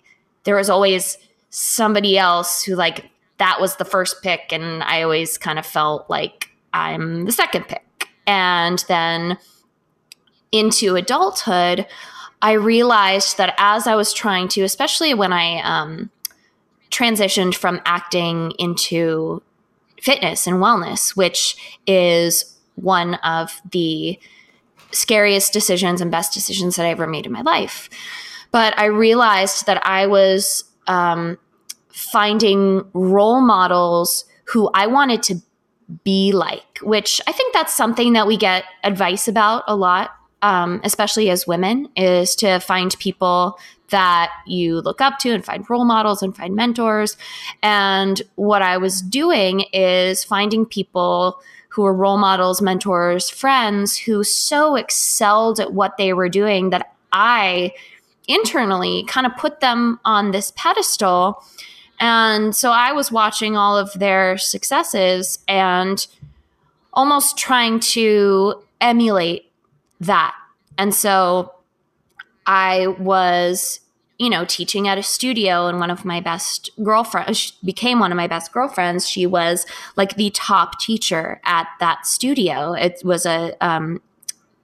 there 0.45 0.57
was 0.57 0.69
always 0.69 1.17
somebody 1.49 2.19
else 2.19 2.63
who 2.63 2.75
like 2.75 3.11
that 3.39 3.61
was 3.61 3.77
the 3.77 3.85
first 3.85 4.23
pick 4.23 4.53
and 4.53 4.83
I 4.83 5.03
always 5.03 5.39
kind 5.39 5.59
of 5.59 5.67
felt 5.67 6.09
like 6.09 6.51
I'm 6.73 7.25
the 7.25 7.33
second 7.33 7.69
pick. 7.69 8.09
And 8.27 8.85
then 8.89 9.39
into 10.53 10.97
adulthood, 10.97 11.87
I 12.41 12.53
realized 12.53 13.39
that 13.39 13.55
as 13.59 13.87
I 13.87 13.95
was 13.95 14.13
trying 14.13 14.49
to, 14.49 14.63
especially 14.63 15.15
when 15.15 15.33
I 15.33 15.61
um, 15.63 16.11
transitioned 16.91 17.55
from 17.55 17.81
acting 17.85 18.53
into 18.59 19.43
fitness 20.01 20.47
and 20.47 20.57
wellness, 20.57 21.17
which 21.17 21.57
is 21.87 22.59
one 22.75 23.15
of 23.17 23.61
the 23.71 24.19
scariest 24.91 25.53
decisions 25.53 26.01
and 26.01 26.11
best 26.11 26.35
decisions 26.35 26.77
that 26.77 26.85
I 26.85 26.91
ever 26.91 27.07
made 27.07 27.27
in 27.27 27.33
my 27.33 27.43
life. 27.43 27.89
But 28.51 28.79
I 28.79 28.87
realized 28.87 29.67
that 29.67 29.85
I 29.87 30.07
was 30.07 30.65
um, 30.87 31.39
finding 31.93 32.85
role 32.93 33.41
models 33.41 34.25
who 34.45 34.71
I 34.75 34.87
wanted 34.87 35.23
to 35.25 35.37
be 36.05 36.33
like, 36.33 36.79
which 36.83 37.21
I 37.27 37.33
think 37.33 37.53
that's 37.53 37.75
something 37.75 38.15
that 38.15 38.27
we 38.27 38.37
get 38.37 38.65
advice 38.83 39.29
about 39.29 39.65
a 39.67 39.77
lot, 39.77 40.11
um, 40.41 40.81
especially 40.85 41.31
as 41.31 41.47
women, 41.47 41.89
is 41.97 42.35
to 42.37 42.61
find 42.61 42.97
people 42.99 43.59
that 43.91 44.33
you 44.47 44.81
look 44.81 45.01
up 45.01 45.19
to 45.19 45.31
and 45.31 45.45
find 45.45 45.69
role 45.69 45.85
models 45.85 46.23
and 46.23 46.35
find 46.35 46.57
mentors. 46.57 47.17
And 47.63 48.21
what 48.37 48.63
I 48.63 48.79
was 48.79 49.03
doing 49.03 49.67
is 49.73 50.25
finding 50.25 50.65
people 50.65 51.41
who 51.69 51.83
were 51.83 51.95
role 51.95 52.19
models, 52.19 52.61
mentors, 52.61 53.31
friends 53.31 53.97
who 53.97 54.25
so 54.25 54.77
excelled 54.77 55.61
at 55.61 55.73
what 55.73 55.97
they 55.97 56.13
were 56.13 56.29
doing 56.29 56.71
that 56.71 56.95
I 57.13 57.73
internally 58.29 59.05
kind 59.09 59.27
of 59.27 59.37
put 59.37 59.61
them 59.61 60.01
on 60.05 60.31
this 60.31 60.53
pedestal 60.57 61.43
and 62.03 62.55
so 62.55 62.73
I 62.73 62.91
was 62.91 63.13
watching 63.13 63.57
all 63.57 63.79
of 63.79 63.93
their 63.93 64.37
successes 64.37 65.39
and 65.47 66.05
almost 66.93 67.39
trying 67.39 67.79
to 67.79 68.61
emulate 68.81 69.49
that. 70.01 70.35
And 70.77 70.93
so 70.93 71.55
I 72.45 72.89
was, 72.89 73.79
you 74.19 74.29
know, 74.29 74.45
teaching 74.45 74.89
at 74.89 74.99
a 74.99 75.03
studio, 75.05 75.69
and 75.69 75.79
one 75.79 75.93
of 75.93 76.05
my 76.05 76.19
best 76.19 76.71
girlfriends 76.83 77.53
became 77.65 78.01
one 78.01 78.11
of 78.11 78.17
my 78.17 78.27
best 78.27 78.51
girlfriends. 78.51 79.09
She 79.09 79.25
was 79.25 79.65
like 79.95 80.17
the 80.17 80.31
top 80.31 80.81
teacher 80.81 81.41
at 81.45 81.69
that 81.79 82.05
studio. 82.05 82.73
It 82.73 83.01
was 83.05 83.27
a, 83.27 83.55
um, 83.61 84.03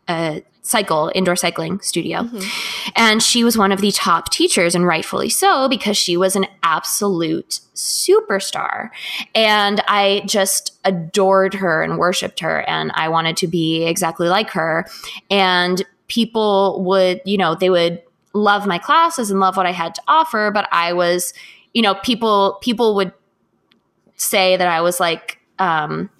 a 0.08 0.42
cycle 0.68 1.10
indoor 1.14 1.34
cycling 1.34 1.80
studio. 1.80 2.22
Mm-hmm. 2.22 2.90
and 2.94 3.22
she 3.22 3.42
was 3.42 3.56
one 3.56 3.72
of 3.72 3.80
the 3.80 3.90
top 3.90 4.30
teachers 4.30 4.74
and 4.74 4.86
rightfully 4.86 5.30
so 5.30 5.68
because 5.68 5.96
she 5.96 6.16
was 6.16 6.36
an 6.36 6.46
absolute 6.62 7.60
superstar. 7.74 8.90
And 9.34 9.80
i 9.88 10.22
just 10.26 10.78
adored 10.84 11.54
her 11.54 11.82
and 11.82 11.98
worshiped 11.98 12.40
her 12.40 12.60
and 12.68 12.92
i 12.94 13.08
wanted 13.08 13.36
to 13.38 13.46
be 13.46 13.84
exactly 13.84 14.28
like 14.28 14.50
her. 14.50 14.86
And 15.30 15.84
people 16.08 16.82
would 16.84 17.20
you 17.24 17.38
know 17.38 17.54
they 17.54 17.70
would 17.70 18.02
love 18.34 18.66
my 18.66 18.78
classes 18.78 19.30
and 19.30 19.40
love 19.40 19.56
what 19.56 19.66
i 19.66 19.72
had 19.72 19.94
to 19.94 20.02
offer 20.08 20.50
but 20.52 20.68
i 20.72 20.92
was 20.92 21.32
you 21.74 21.82
know 21.82 21.94
people 21.96 22.58
people 22.62 22.94
would 22.94 23.12
say 24.16 24.56
that 24.56 24.68
i 24.68 24.80
was 24.80 24.98
like 25.00 25.38
um 25.58 26.10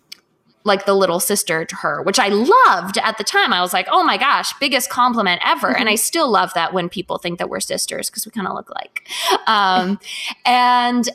like 0.65 0.87
the 0.87 0.95
little 0.95 1.21
sister 1.21 1.65
to 1.65 1.77
her, 1.77 2.03
which 2.03 2.19
I 2.19 2.29
loved 2.29 2.99
at 2.99 3.19
the 3.19 3.25
time. 3.25 3.53
I 3.53 3.61
was 3.61 3.73
like, 3.73 3.87
oh 3.91 4.03
my 4.03 4.17
gosh, 4.17 4.53
biggest 4.59 4.91
compliment 4.91 5.41
ever. 5.45 5.69
Mm-hmm. 5.69 5.81
And 5.81 5.89
I 5.89 5.93
mm-hmm. 5.93 5.99
still 5.99 6.31
love 6.31 6.53
that 6.55 6.73
when 6.73 6.89
people 6.89 7.19
think 7.19 7.39
that 7.39 7.49
we're 7.49 7.61
sisters 7.61 8.11
because 8.11 8.27
we 8.27 8.33
kind 8.33 8.47
of 8.47 8.55
look 8.55 8.71
like. 8.71 9.09
Um, 9.47 9.99
and 10.45 11.09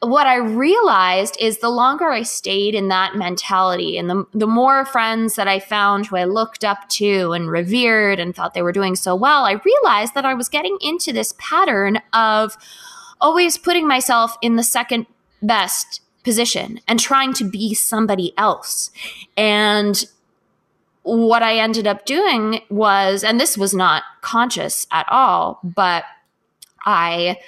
what 0.00 0.26
I 0.26 0.36
realized 0.36 1.36
is 1.40 1.58
the 1.58 1.70
longer 1.70 2.10
I 2.10 2.22
stayed 2.22 2.74
in 2.74 2.88
that 2.88 3.16
mentality 3.16 3.96
and 3.96 4.10
the, 4.10 4.24
the 4.34 4.46
more 4.46 4.84
friends 4.84 5.36
that 5.36 5.48
I 5.48 5.58
found 5.58 6.06
who 6.06 6.16
I 6.16 6.24
looked 6.24 6.64
up 6.64 6.88
to 6.90 7.32
and 7.32 7.50
revered 7.50 8.20
and 8.20 8.34
thought 8.34 8.54
they 8.54 8.62
were 8.62 8.72
doing 8.72 8.94
so 8.94 9.16
well, 9.16 9.44
I 9.44 9.52
realized 9.52 10.14
that 10.14 10.26
I 10.26 10.34
was 10.34 10.48
getting 10.48 10.76
into 10.80 11.12
this 11.12 11.34
pattern 11.38 11.98
of 12.12 12.56
always 13.20 13.56
putting 13.56 13.88
myself 13.88 14.36
in 14.42 14.56
the 14.56 14.62
second 14.62 15.06
best 15.42 16.02
position 16.26 16.80
and 16.88 16.98
trying 16.98 17.32
to 17.32 17.44
be 17.44 17.72
somebody 17.72 18.34
else. 18.36 18.90
And 19.36 20.04
what 21.02 21.40
I 21.42 21.58
ended 21.58 21.86
up 21.86 22.04
doing 22.04 22.62
was, 22.68 23.22
and 23.22 23.40
this 23.40 23.56
was 23.56 23.72
not 23.72 24.02
conscious 24.22 24.88
at 24.90 25.06
all, 25.08 25.60
but 25.62 26.02
I 26.84 27.38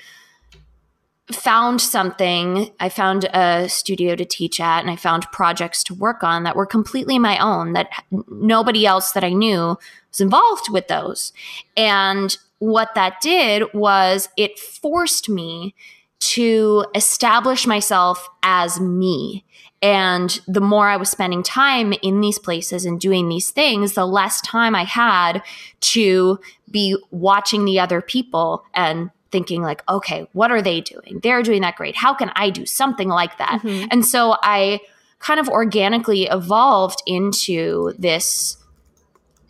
found 1.33 1.81
something. 1.81 2.70
I 2.79 2.89
found 2.89 3.24
a 3.35 3.68
studio 3.68 4.14
to 4.14 4.24
teach 4.24 4.61
at, 4.61 4.81
and 4.81 4.91
I 4.91 4.97
found 4.97 5.31
projects 5.33 5.83
to 5.85 5.95
work 5.95 6.22
on 6.22 6.45
that 6.45 6.55
were 6.55 6.64
completely 6.64 7.18
my 7.18 7.37
own, 7.37 7.72
that 7.72 7.89
nobody 8.31 8.87
else 8.87 9.11
that 9.11 9.24
I 9.24 9.31
knew 9.31 9.76
was 10.11 10.20
involved 10.20 10.70
with 10.70 10.87
those. 10.87 11.33
And 11.76 12.39
what 12.61 12.95
that 12.95 13.20
did 13.20 13.64
was 13.74 14.29
it 14.37 14.57
forced 14.59 15.29
me 15.29 15.74
to 16.20 16.86
establish 16.94 17.66
myself 17.66 18.28
as 18.42 18.80
me. 18.80 19.44
And 19.80 20.40
the 20.48 20.60
more 20.60 20.88
I 20.88 20.96
was 20.96 21.08
spending 21.08 21.42
time 21.42 21.94
in 22.02 22.20
these 22.20 22.38
places 22.38 22.84
and 22.84 23.00
doing 23.00 23.28
these 23.28 23.50
things, 23.50 23.94
the 23.94 24.06
less 24.06 24.40
time 24.40 24.74
I 24.74 24.84
had 24.84 25.42
to 25.80 26.40
be 26.70 26.96
watching 27.10 27.64
the 27.64 27.78
other 27.78 28.00
people 28.00 28.64
and 28.74 29.10
thinking, 29.30 29.62
like, 29.62 29.82
okay, 29.88 30.26
what 30.32 30.50
are 30.50 30.62
they 30.62 30.80
doing? 30.80 31.20
They're 31.22 31.42
doing 31.42 31.62
that 31.62 31.76
great. 31.76 31.96
How 31.96 32.14
can 32.14 32.32
I 32.34 32.50
do 32.50 32.66
something 32.66 33.08
like 33.08 33.38
that? 33.38 33.60
Mm-hmm. 33.62 33.88
And 33.90 34.04
so 34.04 34.36
I 34.42 34.80
kind 35.20 35.38
of 35.38 35.48
organically 35.48 36.24
evolved 36.24 37.02
into 37.06 37.92
this 37.98 38.56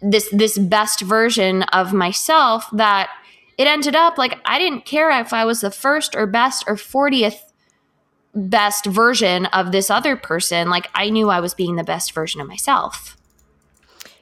this 0.00 0.28
this 0.30 0.58
best 0.58 1.00
version 1.00 1.64
of 1.64 1.92
myself 1.92 2.66
that 2.72 3.10
it 3.58 3.66
ended 3.66 3.96
up 3.96 4.16
like 4.16 4.38
I 4.44 4.58
didn't 4.58 4.86
care 4.86 5.10
if 5.20 5.32
I 5.32 5.44
was 5.44 5.60
the 5.60 5.70
first 5.70 6.14
or 6.14 6.26
best 6.26 6.64
or 6.66 6.76
40th 6.76 7.40
best 8.34 8.86
version 8.86 9.46
of 9.46 9.72
this 9.72 9.90
other 9.90 10.16
person. 10.16 10.70
Like 10.70 10.88
I 10.94 11.10
knew 11.10 11.28
I 11.28 11.40
was 11.40 11.54
being 11.54 11.76
the 11.76 11.84
best 11.84 12.12
version 12.12 12.40
of 12.40 12.46
myself. 12.46 13.16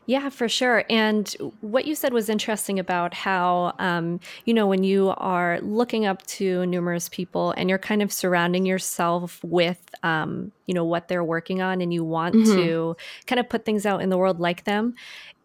Yeah, 0.09 0.29
for 0.29 0.49
sure. 0.49 0.85
And 0.89 1.29
what 1.61 1.85
you 1.85 1.97
said 1.97 2.13
was 2.13 2.29
interesting 2.29 2.79
about 2.79 3.13
how, 3.13 3.75
um, 3.81 4.21
you 4.45 4.55
know, 4.55 4.69
when 4.69 4.85
you 4.85 5.13
are 5.17 5.59
looking 5.63 6.07
up 6.07 6.25
to 6.27 6.65
numerous 6.67 7.09
people 7.09 7.51
and 7.57 7.69
you're 7.69 7.79
kind 7.79 8.03
of 8.03 8.13
surrounding 8.13 8.65
yourself 8.65 9.43
with, 9.43 9.81
um, 10.05 10.53
you 10.67 10.75
know, 10.75 10.85
what 10.85 11.09
they're 11.09 11.25
working 11.25 11.61
on 11.61 11.81
and 11.81 11.93
you 11.93 12.05
want 12.05 12.37
mm-hmm. 12.37 12.55
to 12.55 12.97
kind 13.27 13.41
of 13.41 13.49
put 13.49 13.65
things 13.65 13.85
out 13.85 14.01
in 14.01 14.09
the 14.09 14.17
world 14.17 14.39
like 14.39 14.63
them. 14.63 14.95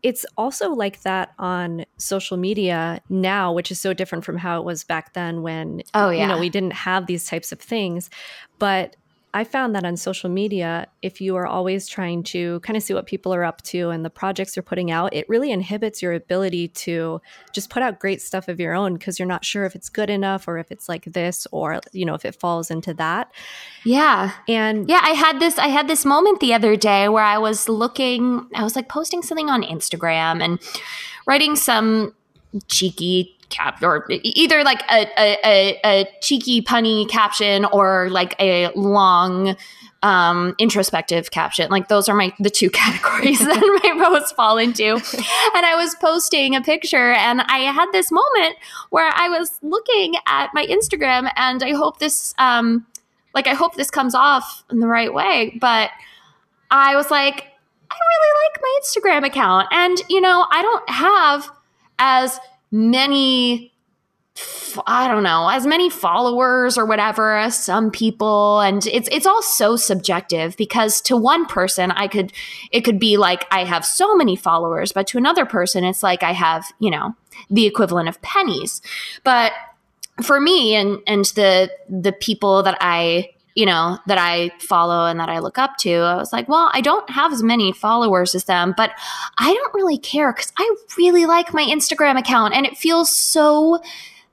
It's 0.04 0.26
also 0.38 0.72
like 0.72 1.02
that 1.02 1.34
on 1.38 1.86
social 1.98 2.38
media 2.38 3.02
now, 3.10 3.54
which 3.54 3.72
is 3.72 3.80
so 3.80 3.94
different 3.94 4.26
from 4.26 4.38
how 4.38 4.60
it 4.60 4.66
was 4.66 4.84
back 4.84 5.14
then 5.14 5.42
when, 5.42 5.84
oh, 5.94 6.10
yeah. 6.10 6.22
you 6.22 6.28
know, 6.28 6.40
we 6.40 6.50
didn't 6.50 6.74
have 6.74 7.06
these 7.06 7.26
types 7.26 7.52
of 7.52 7.60
things. 7.60 8.10
But 8.58 8.96
I 9.34 9.44
found 9.46 9.76
that 9.76 9.86
on 9.86 9.96
social 9.96 10.30
media, 10.30 10.88
if 11.02 11.22
you 11.22 11.36
are 11.38 11.48
always 11.48 11.88
trying 11.88 12.24
to 12.24 12.60
kind 12.62 12.76
of 12.76 12.84
see 12.84 12.94
what 12.94 13.06
people 13.06 13.34
are 13.34 13.44
up 13.44 13.62
to 13.64 13.90
and 13.90 14.04
the 14.04 14.10
projects 14.10 14.56
they're 14.56 14.64
putting 14.64 14.92
out, 14.92 15.14
it 15.14 15.28
really 15.30 15.52
inhibits 15.52 16.02
your 16.02 16.14
ability 16.14 16.68
to 16.70 17.22
just 17.54 17.70
put 17.70 17.82
out 17.82 18.00
great 18.00 18.22
stuff 18.22 18.48
of 18.48 18.60
your 18.60 18.74
own 18.74 18.96
because 18.96 19.20
you're 19.20 19.28
not 19.28 19.46
sure 19.46 19.64
if 19.64 19.76
it's 19.76 19.90
good 19.90 20.10
enough 20.10 20.48
or 20.48 20.58
if 20.58 20.72
it's 20.72 20.90
like 20.90 21.06
this 21.06 21.48
or 21.52 21.80
you 21.94 22.06
know 22.06 22.14
if 22.14 22.26
it 22.26 22.36
falls 22.36 22.70
into 22.70 22.94
that. 22.96 23.32
Yeah. 23.86 24.34
And 24.48 24.90
yeah, 24.90 25.02
I 25.02 25.12
had 25.12 25.40
this 25.40 25.58
I 25.58 25.68
had 25.68 25.88
this 25.88 26.04
moment 26.06 26.40
the 26.42 26.54
other 26.54 26.76
day 26.76 27.08
where 27.08 27.24
I 27.24 27.38
was 27.38 27.70
looking 27.70 28.48
I 28.54 28.64
was 28.64 28.76
like 28.76 28.90
posting 28.90 29.22
something 29.22 29.50
on 29.50 29.64
Instagram 29.64 30.44
and 30.44 30.60
writing 31.26 31.56
some 31.56 32.14
cheeky 32.68 33.38
cap 33.52 33.84
or 33.84 34.08
either 34.10 34.64
like 34.64 34.82
a, 34.90 35.08
a, 35.18 35.80
a, 35.86 36.08
cheeky 36.22 36.62
punny 36.62 37.08
caption 37.08 37.66
or 37.66 38.10
like 38.10 38.36
a 38.40 38.72
long 38.74 39.56
um, 40.04 40.56
introspective 40.58 41.32
caption. 41.32 41.70
Like 41.70 41.88
those 41.88 42.10
are 42.10 42.16
my 42.16 42.34
the 42.40 42.50
two 42.50 42.70
categories 42.72 43.40
that 43.40 43.82
my 43.84 44.04
posts 44.04 44.32
fall 44.32 44.58
into. 44.58 44.84
And 44.84 45.66
I 45.66 45.76
was 45.76 45.96
posting 45.96 46.56
a 46.56 46.62
picture 46.62 47.14
and 47.14 47.42
I 47.42 47.60
had 47.60 47.88
this 47.92 48.12
moment 48.12 48.56
where 48.90 49.12
I 49.14 49.30
was 49.30 49.60
looking 49.62 50.16
at 50.26 50.50
my 50.54 50.66
Instagram 50.66 51.32
and 51.36 51.64
I 51.64 51.72
hope 51.72 52.00
this 52.00 52.34
um 52.38 52.86
like 53.34 53.48
I 53.48 53.54
hope 53.54 53.76
this 53.76 53.92
comes 53.92 54.16
off 54.16 54.64
in 54.72 54.80
the 54.80 54.88
right 54.88 55.14
way, 55.14 55.58
but 55.62 55.92
I 56.70 56.96
was 56.96 57.12
like 57.12 57.48
I 57.92 57.96
really 57.96 58.46
like 58.46 58.62
my 58.62 58.80
Instagram 58.82 59.28
account 59.28 59.68
and 59.72 59.98
you 60.10 60.22
know, 60.22 60.48
I 60.50 60.62
don't 60.62 60.90
have 60.90 61.50
as 62.00 62.40
many 62.72 63.72
I 64.88 65.10
don't 65.10 65.24
know, 65.24 65.50
as 65.50 65.68
many 65.68 65.90
followers 65.90 66.78
or 66.78 66.86
whatever 66.86 67.36
as 67.36 67.62
some 67.62 67.92
people 67.92 68.62
and 68.62 68.86
it's 68.88 69.10
it's 69.12 69.26
all 69.26 69.42
so 69.42 69.76
subjective 69.76 70.56
because 70.56 71.02
to 71.02 71.18
one 71.18 71.46
person 71.46 71.92
I 71.92 72.08
could 72.08 72.32
it 72.72 72.82
could 72.82 72.98
be 73.00 73.18
like 73.18 73.46
I 73.52 73.66
have 73.66 73.86
so 73.86 74.16
many 74.16 74.36
followers 74.36 74.94
but 74.94 75.08
to 75.08 75.18
another 75.18 75.46
person 75.46 75.84
it's 75.84 76.02
like 76.02 76.24
I 76.24 76.32
have, 76.32 76.66
you 76.80 76.90
know, 76.90 77.16
the 77.50 77.66
equivalent 77.66 78.08
of 78.08 78.22
pennies. 78.22 78.82
But 79.24 79.52
for 80.24 80.40
me 80.40 80.76
and 80.76 81.00
and 81.08 81.26
the 81.26 81.70
the 81.90 82.14
people 82.14 82.64
that 82.64 82.78
I 82.80 83.32
you 83.56 83.66
know, 83.66 83.98
that 84.08 84.18
I 84.18 84.52
follow 84.60 85.06
and 85.08 85.20
that 85.20 85.30
I 85.30 85.40
look 85.40 85.58
up 85.58 85.78
to, 85.80 85.92
I 85.92 86.16
was 86.16 86.32
like, 86.32 86.48
well, 86.48 86.70
I 86.74 86.82
don't 86.82 87.10
have 87.10 87.34
as 87.34 87.44
many 87.44 87.74
followers 87.74 88.34
as 88.34 88.46
them, 88.46 88.74
but 88.78 88.92
I 89.38 89.54
don't 89.54 89.74
really 89.74 89.98
care 89.98 90.32
because 90.32 90.54
I 90.58 90.76
really 90.98 91.26
like 91.26 91.54
my 91.54 91.64
Instagram 91.64 92.18
account 92.18 92.54
and 92.54 92.66
it 92.66 92.78
feels 92.78 93.16
so 93.16 93.82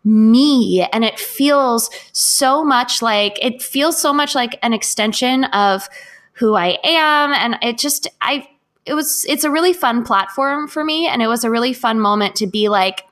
me 0.05 0.87
and 0.93 1.05
it 1.05 1.19
feels 1.19 1.91
so 2.13 2.65
much 2.65 3.03
like 3.03 3.39
it 3.45 3.63
feels 3.63 4.01
so 4.01 4.13
much 4.13 4.35
like 4.35 4.59
an 4.63 4.73
extension 4.73 5.45
of 5.45 5.89
who 6.33 6.55
I 6.55 6.79
am. 6.85 7.33
And 7.33 7.59
it 7.63 7.79
just 7.79 8.09
I 8.21 8.49
it 8.87 8.95
was 8.95 9.27
it's 9.29 9.45
a 9.45 9.51
really 9.51 9.73
fun 9.73 10.05
platform 10.05 10.69
for 10.69 10.85
me 10.85 11.07
and 11.07 11.21
it 11.21 11.27
was 11.27 11.45
a 11.45 11.51
really 11.51 11.73
fun 11.73 12.01
moment 12.01 12.37
to 12.37 12.47
be 12.47 12.69
like 12.69 13.03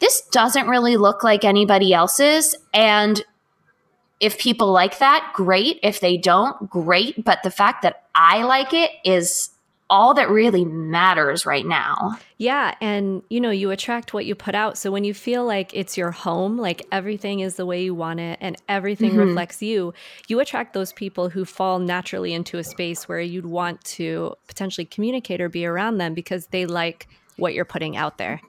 this 0.00 0.22
doesn't 0.32 0.68
really 0.68 0.96
look 0.96 1.22
like 1.22 1.44
anybody 1.44 1.94
else's 1.94 2.56
and 2.74 3.24
if 4.20 4.38
people 4.38 4.72
like 4.72 4.98
that, 4.98 5.32
great. 5.34 5.80
If 5.82 6.00
they 6.00 6.16
don't, 6.16 6.70
great. 6.70 7.24
But 7.24 7.42
the 7.42 7.50
fact 7.50 7.82
that 7.82 8.04
I 8.14 8.44
like 8.44 8.72
it 8.72 8.90
is 9.04 9.50
all 9.90 10.14
that 10.14 10.30
really 10.30 10.64
matters 10.64 11.44
right 11.44 11.66
now. 11.66 12.16
Yeah. 12.38 12.74
And, 12.80 13.22
you 13.28 13.38
know, 13.38 13.50
you 13.50 13.70
attract 13.70 14.14
what 14.14 14.24
you 14.24 14.34
put 14.34 14.54
out. 14.54 14.78
So 14.78 14.90
when 14.90 15.04
you 15.04 15.12
feel 15.12 15.44
like 15.44 15.74
it's 15.74 15.96
your 15.96 16.10
home, 16.10 16.56
like 16.56 16.82
everything 16.90 17.40
is 17.40 17.56
the 17.56 17.66
way 17.66 17.84
you 17.84 17.94
want 17.94 18.18
it 18.18 18.38
and 18.40 18.56
everything 18.66 19.10
mm-hmm. 19.10 19.28
reflects 19.28 19.62
you, 19.62 19.92
you 20.26 20.40
attract 20.40 20.72
those 20.72 20.92
people 20.94 21.28
who 21.28 21.44
fall 21.44 21.78
naturally 21.78 22.32
into 22.32 22.56
a 22.56 22.64
space 22.64 23.06
where 23.08 23.20
you'd 23.20 23.46
want 23.46 23.84
to 23.84 24.34
potentially 24.48 24.86
communicate 24.86 25.40
or 25.40 25.50
be 25.50 25.66
around 25.66 25.98
them 25.98 26.14
because 26.14 26.46
they 26.46 26.64
like 26.64 27.06
what 27.36 27.52
you're 27.52 27.66
putting 27.66 27.94
out 27.96 28.16
there. 28.16 28.40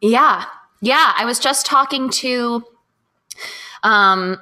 Yeah. 0.00 0.44
Yeah. 0.80 1.12
I 1.14 1.26
was 1.26 1.38
just 1.38 1.66
talking 1.66 2.08
to, 2.10 2.64
um, 3.82 4.40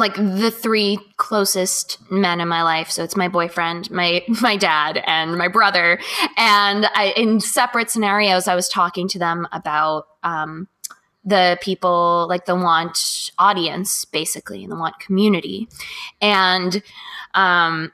like 0.00 0.14
the 0.16 0.50
three 0.50 0.98
closest 1.16 1.98
men 2.10 2.40
in 2.40 2.48
my 2.48 2.62
life 2.62 2.90
so 2.90 3.04
it's 3.04 3.16
my 3.16 3.28
boyfriend 3.28 3.90
my 3.90 4.24
my 4.40 4.56
dad 4.56 5.02
and 5.06 5.36
my 5.36 5.48
brother 5.48 5.98
and 6.36 6.86
i 6.94 7.12
in 7.16 7.40
separate 7.40 7.90
scenarios 7.90 8.48
i 8.48 8.54
was 8.54 8.68
talking 8.68 9.06
to 9.06 9.18
them 9.18 9.46
about 9.52 10.06
um, 10.22 10.68
the 11.24 11.58
people 11.60 12.26
like 12.28 12.46
the 12.46 12.56
want 12.56 13.30
audience 13.38 14.04
basically 14.06 14.62
and 14.62 14.72
the 14.72 14.76
want 14.76 14.98
community 14.98 15.68
and 16.20 16.82
um, 17.34 17.92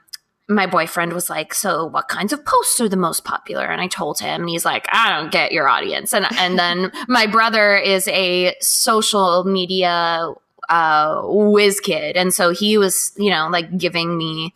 my 0.49 0.65
boyfriend 0.65 1.13
was 1.13 1.29
like, 1.29 1.53
"So, 1.53 1.85
what 1.85 2.07
kinds 2.07 2.31
of 2.31 2.45
posts 2.45 2.79
are 2.79 2.87
the 2.87 2.95
most 2.95 3.25
popular?" 3.25 3.65
And 3.65 3.81
I 3.81 3.87
told 3.87 4.19
him, 4.19 4.41
and 4.41 4.49
he's 4.49 4.65
like, 4.65 4.87
"I 4.91 5.09
don't 5.09 5.31
get 5.31 5.51
your 5.51 5.67
audience." 5.67 6.13
And 6.13 6.25
and 6.37 6.57
then 6.57 6.91
my 7.07 7.27
brother 7.27 7.75
is 7.75 8.07
a 8.07 8.55
social 8.61 9.43
media 9.43 10.33
uh, 10.69 11.21
whiz 11.25 11.79
kid. 11.79 12.17
And 12.17 12.33
so 12.33 12.51
he 12.51 12.77
was, 12.77 13.13
you 13.17 13.29
know, 13.29 13.47
like 13.49 13.77
giving 13.77 14.17
me 14.17 14.53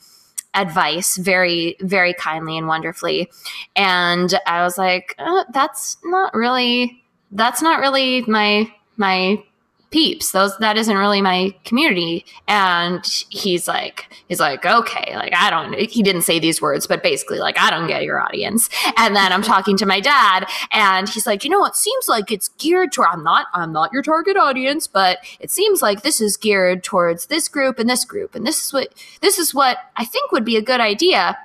advice 0.53 1.17
very, 1.17 1.77
very 1.79 2.13
kindly 2.13 2.57
and 2.57 2.67
wonderfully. 2.67 3.31
And 3.75 4.33
I 4.45 4.63
was 4.63 4.77
like, 4.77 5.15
uh, 5.17 5.45
that's 5.53 5.97
not 6.03 6.33
really, 6.33 7.03
that's 7.31 7.61
not 7.61 7.79
really 7.79 8.21
my, 8.27 8.71
my 8.97 9.43
peeps. 9.91 10.31
Those 10.31 10.57
that 10.57 10.77
isn't 10.77 10.97
really 10.97 11.21
my 11.21 11.53
community. 11.65 12.25
And 12.47 13.05
he's 13.29 13.67
like 13.67 14.07
he's 14.27 14.39
like 14.39 14.65
okay 14.65 15.15
like 15.15 15.33
i 15.35 15.49
don't 15.49 15.73
he 15.73 16.01
didn't 16.01 16.21
say 16.21 16.39
these 16.39 16.61
words 16.61 16.87
but 16.87 17.03
basically 17.03 17.39
like 17.39 17.59
i 17.59 17.69
don't 17.69 17.87
get 17.87 18.03
your 18.03 18.19
audience. 18.21 18.69
And 18.97 19.15
then 19.15 19.31
i'm 19.31 19.41
talking 19.41 19.77
to 19.77 19.85
my 19.85 19.99
dad 19.99 20.47
and 20.71 21.07
he's 21.07 21.27
like 21.27 21.43
you 21.43 21.49
know 21.49 21.65
it 21.65 21.75
seems 21.75 22.07
like 22.07 22.31
it's 22.31 22.47
geared 22.47 22.91
toward 22.91 23.09
i'm 23.11 23.23
not 23.23 23.47
i'm 23.53 23.71
not 23.73 23.91
your 23.91 24.01
target 24.01 24.37
audience 24.37 24.87
but 24.87 25.19
it 25.39 25.51
seems 25.51 25.81
like 25.81 26.01
this 26.01 26.21
is 26.21 26.37
geared 26.37 26.83
towards 26.83 27.27
this 27.27 27.47
group 27.47 27.77
and 27.77 27.89
this 27.89 28.05
group 28.05 28.33
and 28.35 28.47
this 28.47 28.63
is 28.63 28.73
what 28.73 28.93
this 29.21 29.37
is 29.37 29.53
what 29.53 29.77
i 29.97 30.05
think 30.05 30.31
would 30.31 30.45
be 30.45 30.57
a 30.57 30.61
good 30.61 30.79
idea. 30.79 31.37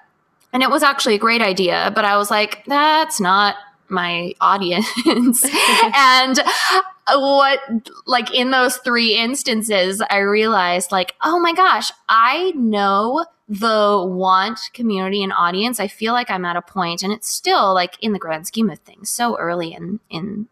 And 0.53 0.63
it 0.63 0.71
was 0.71 0.83
actually 0.83 1.17
a 1.17 1.19
great 1.19 1.43
idea 1.43 1.93
but 1.95 2.05
i 2.05 2.17
was 2.17 2.31
like 2.31 2.65
that's 2.67 3.21
not 3.21 3.57
my 3.89 4.35
audience. 4.41 5.45
And 5.95 6.39
what 7.09 7.61
like 8.07 8.35
in 8.35 8.51
those 8.51 8.79
three 8.79 9.15
instances 9.15 10.03
i 10.11 10.19
realized 10.19 10.91
like 10.91 11.15
oh 11.23 11.39
my 11.39 11.53
gosh 11.53 11.93
i 12.09 12.51
know 12.57 13.25
the 13.49 14.05
want 14.05 14.59
community 14.75 15.23
and 15.23 15.33
audience. 15.33 15.79
I 15.79 15.87
feel 15.87 16.13
like 16.13 16.31
i'm 16.31 16.45
at 16.45 16.57
a 16.57 16.63
point 16.63 17.03
and 17.03 17.13
it's 17.13 17.29
still 17.29 17.73
like 17.75 17.97
in 18.03 18.13
the 18.13 18.19
grand 18.19 18.47
scheme 18.47 18.71
of 18.71 18.79
things 18.81 19.09
so 19.11 19.39
early 19.39 19.73
in 19.73 20.01
in 20.11 20.49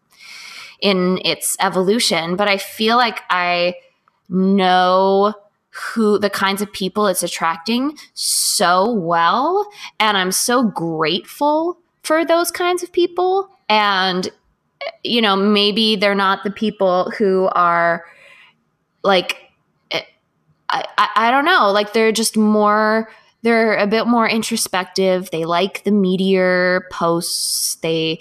in 0.79 1.19
its 1.23 1.55
evolution 1.59 2.35
but 2.35 2.47
i 2.47 2.57
feel 2.57 2.97
like 2.97 3.21
i 3.29 3.75
know 4.29 5.33
who 5.69 6.17
the 6.17 6.29
kinds 6.29 6.61
of 6.61 6.71
people 6.71 7.07
it's 7.07 7.23
attracting 7.23 7.97
so 8.13 8.91
well 8.91 9.67
and 9.99 10.17
i'm 10.17 10.31
so 10.31 10.63
grateful 10.63 11.77
for 12.05 12.23
those 12.23 12.51
kinds 12.51 12.83
of 12.83 12.91
people 12.91 13.49
and 13.67 14.31
you 15.03 15.21
know, 15.21 15.35
maybe 15.35 15.95
they're 15.95 16.15
not 16.15 16.43
the 16.43 16.51
people 16.51 17.11
who 17.17 17.49
are 17.53 18.05
like, 19.03 19.37
eh, 19.91 20.01
I, 20.69 20.85
I, 20.97 21.09
I 21.15 21.31
don't 21.31 21.45
know, 21.45 21.71
like 21.71 21.93
they're 21.93 22.11
just 22.11 22.37
more, 22.37 23.09
they're 23.43 23.77
a 23.77 23.87
bit 23.87 24.07
more 24.07 24.27
introspective. 24.27 25.29
They 25.31 25.45
like 25.45 25.83
the 25.83 25.91
meteor 25.91 26.87
posts. 26.91 27.75
They, 27.75 28.19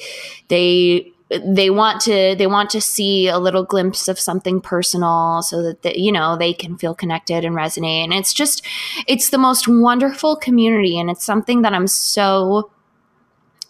they, 0.49 1.11
they 1.45 1.71
want 1.71 2.03
to 2.03 2.37
they 2.37 2.47
want 2.47 2.69
to 2.71 2.81
see 2.81 3.27
a 3.27 3.39
little 3.39 3.65
glimpse 3.65 4.09
of 4.09 4.21
something 4.21 4.61
personal 4.61 5.41
so 5.43 5.73
that 5.73 5.99
you 5.99 6.13
know 6.13 6.37
they 6.37 6.53
can 6.53 6.77
feel 6.77 6.95
connected 6.95 7.47
and 7.47 7.57
resonate 7.57 8.05
and 8.05 8.13
it's 8.13 8.33
just 8.33 8.65
it's 9.09 9.31
the 9.31 9.39
most 9.39 9.67
wonderful 9.67 10.37
community 10.37 10.97
and 10.99 11.11
it's 11.11 11.25
something 11.25 11.63
that 11.63 11.73
I'm 11.73 11.89
so 11.89 12.71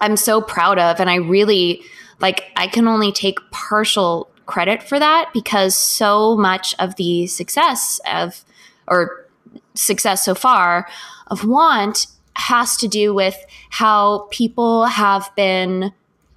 I'm 0.05 0.17
so 0.17 0.41
proud 0.41 0.79
of 0.79 1.01
and 1.01 1.09
I 1.09 1.17
really 1.17 1.83
like 2.21 2.45
I 2.57 2.67
can 2.67 2.87
only 2.87 3.11
take 3.11 3.39
partial 3.51 4.29
credit 4.47 4.83
for 4.83 4.99
that 4.99 5.31
because 5.33 5.75
so 5.75 6.37
much 6.37 6.75
of 6.79 6.97
the 6.97 7.27
success 7.27 8.01
of 8.07 8.45
or 8.87 9.27
success 9.75 10.25
so 10.25 10.35
far 10.35 10.87
of 11.29 11.47
want 11.47 12.07
has 12.37 12.77
to 12.77 12.89
do 12.89 13.15
with 13.15 13.37
how 13.71 14.29
people 14.31 14.85
have 14.85 15.31
been 15.37 15.93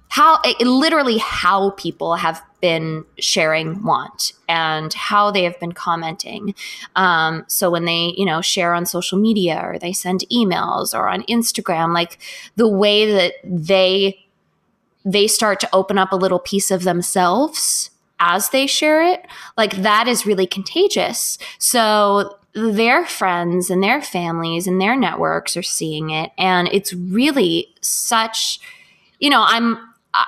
how 0.08 0.40
it, 0.44 0.66
literally 0.66 1.18
how 1.18 1.70
people 1.72 2.16
have 2.16 2.42
been 2.60 3.04
sharing 3.18 3.82
want 3.82 4.32
and 4.48 4.92
how 4.94 5.30
they 5.30 5.44
have 5.44 5.58
been 5.60 5.72
commenting. 5.72 6.54
Um, 6.96 7.44
so 7.48 7.70
when 7.70 7.84
they 7.84 8.14
you 8.16 8.24
know 8.24 8.40
share 8.40 8.74
on 8.74 8.86
social 8.86 9.18
media 9.18 9.60
or 9.62 9.78
they 9.78 9.92
send 9.92 10.24
emails 10.32 10.96
or 10.98 11.08
on 11.08 11.22
instagram 11.24 11.94
like 11.94 12.18
the 12.56 12.68
way 12.68 13.10
that 13.10 13.34
they 13.44 14.24
they 15.04 15.26
start 15.26 15.60
to 15.60 15.68
open 15.72 15.98
up 15.98 16.12
a 16.12 16.16
little 16.16 16.38
piece 16.38 16.70
of 16.70 16.82
themselves 16.82 17.90
as 18.20 18.50
they 18.50 18.66
share 18.66 19.02
it 19.02 19.24
like 19.56 19.76
that 19.76 20.08
is 20.08 20.26
really 20.26 20.46
contagious. 20.46 21.38
So 21.58 22.38
their 22.54 23.06
friends 23.06 23.70
and 23.70 23.82
their 23.82 24.02
families 24.02 24.66
and 24.66 24.80
their 24.80 24.96
networks 24.96 25.56
are 25.56 25.62
seeing 25.62 26.10
it. 26.10 26.32
And 26.36 26.68
it's 26.72 26.92
really 26.92 27.72
such 27.80 28.60
you 29.18 29.30
know 29.30 29.44
i'm 29.46 29.78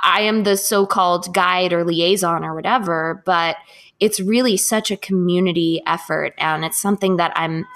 I 0.03 0.22
am 0.22 0.45
the 0.45 0.57
so 0.57 0.86
called 0.86 1.32
guide 1.34 1.72
or 1.72 1.84
liaison 1.84 2.45
or 2.45 2.55
whatever, 2.55 3.22
but 3.24 3.57
it's 3.99 4.20
really 4.20 4.57
such 4.57 4.91
a 4.91 4.97
community 4.97 5.82
effort 5.86 6.34
and 6.38 6.64
it's 6.64 6.78
something 6.78 7.16
that 7.16 7.32
I'm 7.36 7.66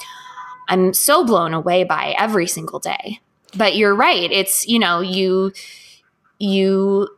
I'm 0.68 0.94
so 0.94 1.24
blown 1.24 1.52
away 1.52 1.84
by 1.84 2.14
every 2.18 2.46
single 2.46 2.78
day. 2.78 3.20
But 3.56 3.76
you're 3.76 3.94
right. 3.94 4.30
It's, 4.32 4.66
you 4.66 4.78
know, 4.78 5.00
you 5.00 5.52
you 6.38 7.08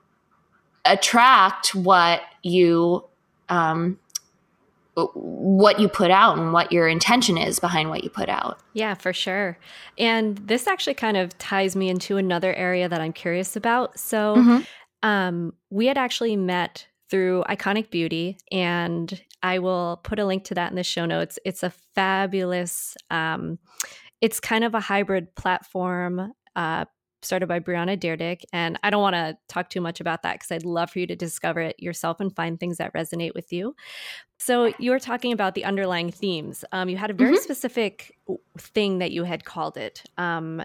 attract 0.85 1.75
what 1.75 2.23
you 2.43 3.05
um 3.49 3.99
what 4.97 5.79
you 5.79 5.89
put 5.89 6.11
out 6.11 6.39
and 6.39 6.55
what 6.55 6.73
your 6.73 6.89
intention 6.89 7.37
is 7.37 7.59
behind 7.59 7.91
what 7.91 8.03
you 8.03 8.09
put 8.09 8.31
out. 8.31 8.59
Yeah, 8.73 8.95
for 8.95 9.13
sure. 9.13 9.59
And 9.99 10.39
this 10.39 10.67
actually 10.67 10.95
kind 10.95 11.19
of 11.19 11.37
ties 11.37 11.77
me 11.77 11.91
into 11.91 12.17
another 12.17 12.55
area 12.55 12.89
that 12.89 13.01
I'm 13.01 13.13
curious 13.13 13.57
about. 13.57 13.99
So, 13.99 14.37
mm-hmm. 14.37 14.63
Um, 15.07 15.53
we 15.71 15.87
had 15.87 15.97
actually 15.97 16.35
met 16.35 16.89
through 17.09 17.45
Iconic 17.49 17.91
Beauty, 17.91 18.39
and 18.51 19.23
I 19.41 19.61
will 19.61 20.01
put 20.03 20.19
a 20.19 20.27
link 20.27 20.43
to 20.45 20.55
that 20.55 20.71
in 20.71 20.77
the 20.77 20.83
show 20.83 21.07
notes. 21.07 21.39
It's 21.45 21.63
a 21.63 21.71
fabulous, 21.95 22.97
um, 23.09 23.61
it's 24.21 24.41
kind 24.41 24.65
of 24.65 24.75
a 24.75 24.81
hybrid 24.81 25.33
platform. 25.37 26.33
Uh, 26.57 26.87
started 27.23 27.49
by 27.49 27.59
Brianna 27.59 27.99
Deerdick. 27.99 28.43
And 28.53 28.79
I 28.85 28.91
don't 28.91 29.03
want 29.03 29.15
to 29.15 29.37
talk 29.49 29.69
too 29.69 29.81
much 29.81 30.01
about 30.01 30.23
that 30.23 30.35
because 30.35 30.53
I'd 30.53 30.65
love 30.65 30.91
for 30.91 31.01
you 31.01 31.09
to 31.09 31.17
discover 31.17 31.61
it 31.61 31.75
yourself 31.81 32.21
and 32.21 32.35
find 32.35 32.61
things 32.61 32.77
that 32.77 32.95
resonate 32.95 33.35
with 33.35 33.53
you. 33.53 33.75
So 34.39 34.73
you 34.79 34.93
were 34.93 35.01
talking 35.01 35.33
about 35.33 35.57
the 35.57 35.65
underlying 35.65 36.13
themes. 36.13 36.65
Um, 36.71 36.89
you 36.89 36.97
had 36.97 37.11
a 37.11 37.15
very 37.15 37.33
mm-hmm. 37.33 37.43
specific 37.43 38.17
thing 38.59 38.99
that 38.99 39.11
you 39.11 39.25
had 39.25 39.45
called 39.45 39.77
it. 39.77 40.05
Um, 40.19 40.63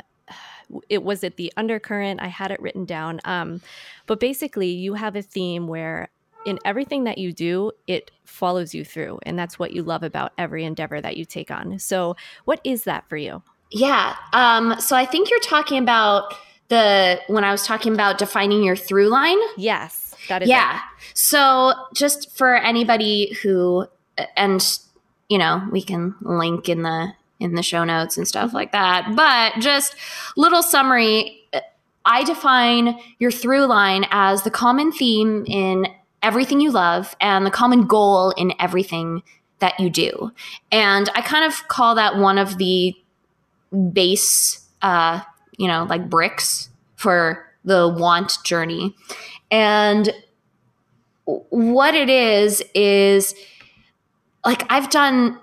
it 0.90 1.04
was 1.04 1.24
it 1.24 1.38
the 1.38 1.52
undercurrent. 1.58 2.22
I 2.22 2.28
had 2.28 2.52
it 2.52 2.62
written 2.62 2.86
down. 2.86 3.20
Um, 3.26 3.62
but 4.08 4.20
basically, 4.20 4.70
you 4.70 4.94
have 4.96 5.16
a 5.16 5.22
theme 5.22 5.68
where 5.68 6.10
in 6.46 6.60
everything 6.66 7.04
that 7.04 7.18
you 7.18 7.34
do, 7.34 7.72
it 7.88 8.12
follows 8.26 8.74
you 8.74 8.84
through, 8.84 9.20
and 9.24 9.38
that's 9.38 9.60
what 9.60 9.72
you 9.74 9.84
love 9.84 10.04
about 10.04 10.34
every 10.38 10.66
endeavor 10.66 11.00
that 11.02 11.18
you 11.18 11.26
take 11.26 11.52
on. 11.52 11.80
So, 11.80 12.16
what 12.46 12.60
is 12.64 12.84
that 12.86 13.08
for 13.08 13.18
you? 13.18 13.44
Yeah. 13.72 14.16
Um, 14.34 14.80
so 14.80 14.96
I 14.96 15.06
think 15.06 15.30
you're 15.30 15.40
talking 15.40 15.78
about 15.78 16.34
the 16.68 17.20
when 17.28 17.44
I 17.44 17.52
was 17.52 17.66
talking 17.66 17.94
about 17.94 18.18
defining 18.18 18.64
your 18.64 18.76
through 18.76 19.10
line. 19.10 19.38
Yes, 19.58 20.16
that 20.30 20.44
is. 20.44 20.50
Yeah. 20.50 20.78
It. 20.78 20.82
So 21.14 21.74
just 21.94 22.36
for 22.36 22.56
anybody 22.56 23.38
who, 23.42 23.88
and 24.36 24.80
you 25.30 25.38
know, 25.38 25.66
we 25.72 25.82
can 25.82 26.16
link 26.22 26.68
in 26.68 26.84
the 26.84 27.14
in 27.42 27.56
the 27.56 27.64
show 27.64 27.84
notes 27.84 28.18
and 28.18 28.28
stuff 28.28 28.54
like 28.54 28.72
that. 28.72 29.16
But 29.16 29.60
just 29.60 29.96
little 30.38 30.64
summary. 30.64 31.38
I 32.06 32.24
define 32.24 32.98
your 33.20 33.32
through 33.32 33.66
line 33.66 34.06
as 34.12 34.44
the 34.44 34.52
common 34.52 34.92
theme 34.92 35.44
in 35.48 35.88
everything 36.24 36.60
you 36.60 36.72
love 36.72 37.16
and 37.20 37.46
the 37.46 37.52
common 37.52 37.86
goal 37.86 38.32
in 38.32 38.54
everything 38.60 39.24
that 39.60 39.80
you 39.80 39.90
do. 39.90 40.32
And 40.72 41.10
I 41.16 41.22
kind 41.22 41.46
of 41.46 41.68
call 41.68 41.96
that 41.96 42.18
one 42.18 42.38
of 42.38 42.58
the 42.58 42.96
base, 43.92 44.68
uh, 44.82 45.22
you 45.58 45.68
know, 45.68 45.86
like 45.90 46.10
bricks 46.10 46.70
for 46.96 47.48
the 47.64 47.88
want 47.88 48.38
journey. 48.44 48.96
And 49.52 50.14
what 51.26 51.94
it 51.94 52.10
is, 52.10 52.64
is 52.74 53.36
like 54.46 54.64
I've 54.72 54.90
done 54.90 55.40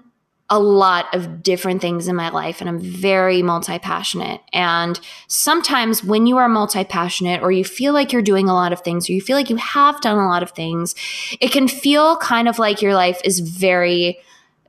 a 0.50 0.58
lot 0.58 1.14
of 1.14 1.42
different 1.42 1.82
things 1.82 2.08
in 2.08 2.16
my 2.16 2.30
life 2.30 2.60
and 2.60 2.70
I'm 2.70 2.78
very 2.78 3.42
multi 3.42 3.78
passionate. 3.78 4.40
And 4.52 4.98
sometimes 5.26 6.02
when 6.02 6.26
you 6.26 6.38
are 6.38 6.48
multi 6.48 6.84
passionate 6.84 7.42
or 7.42 7.52
you 7.52 7.64
feel 7.64 7.92
like 7.92 8.12
you're 8.12 8.22
doing 8.22 8.48
a 8.48 8.54
lot 8.54 8.72
of 8.72 8.80
things 8.80 9.08
or 9.08 9.12
you 9.12 9.20
feel 9.20 9.36
like 9.36 9.50
you 9.50 9.56
have 9.56 10.00
done 10.00 10.16
a 10.16 10.26
lot 10.26 10.42
of 10.42 10.52
things, 10.52 10.94
it 11.40 11.52
can 11.52 11.68
feel 11.68 12.16
kind 12.16 12.48
of 12.48 12.58
like 12.58 12.80
your 12.80 12.94
life 12.94 13.20
is 13.24 13.40
very, 13.40 14.18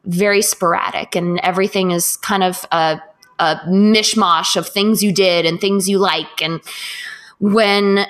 very 0.04 0.42
sporadic 0.42 1.16
and 1.16 1.40
everything 1.40 1.92
is 1.92 2.18
kind 2.18 2.44
of 2.44 2.66
a 2.72 3.02
a 3.40 3.56
mishmash 3.68 4.58
of 4.58 4.68
things 4.68 5.02
you 5.02 5.14
did 5.14 5.46
and 5.46 5.62
things 5.62 5.88
you 5.88 5.98
like. 5.98 6.42
And 6.42 6.60
when 7.40 8.06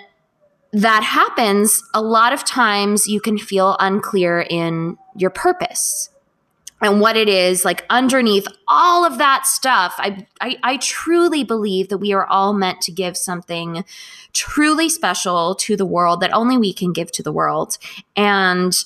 that 0.74 1.04
happens, 1.04 1.84
a 1.94 2.02
lot 2.02 2.34
of 2.34 2.44
times 2.44 3.08
you 3.08 3.22
can 3.22 3.38
feel 3.38 3.78
unclear 3.80 4.42
in 4.42 4.98
your 5.16 5.30
purpose 5.30 6.09
and 6.82 7.02
what 7.02 7.18
it 7.18 7.28
is 7.28 7.66
like 7.66 7.86
underneath 7.90 8.48
all 8.68 9.06
of 9.06 9.18
that 9.18 9.46
stuff 9.46 9.96
I, 9.98 10.26
I, 10.42 10.58
I 10.64 10.78
truly 10.78 11.44
believe 11.44 11.90
that 11.90 11.98
we 11.98 12.14
are 12.14 12.26
all 12.28 12.54
meant 12.54 12.82
to 12.82 12.92
give 12.92 13.18
something 13.18 13.84
truly 14.34 14.90
special 14.90 15.56
to 15.56 15.76
the 15.76 15.86
world 15.86 16.22
that 16.22 16.34
only 16.34 16.58
we 16.58 16.74
can 16.74 16.94
give 16.94 17.12
to 17.14 17.24
the 17.24 17.32
world 17.32 17.78
and 18.16 18.86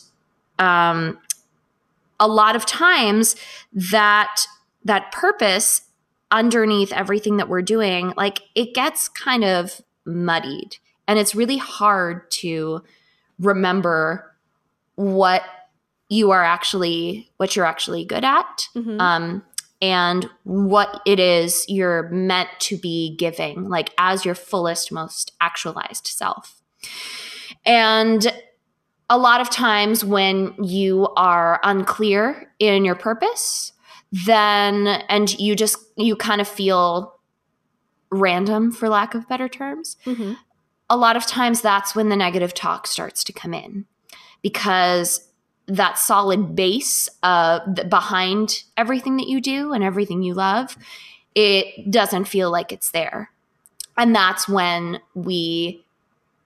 um 0.59 1.17
a 2.19 2.27
lot 2.27 2.55
of 2.55 2.65
times 2.65 3.35
that 3.73 4.45
that 4.85 5.11
purpose 5.11 5.81
underneath 6.31 6.91
everything 6.91 7.37
that 7.37 7.47
we're 7.47 7.61
doing, 7.61 8.13
like 8.17 8.41
it 8.55 8.73
gets 8.73 9.07
kind 9.07 9.43
of 9.43 9.81
muddied. 10.05 10.77
And 11.07 11.19
it's 11.19 11.35
really 11.35 11.57
hard 11.57 12.29
to 12.31 12.83
remember 13.39 14.33
what 14.95 15.43
you 16.13 16.31
are 16.31 16.43
actually, 16.43 17.31
what 17.37 17.55
you're 17.55 17.65
actually 17.65 18.05
good 18.05 18.23
at. 18.23 18.67
Mm-hmm. 18.75 18.99
Um, 18.99 19.43
and 19.81 20.29
what 20.43 21.01
it 21.05 21.19
is 21.19 21.65
you're 21.67 22.09
meant 22.09 22.49
to 22.59 22.77
be 22.77 23.17
giving, 23.17 23.67
like 23.67 23.89
as 23.97 24.23
your 24.23 24.35
fullest, 24.35 24.91
most 24.93 25.33
actualized 25.41 26.07
self. 26.07 26.61
And 27.65 28.31
a 29.09 29.17
lot 29.17 29.41
of 29.41 29.49
times 29.49 30.05
when 30.05 30.53
you 30.63 31.09
are 31.17 31.59
unclear 31.63 32.49
in 32.59 32.85
your 32.85 32.95
purpose, 32.95 33.73
then 34.13 34.87
and 35.09 35.37
you 35.39 35.55
just 35.55 35.77
you 35.97 36.15
kind 36.15 36.39
of 36.39 36.47
feel 36.47 37.19
random 38.11 38.71
for 38.71 38.87
lack 38.87 39.15
of 39.15 39.27
better 39.27 39.49
terms 39.49 39.97
mm-hmm. 40.05 40.33
a 40.87 40.95
lot 40.95 41.15
of 41.17 41.25
times 41.25 41.61
that's 41.61 41.95
when 41.95 42.09
the 42.09 42.15
negative 42.15 42.53
talk 42.53 42.85
starts 42.85 43.23
to 43.23 43.33
come 43.33 43.55
in 43.55 43.85
because 44.43 45.27
that 45.67 45.97
solid 45.97 46.55
base 46.55 47.07
uh, 47.23 47.59
behind 47.89 48.63
everything 48.75 49.17
that 49.17 49.27
you 49.27 49.39
do 49.39 49.73
and 49.73 49.83
everything 49.83 50.21
you 50.21 50.33
love 50.33 50.77
it 51.35 51.89
doesn't 51.89 52.25
feel 52.25 52.51
like 52.51 52.71
it's 52.71 52.91
there. 52.91 53.31
And 53.97 54.15
that's 54.15 54.47
when 54.47 54.99
we 55.13 55.83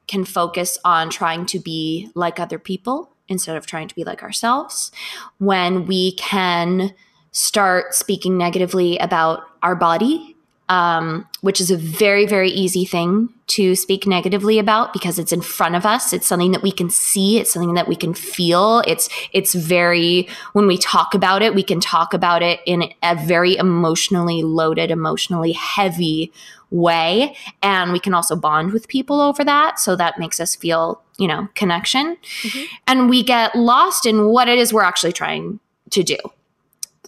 can 0.07 0.23
focus 0.23 0.77
on 0.85 1.09
trying 1.09 1.45
to 1.47 1.59
be 1.59 2.09
like 2.15 2.39
other 2.39 2.59
people 2.59 3.09
instead 3.27 3.57
of 3.57 3.65
trying 3.65 3.87
to 3.89 3.95
be 3.95 4.03
like 4.03 4.23
ourselves. 4.23 4.91
When 5.37 5.85
we 5.85 6.13
can 6.13 6.93
start 7.31 7.93
speaking 7.93 8.37
negatively 8.37 8.97
about 8.99 9.43
our 9.61 9.75
body, 9.75 10.36
um, 10.69 11.27
which 11.41 11.61
is 11.61 11.71
a 11.71 11.77
very, 11.77 12.25
very 12.25 12.49
easy 12.49 12.83
thing 12.83 13.29
to 13.47 13.75
speak 13.75 14.05
negatively 14.05 14.59
about 14.59 14.91
because 14.91 15.17
it's 15.17 15.31
in 15.31 15.41
front 15.41 15.75
of 15.75 15.85
us. 15.85 16.11
It's 16.11 16.27
something 16.27 16.51
that 16.51 16.61
we 16.61 16.71
can 16.71 16.89
see. 16.89 17.39
It's 17.39 17.53
something 17.53 17.75
that 17.75 17.87
we 17.87 17.95
can 17.95 18.13
feel. 18.13 18.83
It's 18.85 19.07
it's 19.31 19.53
very 19.53 20.27
when 20.53 20.67
we 20.67 20.77
talk 20.77 21.13
about 21.13 21.41
it, 21.41 21.55
we 21.55 21.63
can 21.63 21.79
talk 21.79 22.13
about 22.13 22.41
it 22.41 22.59
in 22.65 22.91
a 23.01 23.15
very 23.15 23.55
emotionally 23.55 24.43
loaded, 24.43 24.91
emotionally 24.91 25.53
heavy 25.53 26.33
way, 26.69 27.33
and 27.63 27.93
we 27.93 27.99
can 27.99 28.13
also 28.13 28.35
bond 28.35 28.73
with 28.73 28.89
people 28.89 29.21
over 29.21 29.45
that. 29.45 29.79
So 29.79 29.95
that 29.95 30.19
makes 30.19 30.41
us 30.41 30.53
feel 30.53 31.01
you 31.17 31.27
know 31.27 31.47
connection, 31.55 32.17
mm-hmm. 32.41 32.75
and 32.87 33.09
we 33.09 33.23
get 33.23 33.55
lost 33.55 34.05
in 34.05 34.27
what 34.27 34.49
it 34.49 34.59
is 34.59 34.73
we're 34.73 34.83
actually 34.83 35.13
trying 35.13 35.61
to 35.91 36.03
do. 36.03 36.17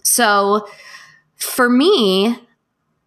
So 0.02 0.66
for 1.36 1.68
me, 1.68 2.38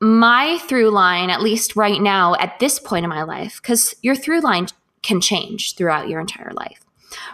my 0.04 0.58
through 0.60 0.90
line, 0.90 1.30
at 1.30 1.42
least 1.42 1.78
right 1.78 2.02
now 2.02 2.36
at 2.36 2.60
this 2.60 2.78
point 2.78 3.06
in 3.06 3.10
my 3.10 3.24
life, 3.24 3.62
because 3.62 3.96
your 4.02 4.16
through 4.16 4.42
line 4.42 4.68
can 5.02 5.22
change 5.22 5.76
throughout 5.76 6.10
your 6.10 6.20
entire 6.20 6.52
life. 6.52 6.82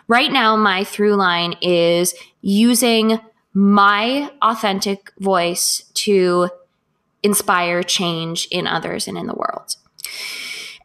Right 0.07 0.31
now, 0.31 0.55
my 0.55 0.83
through 0.83 1.15
line 1.15 1.55
is 1.61 2.13
using 2.41 3.19
my 3.53 4.31
authentic 4.41 5.11
voice 5.19 5.83
to 5.95 6.49
inspire 7.23 7.81
change 7.81 8.47
in 8.51 8.67
others 8.67 9.07
and 9.07 9.17
in 9.17 9.25
the 9.25 9.33
world. 9.33 9.75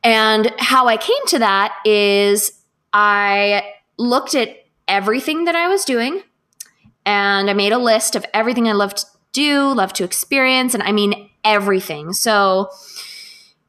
And 0.03 0.53
how 0.59 0.87
I 0.87 0.97
came 0.97 1.27
to 1.29 1.39
that 1.39 1.75
is 1.85 2.63
I 2.93 3.75
looked 3.99 4.35
at 4.35 4.57
everything 4.89 5.45
that 5.45 5.55
I 5.55 5.69
was 5.69 5.85
doing 5.85 6.23
and 7.05 7.51
I 7.51 7.53
made 7.53 7.73
a 7.73 7.79
list 7.79 8.17
of 8.17 8.25
everything 8.33 8.69
I 8.69 8.73
loved 8.73 8.99
to 8.99 9.07
do, 9.33 9.75
love 9.75 9.93
to 9.95 10.05
experience, 10.05 10.75
and 10.75 10.83
I 10.83 10.93
mean 10.93 11.31
everything. 11.45 12.13
So 12.13 12.71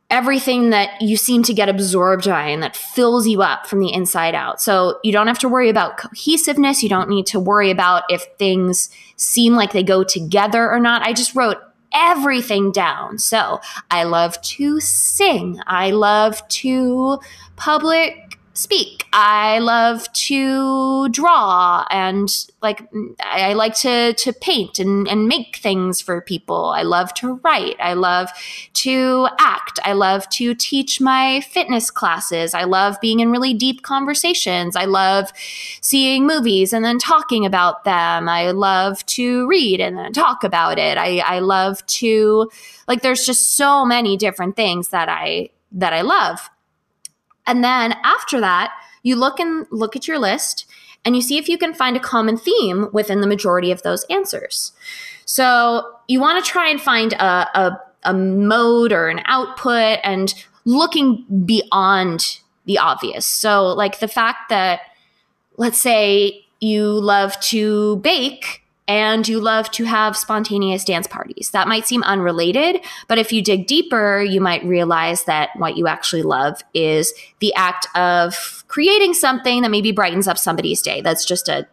everything 0.10 0.70
that 0.70 1.02
you 1.02 1.18
seem 1.18 1.42
to 1.44 1.54
get 1.54 1.68
absorbed 1.68 2.26
by 2.26 2.48
and 2.48 2.62
that 2.62 2.76
fills 2.76 3.28
you 3.28 3.42
up 3.42 3.66
from 3.66 3.80
the 3.80 3.92
inside 3.92 4.36
out. 4.36 4.62
So 4.62 5.00
you 5.04 5.12
don't 5.12 5.28
have 5.28 5.40
to 5.40 5.50
worry 5.50 5.70
about 5.70 5.98
cohesiveness. 5.98 6.84
You 6.84 6.90
don't 6.90 7.10
need 7.10 7.26
to 7.28 7.40
worry 7.40 7.72
about 7.72 8.04
if 8.10 8.24
things 8.38 8.90
seem 9.16 9.54
like 9.54 9.74
they 9.74 9.84
go 9.84 10.04
together 10.04 10.70
or 10.70 10.80
not. 10.80 11.02
I 11.02 11.14
just 11.14 11.36
wrote 11.36 11.58
everything 11.92 12.72
down. 12.72 13.18
So 13.18 13.62
I 13.90 14.04
love 14.04 14.40
to 14.42 14.80
sing. 14.80 15.60
I 15.66 15.92
love 15.92 16.48
to 16.50 17.20
public 17.56 18.25
speak. 18.56 19.06
I 19.12 19.60
love 19.60 20.12
to 20.14 21.10
draw 21.10 21.86
and 21.92 22.30
like 22.62 22.88
I 23.20 23.54
like 23.54 23.76
to 23.80 24.14
to 24.14 24.34
paint 24.34 24.80
and, 24.80 25.08
and 25.08 25.28
make 25.28 25.58
things 25.58 26.02
for 26.02 26.22
people. 26.22 26.68
I 26.68 26.84
love 26.84 27.14
to 27.16 27.36
write. 27.44 27.76
I 27.80 27.94
love 27.94 28.30
to 28.74 29.28
act. 29.40 29.80
I 29.84 29.92
love 29.92 30.28
to 30.30 30.56
teach 30.56 31.02
my 31.02 31.42
fitness 31.42 31.92
classes. 31.92 32.54
I 32.54 32.64
love 32.64 33.00
being 33.02 33.20
in 33.20 33.30
really 33.30 33.54
deep 33.54 33.84
conversations. 33.84 34.78
I 34.78 34.86
love 34.86 35.32
seeing 35.82 36.26
movies 36.26 36.72
and 36.72 36.84
then 36.84 36.98
talking 36.98 37.46
about 37.46 37.84
them. 37.84 38.30
I 38.30 38.52
love 38.52 39.06
to 39.08 39.48
read 39.48 39.82
and 39.82 39.98
then 39.98 40.14
talk 40.14 40.46
about 40.46 40.80
it. 40.80 40.98
I, 40.98 41.20
I 41.20 41.40
love 41.40 41.86
to 41.88 42.50
like 42.88 43.02
there's 43.02 43.26
just 43.26 43.58
so 43.58 43.86
many 43.86 44.16
different 44.16 44.56
things 44.56 44.90
that 44.90 45.10
I 45.10 45.50
that 45.74 45.92
I 45.92 46.02
love. 46.02 46.50
And 47.48 47.64
then 47.64 47.96
after 48.04 48.40
that, 48.40 48.74
you 49.04 49.16
look 49.16 49.40
and 49.40 49.68
look 49.72 49.96
at 49.96 50.08
your 50.08 50.20
list 50.20 50.66
and 51.04 51.16
you 51.16 51.22
see 51.22 51.38
if 51.38 51.48
you 51.48 51.58
can 51.58 51.74
find 51.74 51.96
a 51.96 52.00
common 52.00 52.38
theme 52.38 52.90
within 52.92 53.22
the 53.22 53.28
majority 53.28 53.72
of 53.72 53.84
those 53.84 54.04
answers. 54.10 54.72
So 55.26 55.94
you 56.08 56.20
want 56.20 56.44
to 56.44 56.50
try 56.50 56.70
and 56.70 56.82
find 56.82 57.14
a, 57.14 57.60
a, 57.60 57.82
a 58.04 58.14
mode 58.14 58.92
or 58.92 59.10
an 59.10 59.22
output 59.26 60.00
and 60.04 60.34
looking 60.66 61.26
beyond 61.46 62.40
the 62.66 62.80
obvious. 62.80 63.26
So, 63.26 63.68
like 63.68 64.00
the 64.00 64.08
fact 64.08 64.50
that, 64.50 64.82
let's 65.58 65.78
say, 65.78 66.46
you 66.60 66.86
love 66.86 67.40
to 67.42 67.98
bake 67.98 68.64
and 68.88 69.28
you 69.28 69.40
love 69.40 69.72
to 69.72 69.86
have 69.86 70.16
spontaneous 70.16 70.84
dance 70.84 71.08
parties. 71.08 71.50
That 71.52 71.68
might 71.68 71.88
seem 71.88 72.04
unrelated, 72.04 72.86
but 73.08 73.18
if 73.18 73.34
you 73.34 73.42
dig 73.42 73.68
deeper, 73.68 74.22
you 74.22 74.40
might 74.40 74.64
realize 74.64 75.24
that 75.24 75.50
what 75.58 75.78
you 75.78 75.88
actually 75.88 76.24
love 76.24 76.62
is 76.74 77.14
the 77.40 77.54
act 77.56 77.88
of 77.96 78.64
creating 78.68 79.14
something 79.14 79.62
that 79.62 79.72
maybe 79.72 79.92
brightens 79.92 80.28
up 80.28 80.38
somebody's 80.38 80.82
day. 80.82 81.02
That's 81.02 81.26
just 81.26 81.50
a 81.50 81.68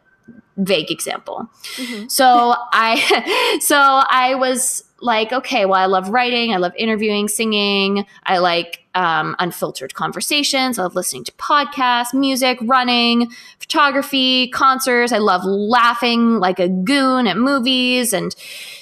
vague 0.56 0.90
example. 0.90 1.50
Mm-hmm. 1.76 2.08
So 2.08 2.54
I 2.72 3.58
so 3.60 3.76
I 3.76 4.34
was 4.34 4.84
like, 5.00 5.32
okay, 5.32 5.66
well, 5.66 5.80
I 5.80 5.86
love 5.86 6.08
writing, 6.08 6.54
I 6.54 6.58
love 6.58 6.72
interviewing, 6.76 7.28
singing, 7.28 8.06
I 8.24 8.38
like 8.38 8.81
um, 8.94 9.36
unfiltered 9.38 9.94
conversations, 9.94 10.78
I 10.78 10.82
love 10.82 10.94
listening 10.94 11.24
to 11.24 11.32
podcasts, 11.32 12.12
music, 12.12 12.58
running, 12.62 13.30
photography, 13.58 14.48
concerts. 14.48 15.12
I 15.12 15.18
love 15.18 15.44
laughing 15.44 16.38
like 16.38 16.58
a 16.58 16.68
goon 16.68 17.26
at 17.26 17.36
movies 17.36 18.12
and 18.12 18.34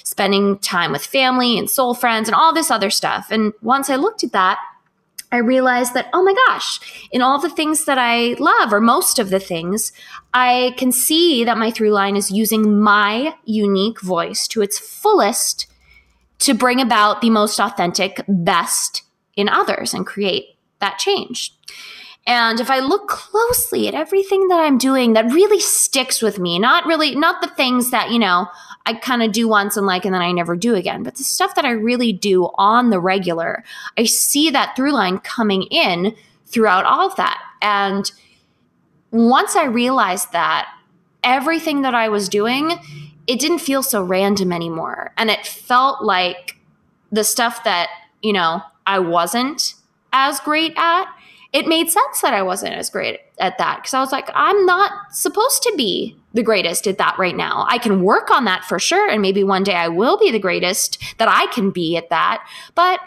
spending 0.03 0.57
time 0.59 0.91
with 0.91 1.05
family 1.05 1.57
and 1.57 1.69
soul 1.69 1.93
friends 1.93 2.27
and 2.27 2.35
all 2.35 2.53
this 2.53 2.69
other 2.69 2.89
stuff. 2.89 3.27
And 3.31 3.53
once 3.61 3.89
I 3.89 3.95
looked 3.95 4.23
at 4.23 4.33
that, 4.33 4.59
I 5.31 5.37
realized 5.37 5.93
that, 5.93 6.09
oh 6.13 6.23
my 6.23 6.33
gosh, 6.47 7.07
in 7.11 7.21
all 7.21 7.39
the 7.39 7.49
things 7.49 7.85
that 7.85 7.97
I 7.97 8.35
love, 8.37 8.73
or 8.73 8.81
most 8.81 9.17
of 9.17 9.29
the 9.29 9.39
things, 9.39 9.93
I 10.33 10.73
can 10.77 10.91
see 10.91 11.45
that 11.45 11.57
my 11.57 11.71
through 11.71 11.91
line 11.91 12.17
is 12.17 12.31
using 12.31 12.81
my 12.81 13.33
unique 13.45 14.01
voice 14.01 14.45
to 14.49 14.61
its 14.61 14.77
fullest 14.77 15.67
to 16.39 16.53
bring 16.53 16.81
about 16.81 17.21
the 17.21 17.29
most 17.29 17.59
authentic, 17.59 18.21
best 18.27 19.03
in 19.35 19.49
others 19.49 19.93
and 19.93 20.05
create 20.05 20.57
that 20.79 20.97
change. 20.97 21.53
And 22.27 22.59
if 22.59 22.69
I 22.69 22.79
look 22.79 23.07
closely 23.07 23.87
at 23.87 23.95
everything 23.95 24.47
that 24.49 24.59
I'm 24.59 24.77
doing 24.77 25.13
that 25.13 25.31
really 25.31 25.59
sticks 25.59 26.21
with 26.21 26.37
me, 26.37 26.59
not 26.59 26.85
really, 26.85 27.15
not 27.15 27.41
the 27.41 27.47
things 27.47 27.89
that, 27.91 28.11
you 28.11 28.19
know, 28.19 28.47
I 28.85 28.93
kind 28.93 29.23
of 29.23 29.31
do 29.31 29.47
once 29.47 29.77
and 29.77 29.87
like, 29.87 30.05
and 30.05 30.13
then 30.13 30.21
I 30.21 30.31
never 30.31 30.55
do 30.55 30.75
again, 30.75 31.03
but 31.03 31.15
the 31.15 31.23
stuff 31.23 31.55
that 31.55 31.65
I 31.65 31.71
really 31.71 32.13
do 32.13 32.49
on 32.55 32.89
the 32.89 32.99
regular, 32.99 33.63
I 33.97 34.05
see 34.05 34.49
that 34.51 34.75
through 34.75 34.91
line 34.91 35.19
coming 35.19 35.63
in 35.63 36.15
throughout 36.45 36.85
all 36.85 37.07
of 37.07 37.15
that. 37.15 37.41
And 37.61 38.11
once 39.11 39.55
I 39.55 39.65
realized 39.65 40.31
that, 40.31 40.67
everything 41.23 41.83
that 41.83 41.93
I 41.93 42.09
was 42.09 42.27
doing 42.29 42.79
it 43.27 43.39
didn't 43.39 43.59
feel 43.59 43.83
so 43.83 44.03
random 44.03 44.51
anymore. 44.51 45.13
And 45.17 45.29
it 45.29 45.45
felt 45.45 46.03
like 46.03 46.57
the 47.11 47.23
stuff 47.23 47.63
that, 47.63 47.89
you 48.21 48.33
know, 48.33 48.61
I 48.85 48.99
wasn't 48.99 49.75
as 50.13 50.39
great 50.39 50.73
at, 50.77 51.05
it 51.53 51.67
made 51.67 51.89
sense 51.89 52.21
that 52.21 52.33
I 52.33 52.41
wasn't 52.41 52.75
as 52.75 52.89
great 52.89 53.19
at 53.39 53.57
that 53.57 53.77
because 53.77 53.93
I 53.93 53.99
was 53.99 54.11
like, 54.11 54.29
I'm 54.33 54.65
not 54.65 54.91
supposed 55.11 55.63
to 55.63 55.73
be 55.75 56.15
the 56.33 56.43
greatest 56.43 56.87
at 56.87 56.97
that 56.97 57.17
right 57.17 57.35
now. 57.35 57.65
I 57.67 57.77
can 57.77 58.03
work 58.03 58.31
on 58.31 58.45
that 58.45 58.63
for 58.63 58.79
sure. 58.79 59.09
And 59.09 59.21
maybe 59.21 59.43
one 59.43 59.63
day 59.63 59.75
I 59.75 59.89
will 59.89 60.17
be 60.17 60.31
the 60.31 60.39
greatest 60.39 61.01
that 61.17 61.27
I 61.27 61.47
can 61.47 61.71
be 61.71 61.97
at 61.97 62.09
that. 62.09 62.47
But 62.73 63.01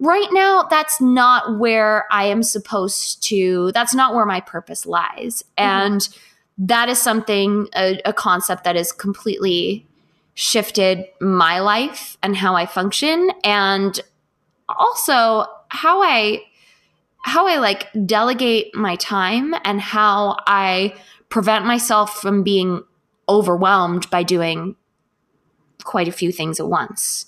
right 0.00 0.28
now, 0.32 0.64
that's 0.64 1.00
not 1.00 1.58
where 1.58 2.06
I 2.10 2.24
am 2.24 2.42
supposed 2.42 3.22
to, 3.24 3.70
that's 3.72 3.94
not 3.94 4.14
where 4.14 4.26
my 4.26 4.40
purpose 4.40 4.86
lies. 4.86 5.44
Mm-hmm. 5.56 5.92
And 5.92 6.08
that 6.58 6.88
is 6.88 7.00
something, 7.00 7.68
a, 7.76 8.00
a 8.04 8.12
concept 8.12 8.64
that 8.64 8.76
has 8.76 8.90
completely 8.90 9.86
shifted 10.34 11.04
my 11.20 11.60
life 11.60 12.16
and 12.22 12.36
how 12.36 12.56
I 12.56 12.66
function. 12.66 13.30
And 13.44 14.00
also 14.68 15.46
how 15.68 16.02
I 16.02 16.42
how 17.24 17.46
I 17.46 17.56
like 17.56 17.88
delegate 18.06 18.74
my 18.74 18.96
time 18.96 19.54
and 19.64 19.80
how 19.80 20.36
I 20.46 20.94
prevent 21.30 21.64
myself 21.64 22.20
from 22.20 22.42
being 22.42 22.82
overwhelmed 23.28 24.10
by 24.10 24.22
doing 24.22 24.76
quite 25.84 26.06
a 26.06 26.12
few 26.12 26.30
things 26.32 26.60
at 26.60 26.68
once. 26.68 27.26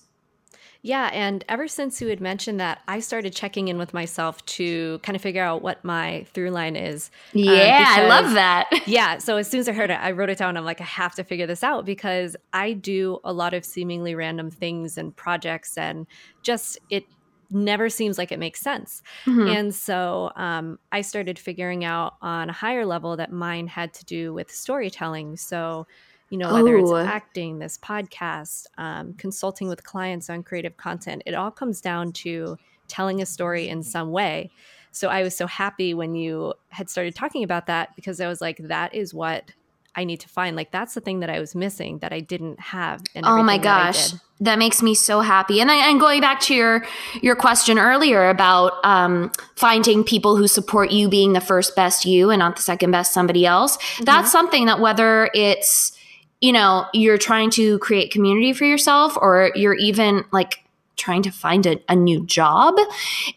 Yeah, 0.82 1.10
and 1.12 1.44
ever 1.48 1.66
since 1.66 2.00
you 2.00 2.06
had 2.06 2.20
mentioned 2.20 2.60
that, 2.60 2.80
I 2.86 3.00
started 3.00 3.34
checking 3.34 3.66
in 3.66 3.76
with 3.76 3.92
myself 3.92 4.44
to 4.46 5.00
kind 5.00 5.16
of 5.16 5.22
figure 5.22 5.42
out 5.42 5.60
what 5.60 5.84
my 5.84 6.24
through 6.32 6.50
line 6.50 6.76
is. 6.76 7.10
Um, 7.34 7.40
yeah, 7.40 7.50
um, 7.50 7.56
because, 7.56 7.98
I 7.98 8.06
love 8.06 8.34
that. 8.34 8.70
yeah, 8.86 9.18
so 9.18 9.36
as 9.36 9.50
soon 9.50 9.58
as 9.58 9.68
I 9.68 9.72
heard 9.72 9.90
it, 9.90 9.98
I 10.00 10.12
wrote 10.12 10.30
it 10.30 10.38
down. 10.38 10.56
I'm 10.56 10.64
like, 10.64 10.80
I 10.80 10.84
have 10.84 11.16
to 11.16 11.24
figure 11.24 11.48
this 11.48 11.64
out 11.64 11.84
because 11.84 12.36
I 12.52 12.72
do 12.72 13.18
a 13.24 13.32
lot 13.32 13.52
of 13.52 13.64
seemingly 13.64 14.14
random 14.14 14.48
things 14.48 14.96
and 14.96 15.16
projects, 15.16 15.76
and 15.76 16.06
just 16.42 16.78
it 16.88 17.04
never 17.50 17.88
seems 17.88 18.18
like 18.18 18.32
it 18.32 18.38
makes 18.38 18.60
sense. 18.60 19.02
Mm-hmm. 19.24 19.48
And 19.48 19.74
so 19.74 20.32
um, 20.36 20.78
I 20.92 21.00
started 21.00 21.38
figuring 21.38 21.84
out 21.84 22.14
on 22.22 22.50
a 22.50 22.52
higher 22.52 22.86
level 22.86 23.16
that 23.16 23.32
mine 23.32 23.66
had 23.66 23.92
to 23.94 24.04
do 24.04 24.32
with 24.34 24.50
storytelling. 24.50 25.36
So 25.36 25.86
you 26.30 26.38
know 26.38 26.52
whether 26.52 26.76
it's 26.76 26.90
acting 26.92 27.58
this 27.58 27.78
podcast 27.78 28.66
um, 28.78 29.14
consulting 29.14 29.68
with 29.68 29.84
clients 29.84 30.28
on 30.28 30.42
creative 30.42 30.76
content 30.76 31.22
it 31.26 31.34
all 31.34 31.50
comes 31.50 31.80
down 31.80 32.12
to 32.12 32.56
telling 32.88 33.22
a 33.22 33.26
story 33.26 33.68
in 33.68 33.82
some 33.82 34.10
way 34.10 34.50
so 34.90 35.08
i 35.08 35.22
was 35.22 35.36
so 35.36 35.46
happy 35.46 35.94
when 35.94 36.14
you 36.14 36.52
had 36.70 36.90
started 36.90 37.14
talking 37.14 37.44
about 37.44 37.66
that 37.66 37.94
because 37.94 38.20
i 38.20 38.26
was 38.26 38.40
like 38.40 38.58
that 38.58 38.92
is 38.94 39.14
what 39.14 39.52
i 39.96 40.04
need 40.04 40.20
to 40.20 40.28
find. 40.28 40.56
Like 40.56 40.70
that's 40.70 40.94
the 40.94 41.00
thing 41.00 41.20
that 41.20 41.30
i 41.30 41.40
was 41.40 41.54
missing 41.54 41.98
that 41.98 42.12
i 42.12 42.20
didn't 42.20 42.60
have 42.60 43.02
oh 43.22 43.42
my 43.42 43.58
gosh. 43.58 44.10
that, 44.10 44.20
that, 44.40 44.58
makes 44.58 44.82
me 44.82 44.94
so 44.94 45.20
happy. 45.20 45.60
And, 45.60 45.70
and 45.70 45.98
going 45.98 46.20
back 46.20 46.40
to 46.40 46.54
your 46.54 46.86
your 47.22 47.36
question 47.36 47.78
earlier 47.78 48.28
about 48.28 48.72
um, 48.84 49.32
finding 49.56 50.04
people 50.04 50.36
who 50.36 50.46
support 50.46 50.90
you 50.90 51.08
being 51.08 51.32
the 51.32 51.40
first 51.40 51.74
best 51.74 52.04
you 52.04 52.30
and 52.30 52.40
not 52.40 52.56
the 52.56 52.62
second 52.62 52.90
best 52.90 53.12
somebody 53.12 53.46
else 53.46 53.76
mm-hmm. 53.76 54.04
that's 54.04 54.30
something 54.30 54.66
that 54.66 54.80
whether 54.80 55.30
it's 55.34 55.96
you 56.40 56.52
know, 56.52 56.86
you're 56.92 57.18
trying 57.18 57.50
to 57.50 57.78
create 57.78 58.10
community 58.10 58.52
for 58.52 58.64
yourself 58.64 59.16
or 59.16 59.52
you're 59.54 59.74
even 59.74 60.24
like 60.32 60.62
trying 60.96 61.22
to 61.22 61.30
find 61.30 61.66
a, 61.66 61.80
a 61.88 61.96
new 61.96 62.24
job, 62.26 62.74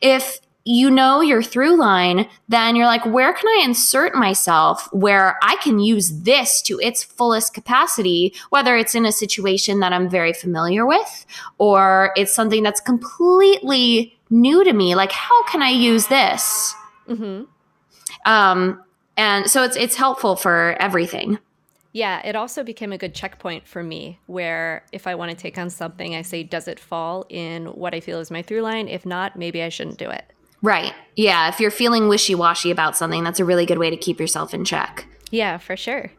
if 0.01 0.39
you 0.69 0.91
know 0.91 1.19
your 1.19 1.41
through 1.41 1.75
line, 1.77 2.29
then 2.47 2.75
you're 2.75 2.85
like, 2.85 3.03
where 3.03 3.33
can 3.33 3.47
I 3.47 3.63
insert 3.65 4.13
myself 4.13 4.87
where 4.93 5.35
I 5.41 5.55
can 5.63 5.79
use 5.79 6.21
this 6.21 6.61
to 6.63 6.79
its 6.79 7.03
fullest 7.03 7.55
capacity, 7.55 8.35
whether 8.51 8.77
it's 8.77 8.93
in 8.93 9.03
a 9.03 9.11
situation 9.11 9.79
that 9.79 9.93
I'm 9.93 10.07
very 10.07 10.31
familiar 10.31 10.85
with 10.85 11.25
or 11.57 12.13
it's 12.15 12.35
something 12.35 12.61
that's 12.61 12.79
completely 12.79 14.15
new 14.29 14.63
to 14.63 14.71
me? 14.71 14.93
Like, 14.93 15.11
how 15.11 15.43
can 15.45 15.63
I 15.63 15.69
use 15.69 16.05
this? 16.05 16.75
Mm-hmm. 17.07 17.45
Um, 18.31 18.83
and 19.17 19.49
so 19.49 19.63
it's 19.63 19.75
it's 19.75 19.95
helpful 19.95 20.35
for 20.35 20.77
everything. 20.79 21.39
Yeah, 21.93 22.21
it 22.23 22.35
also 22.35 22.63
became 22.63 22.93
a 22.93 22.97
good 22.99 23.15
checkpoint 23.15 23.67
for 23.67 23.81
me 23.81 24.19
where 24.27 24.85
if 24.91 25.07
I 25.07 25.15
want 25.15 25.31
to 25.31 25.35
take 25.35 25.57
on 25.57 25.71
something, 25.71 26.13
I 26.13 26.21
say, 26.21 26.43
does 26.43 26.67
it 26.67 26.79
fall 26.79 27.25
in 27.27 27.65
what 27.65 27.95
I 27.95 28.01
feel 28.01 28.19
is 28.19 28.29
my 28.29 28.43
through 28.43 28.61
line? 28.61 28.87
If 28.87 29.03
not, 29.03 29.35
maybe 29.35 29.63
I 29.63 29.69
shouldn't 29.69 29.97
do 29.97 30.11
it. 30.11 30.31
Right. 30.61 30.93
Yeah. 31.15 31.49
If 31.49 31.59
you're 31.59 31.71
feeling 31.71 32.07
wishy 32.07 32.35
washy 32.35 32.71
about 32.71 32.97
something, 32.97 33.23
that's 33.23 33.39
a 33.39 33.45
really 33.45 33.65
good 33.65 33.77
way 33.77 33.89
to 33.89 33.97
keep 33.97 34.19
yourself 34.19 34.53
in 34.53 34.65
check. 34.65 35.07
Yeah, 35.31 35.57
for 35.57 35.77
sure. 35.77 36.11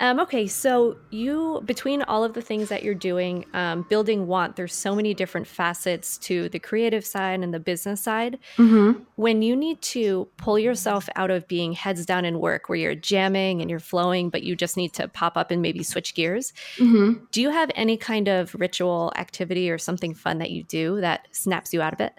Um, 0.00 0.18
okay, 0.20 0.46
so 0.48 0.96
you 1.10 1.62
between 1.64 2.02
all 2.02 2.24
of 2.24 2.34
the 2.34 2.42
things 2.42 2.68
that 2.68 2.82
you're 2.82 2.94
doing, 2.94 3.46
um, 3.54 3.86
building 3.88 4.26
want, 4.26 4.56
there's 4.56 4.74
so 4.74 4.94
many 4.94 5.14
different 5.14 5.46
facets 5.46 6.18
to 6.18 6.48
the 6.48 6.58
creative 6.58 7.06
side 7.06 7.40
and 7.40 7.54
the 7.54 7.60
business 7.60 8.00
side. 8.00 8.38
Mm-hmm. 8.56 9.02
When 9.16 9.42
you 9.42 9.54
need 9.54 9.80
to 9.82 10.28
pull 10.36 10.58
yourself 10.58 11.08
out 11.14 11.30
of 11.30 11.46
being 11.46 11.72
heads 11.72 12.04
down 12.06 12.24
in 12.24 12.40
work, 12.40 12.68
where 12.68 12.76
you're 12.76 12.94
jamming 12.96 13.60
and 13.60 13.70
you're 13.70 13.78
flowing, 13.78 14.30
but 14.30 14.42
you 14.42 14.56
just 14.56 14.76
need 14.76 14.92
to 14.94 15.06
pop 15.06 15.36
up 15.36 15.50
and 15.50 15.62
maybe 15.62 15.84
switch 15.84 16.14
gears. 16.14 16.52
Mm-hmm. 16.76 17.24
Do 17.30 17.40
you 17.40 17.50
have 17.50 17.70
any 17.76 17.96
kind 17.96 18.26
of 18.28 18.54
ritual 18.56 19.12
activity 19.16 19.70
or 19.70 19.78
something 19.78 20.14
fun 20.14 20.38
that 20.38 20.50
you 20.50 20.64
do 20.64 21.00
that 21.02 21.28
snaps 21.30 21.72
you 21.72 21.80
out 21.80 21.92
of 21.92 22.00
it? 22.00 22.14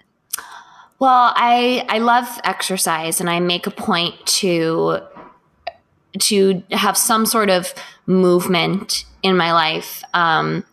Well, 0.98 1.32
I 1.36 1.84
I 1.88 1.98
love 1.98 2.26
exercise, 2.44 3.20
and 3.20 3.28
I 3.28 3.40
make 3.40 3.66
a 3.66 3.70
point 3.70 4.14
to 4.26 5.00
to 6.18 6.62
have 6.70 6.96
some 6.96 7.26
sort 7.26 7.50
of 7.50 7.74
movement 8.06 9.04
in 9.22 9.36
my 9.36 9.52
life. 9.52 10.02
Um, 10.14 10.64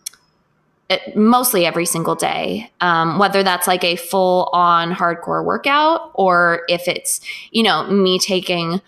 it, 0.89 1.15
mostly 1.15 1.65
every 1.65 1.85
single 1.85 2.15
day, 2.15 2.71
um, 2.81 3.17
whether 3.17 3.43
that's 3.43 3.67
like 3.67 3.83
a 3.83 3.95
full 3.95 4.49
on 4.53 4.93
hardcore 4.93 5.43
workout 5.43 6.11
or 6.13 6.63
if 6.67 6.87
it's, 6.87 7.21
you 7.51 7.63
know, 7.63 7.87
me 7.87 8.19
taking 8.19 8.81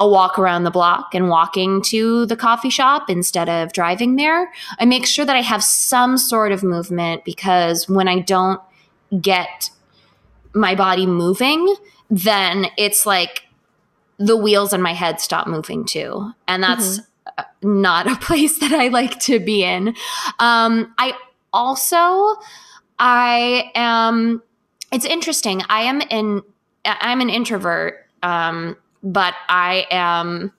a 0.00 0.08
walk 0.08 0.38
around 0.38 0.64
the 0.64 0.70
block 0.70 1.14
and 1.14 1.28
walking 1.28 1.80
to 1.82 2.26
the 2.26 2.36
coffee 2.36 2.70
shop 2.70 3.08
instead 3.08 3.48
of 3.48 3.72
driving 3.72 4.16
there. 4.16 4.50
I 4.78 4.84
make 4.84 5.06
sure 5.06 5.24
that 5.24 5.36
I 5.36 5.42
have 5.42 5.62
some 5.62 6.18
sort 6.18 6.50
of 6.50 6.64
movement 6.64 7.24
because 7.24 7.88
when 7.88 8.08
I 8.08 8.18
don't 8.20 8.60
get 9.20 9.70
my 10.54 10.74
body 10.74 11.06
moving, 11.06 11.74
then 12.10 12.66
it's 12.76 13.06
like 13.06 13.46
the 14.18 14.36
wheels 14.36 14.72
in 14.72 14.82
my 14.82 14.92
head 14.92 15.20
stop 15.20 15.46
moving 15.46 15.84
too. 15.84 16.32
And 16.46 16.62
that's 16.62 17.00
mm-hmm. 17.00 17.80
not 17.80 18.10
a 18.10 18.16
place 18.20 18.58
that 18.58 18.72
I 18.72 18.88
like 18.88 19.18
to 19.20 19.40
be 19.40 19.64
in. 19.64 19.94
Um, 20.38 20.94
I 20.98 21.14
also, 21.52 22.36
I 22.98 23.70
am, 23.74 24.42
it's 24.92 25.04
interesting. 25.04 25.62
I 25.68 25.82
am 25.82 26.00
in, 26.02 26.42
I'm 26.84 27.20
an 27.20 27.30
introvert, 27.30 28.06
um, 28.22 28.76
but 29.02 29.34
I 29.48 29.86
am 29.90 30.52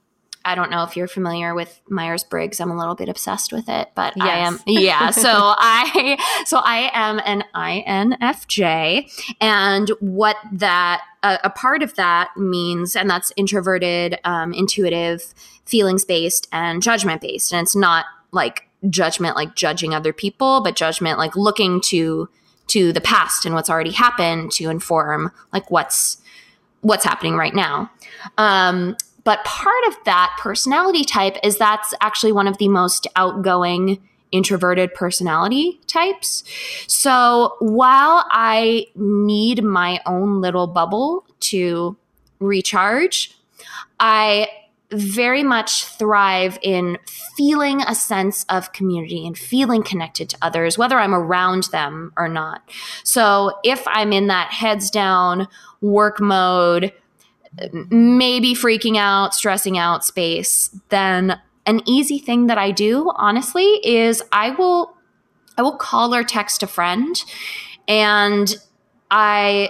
I 0.45 0.55
don't 0.55 0.69
know 0.69 0.83
if 0.83 0.97
you're 0.97 1.07
familiar 1.07 1.55
with 1.55 1.81
Myers 1.89 2.23
Briggs. 2.23 2.59
I'm 2.59 2.71
a 2.71 2.77
little 2.77 2.95
bit 2.95 3.07
obsessed 3.07 3.53
with 3.53 3.69
it, 3.69 3.91
but 3.95 4.13
yes. 4.17 4.27
I 4.27 4.37
am 4.39 4.59
yeah. 4.67 5.09
So 5.11 5.29
I 5.31 6.17
so 6.45 6.57
I 6.57 6.91
am 6.93 7.21
an 7.25 7.43
INFJ, 7.55 9.35
and 9.39 9.89
what 9.99 10.35
that 10.51 11.03
uh, 11.23 11.37
a 11.43 11.49
part 11.49 11.81
of 11.81 11.95
that 11.95 12.35
means, 12.35 12.95
and 12.95 13.09
that's 13.09 13.31
introverted, 13.37 14.19
um, 14.25 14.53
intuitive, 14.53 15.33
feelings 15.65 16.03
based, 16.03 16.47
and 16.51 16.81
judgment 16.81 17.21
based, 17.21 17.53
and 17.53 17.61
it's 17.61 17.75
not 17.75 18.05
like 18.31 18.67
judgment 18.89 19.35
like 19.35 19.55
judging 19.55 19.93
other 19.93 20.11
people, 20.11 20.61
but 20.61 20.75
judgment 20.75 21.17
like 21.17 21.35
looking 21.35 21.79
to 21.81 22.29
to 22.67 22.93
the 22.93 23.01
past 23.01 23.45
and 23.45 23.55
what's 23.55 23.69
already 23.69 23.91
happened 23.91 24.51
to 24.51 24.69
inform 24.69 25.31
like 25.51 25.69
what's 25.69 26.17
what's 26.81 27.05
happening 27.05 27.35
right 27.35 27.55
now. 27.55 27.89
Um, 28.37 28.95
but 29.23 29.43
part 29.45 29.87
of 29.87 29.95
that 30.05 30.35
personality 30.39 31.03
type 31.03 31.37
is 31.43 31.57
that's 31.57 31.93
actually 32.01 32.31
one 32.31 32.47
of 32.47 32.57
the 32.57 32.67
most 32.67 33.07
outgoing 33.15 34.01
introverted 34.31 34.93
personality 34.93 35.79
types. 35.87 36.43
So 36.87 37.55
while 37.59 38.25
I 38.31 38.87
need 38.95 39.63
my 39.63 40.01
own 40.05 40.41
little 40.41 40.67
bubble 40.67 41.25
to 41.41 41.95
recharge, 42.39 43.37
I 43.99 44.49
very 44.91 45.43
much 45.43 45.85
thrive 45.85 46.59
in 46.61 46.97
feeling 47.35 47.81
a 47.81 47.95
sense 47.95 48.45
of 48.49 48.73
community 48.73 49.25
and 49.25 49.37
feeling 49.37 49.81
connected 49.83 50.29
to 50.29 50.37
others, 50.41 50.77
whether 50.77 50.99
I'm 50.99 51.15
around 51.15 51.63
them 51.71 52.11
or 52.17 52.27
not. 52.27 52.61
So 53.03 53.53
if 53.63 53.83
I'm 53.87 54.13
in 54.13 54.27
that 54.27 54.51
heads 54.51 54.89
down 54.89 55.47
work 55.81 56.19
mode, 56.19 56.93
maybe 57.71 58.53
freaking 58.53 58.97
out, 58.97 59.33
stressing 59.33 59.77
out 59.77 60.03
space, 60.05 60.75
then 60.89 61.39
an 61.65 61.81
easy 61.85 62.19
thing 62.19 62.47
that 62.47 62.57
I 62.57 62.71
do, 62.71 63.11
honestly, 63.15 63.65
is 63.83 64.21
I 64.31 64.51
will 64.51 64.95
I 65.57 65.61
will 65.61 65.77
call 65.77 66.15
or 66.15 66.23
text 66.23 66.63
a 66.63 66.67
friend 66.67 67.15
and 67.87 68.55
I 69.11 69.69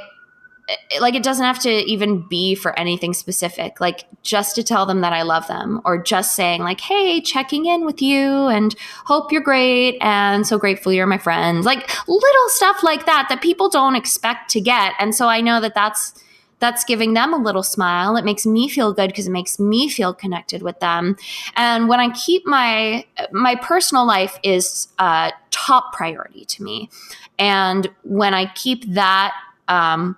like 1.02 1.14
it 1.14 1.24
doesn't 1.24 1.46
have 1.46 1.60
to 1.60 1.70
even 1.70 2.26
be 2.30 2.56
for 2.56 2.78
anything 2.80 3.14
specific 3.14 3.82
like 3.82 4.06
just 4.22 4.56
to 4.56 4.64
tell 4.64 4.86
them 4.86 5.02
that 5.02 5.12
i 5.12 5.22
love 5.22 5.46
them 5.48 5.82
or 5.84 6.02
just 6.02 6.36
saying 6.36 6.62
like 6.62 6.80
hey 6.80 7.20
checking 7.20 7.66
in 7.66 7.86
with 7.86 8.02
you 8.02 8.48
and 8.48 8.74
hope 9.06 9.30
you're 9.30 9.42
great 9.42 9.98
and 10.00 10.48
so 10.48 10.58
grateful 10.58 10.94
you're 10.94 11.06
my 11.06 11.18
friend 11.18 11.66
like 11.66 11.90
little 12.08 12.48
stuff 12.48 12.82
like 12.82 13.06
that 13.06 13.26
that 13.28 13.42
people 13.42 13.68
don't 13.68 13.96
expect 13.96 14.50
to 14.50 14.62
get. 14.62 14.94
And 15.00 15.14
so 15.14 15.28
i 15.28 15.42
know 15.42 15.60
that 15.60 15.76
that's 15.76 16.23
that's 16.64 16.86
giving 16.86 17.14
them 17.14 17.34
a 17.34 17.38
little 17.38 17.62
smile. 17.62 18.16
It 18.16 18.24
makes 18.24 18.46
me 18.46 18.70
feel 18.70 18.94
good 18.94 19.10
because 19.10 19.28
it 19.28 19.32
makes 19.32 19.60
me 19.60 19.90
feel 19.90 20.14
connected 20.14 20.62
with 20.62 20.80
them. 20.80 21.18
And 21.58 21.90
when 21.90 22.00
I 22.00 22.10
keep 22.12 22.48
my 22.48 23.06
my 23.34 23.56
personal 23.56 24.06
life 24.06 24.40
is 24.44 24.88
uh, 24.98 25.32
top 25.52 25.92
priority 25.92 26.46
to 26.46 26.64
me, 26.64 26.90
and 27.38 27.90
when 28.04 28.34
I 28.34 28.46
keep 28.54 28.86
that 28.94 29.34
um, 29.68 30.18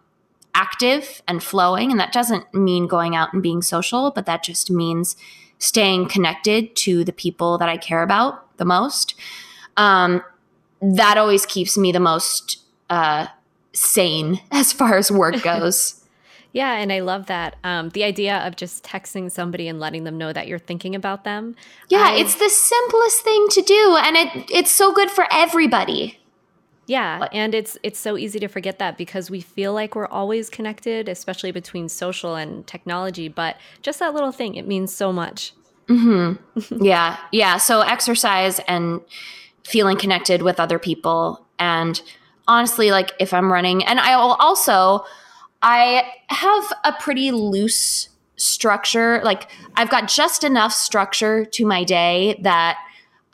active 0.53 1.23
and 1.27 1.41
flowing, 1.41 1.89
and 1.89 1.99
that 1.99 2.13
doesn't 2.13 2.53
mean 2.53 2.85
going 2.85 3.15
out 3.15 3.33
and 3.33 3.41
being 3.41 3.63
social, 3.63 4.11
but 4.11 4.27
that 4.27 4.43
just 4.43 4.69
means 4.69 5.15
staying 5.57 6.09
connected 6.09 6.75
to 6.75 7.03
the 7.03 7.13
people 7.13 7.57
that 7.57 7.69
I 7.69 7.77
care 7.77 8.03
about 8.03 8.55
the 8.57 8.65
most. 8.65 9.15
Um, 9.77 10.21
that 10.79 11.17
always 11.17 11.43
keeps 11.47 11.75
me 11.75 11.91
the 11.91 11.99
most 11.99 12.59
uh, 12.91 13.25
sane 13.73 14.41
as 14.51 14.71
far 14.71 14.95
as 14.95 15.09
work 15.09 15.41
goes. 15.41 16.05
Yeah, 16.56 16.76
and 16.76 16.93
I 16.93 17.01
love 17.01 17.26
that. 17.26 17.58
Um, 17.66 17.89
the 17.89 18.06
idea 18.06 18.38
of 18.38 18.56
just 18.56 18.86
texting 18.86 19.30
somebody 19.30 19.68
and 19.68 19.78
letting 19.78 20.06
them 20.06 20.18
know 20.18 20.32
that 20.32 20.47
you're 20.47 20.58
thinking 20.58 20.95
about 20.95 21.26
them. 21.26 21.53
Yeah, 21.89 22.12
I, 22.12 22.16
it's 22.16 22.36
the 22.36 22.47
simplest 22.49 23.26
thing 23.26 23.45
to 23.49 23.62
do, 23.62 23.97
and 23.99 24.16
it 24.16 24.49
it's 24.49 24.72
so 24.72 24.93
good 24.93 25.12
for 25.12 25.28
everybody. 25.34 26.18
Yeah, 26.88 27.28
and 27.34 27.53
it's 27.53 27.78
it's 27.84 27.99
so 27.99 28.18
easy 28.18 28.39
to 28.39 28.47
forget 28.47 28.80
that 28.80 28.97
because 28.97 29.30
we 29.30 29.41
feel 29.41 29.74
like 29.74 29.95
we're 29.95 30.08
always 30.08 30.49
connected, 30.49 31.10
especially 31.10 31.51
between 31.51 31.89
social 31.89 32.36
and 32.36 32.66
technology. 32.66 33.28
But 33.28 33.58
just 33.82 33.99
that 33.99 34.14
little 34.14 34.32
thing, 34.32 34.56
it 34.56 34.66
means 34.66 34.95
so 34.95 35.12
much. 35.12 35.51
Mm-hmm. 35.89 36.82
yeah, 36.86 37.18
yeah. 37.34 37.58
So 37.58 37.82
exercise 37.82 38.60
and 38.60 39.01
feeling 39.66 39.97
connected 39.97 40.41
with 40.41 40.62
other 40.62 40.80
people, 40.80 41.45
and 41.60 42.01
honestly, 42.47 42.91
like 42.91 43.12
if 43.20 43.34
I'm 43.34 43.51
running, 43.51 43.84
and 43.84 43.99
I 43.99 44.16
will 44.16 44.36
also 44.36 45.03
I 45.68 46.13
have 46.28 46.72
a 46.84 46.93
pretty 46.93 47.32
loose 47.32 48.09
structure. 48.38 49.20
Like 49.24 49.49
I've 49.76 49.89
got 49.89 50.07
just 50.07 50.43
enough 50.43 50.72
structure 50.72 51.43
to 51.43 51.66
my 51.66 51.84
day 51.84 52.39
that 52.43 52.78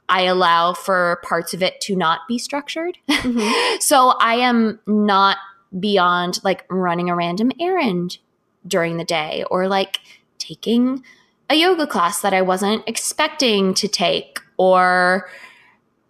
I 0.07 0.21
allow 0.23 0.71
for 0.73 1.19
parts 1.23 1.53
of 1.53 1.61
it 1.61 1.81
to 1.81 1.95
not 1.95 2.21
be 2.29 2.37
structured. 2.37 2.97
Mm-hmm. 3.09 3.75
so 3.81 4.13
I 4.21 4.35
am 4.35 4.79
not 4.87 5.39
beyond 5.77 6.39
like 6.41 6.65
running 6.69 7.09
a 7.09 7.15
random 7.15 7.51
errand 7.59 8.17
during 8.65 8.95
the 8.95 9.03
day 9.03 9.43
or 9.51 9.67
like 9.67 9.99
taking 10.37 11.03
a 11.49 11.55
yoga 11.55 11.85
class 11.85 12.21
that 12.21 12.33
I 12.33 12.41
wasn't 12.43 12.87
expecting 12.87 13.73
to 13.73 13.89
take 13.89 14.39
or 14.55 15.29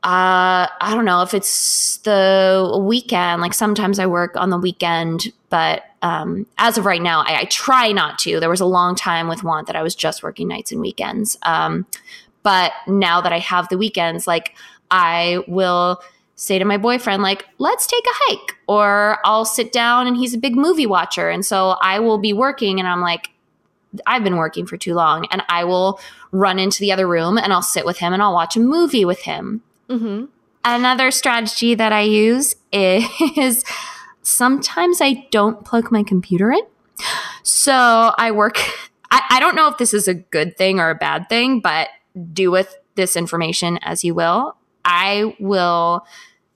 uh, 0.03 0.65
I 0.82 0.93
don't 0.93 1.05
know 1.05 1.24
if 1.24 1.34
it's 1.34 1.97
the 1.97 2.80
weekend. 2.84 3.41
Like 3.41 3.55
sometimes 3.55 3.97
I 3.97 4.05
work 4.05 4.36
on 4.36 4.51
the 4.51 4.57
weekend, 4.57 5.32
but 5.51 5.83
um, 6.01 6.47
as 6.57 6.79
of 6.79 6.85
right 6.85 7.01
now, 7.01 7.21
I, 7.21 7.41
I, 7.41 7.45
try 7.45 7.91
not 7.91 8.17
to. 8.19 8.39
There 8.39 8.49
was 8.49 8.61
a 8.61 8.65
long 8.65 8.95
time 8.95 9.27
with 9.27 9.43
Want 9.43 9.67
that 9.67 9.75
I 9.75 9.83
was 9.83 9.93
just 9.93 10.23
working 10.23 10.47
nights 10.47 10.71
and 10.71 10.81
weekends. 10.81 11.37
Um, 11.43 11.85
but 12.41 12.71
now 12.87 13.21
that 13.21 13.31
I 13.33 13.37
have 13.37 13.67
the 13.67 13.77
weekends, 13.77 14.25
like 14.25 14.55
I 14.89 15.43
will 15.47 16.01
say 16.35 16.57
to 16.57 16.65
my 16.65 16.77
boyfriend, 16.77 17.21
like, 17.21 17.45
let's 17.59 17.85
take 17.85 18.03
a 18.03 18.13
hike, 18.13 18.55
or 18.67 19.19
I'll 19.25 19.45
sit 19.45 19.71
down 19.71 20.07
and 20.07 20.17
he's 20.17 20.33
a 20.33 20.39
big 20.39 20.55
movie 20.55 20.87
watcher. 20.87 21.29
And 21.29 21.45
so 21.45 21.75
I 21.81 21.99
will 21.99 22.17
be 22.17 22.33
working 22.33 22.79
and 22.79 22.87
I'm 22.87 23.01
like, 23.01 23.29
I've 24.07 24.23
been 24.23 24.37
working 24.37 24.65
for 24.65 24.77
too 24.77 24.93
long. 24.93 25.27
And 25.31 25.43
I 25.49 25.65
will 25.65 25.99
run 26.31 26.59
into 26.59 26.79
the 26.79 26.93
other 26.93 27.07
room 27.07 27.37
and 27.37 27.51
I'll 27.51 27.61
sit 27.61 27.85
with 27.85 27.97
him 27.97 28.13
and 28.13 28.23
I'll 28.23 28.33
watch 28.33 28.55
a 28.55 28.61
movie 28.61 29.05
with 29.05 29.19
him. 29.19 29.61
Mm-hmm. 29.89 30.25
Another 30.63 31.11
strategy 31.11 31.75
that 31.75 31.91
I 31.91 32.01
use 32.01 32.55
is 32.71 33.65
sometimes 34.22 35.01
I 35.01 35.28
don't 35.32 35.63
plug 35.65 35.91
my 35.91 36.03
computer 36.03 36.51
in. 36.51 36.61
So 37.43 37.74
I 38.17 38.32
work, 38.32 38.57
I, 39.11 39.22
I 39.32 39.39
don't 39.39 39.55
know 39.55 39.67
if 39.67 39.78
this 39.78 39.93
is 39.93 40.07
a 40.07 40.13
good 40.13 40.57
thing 40.57 40.80
or 40.80 40.89
a 40.89 40.95
bad 40.95 41.30
thing, 41.30 41.59
but 41.59 41.89
do 42.34 42.51
with 42.51 42.76
this 42.95 43.15
information 43.15 43.80
as 43.82 44.03
you 44.03 44.13
will. 44.13 44.55
I 44.84 45.36
will 45.39 46.05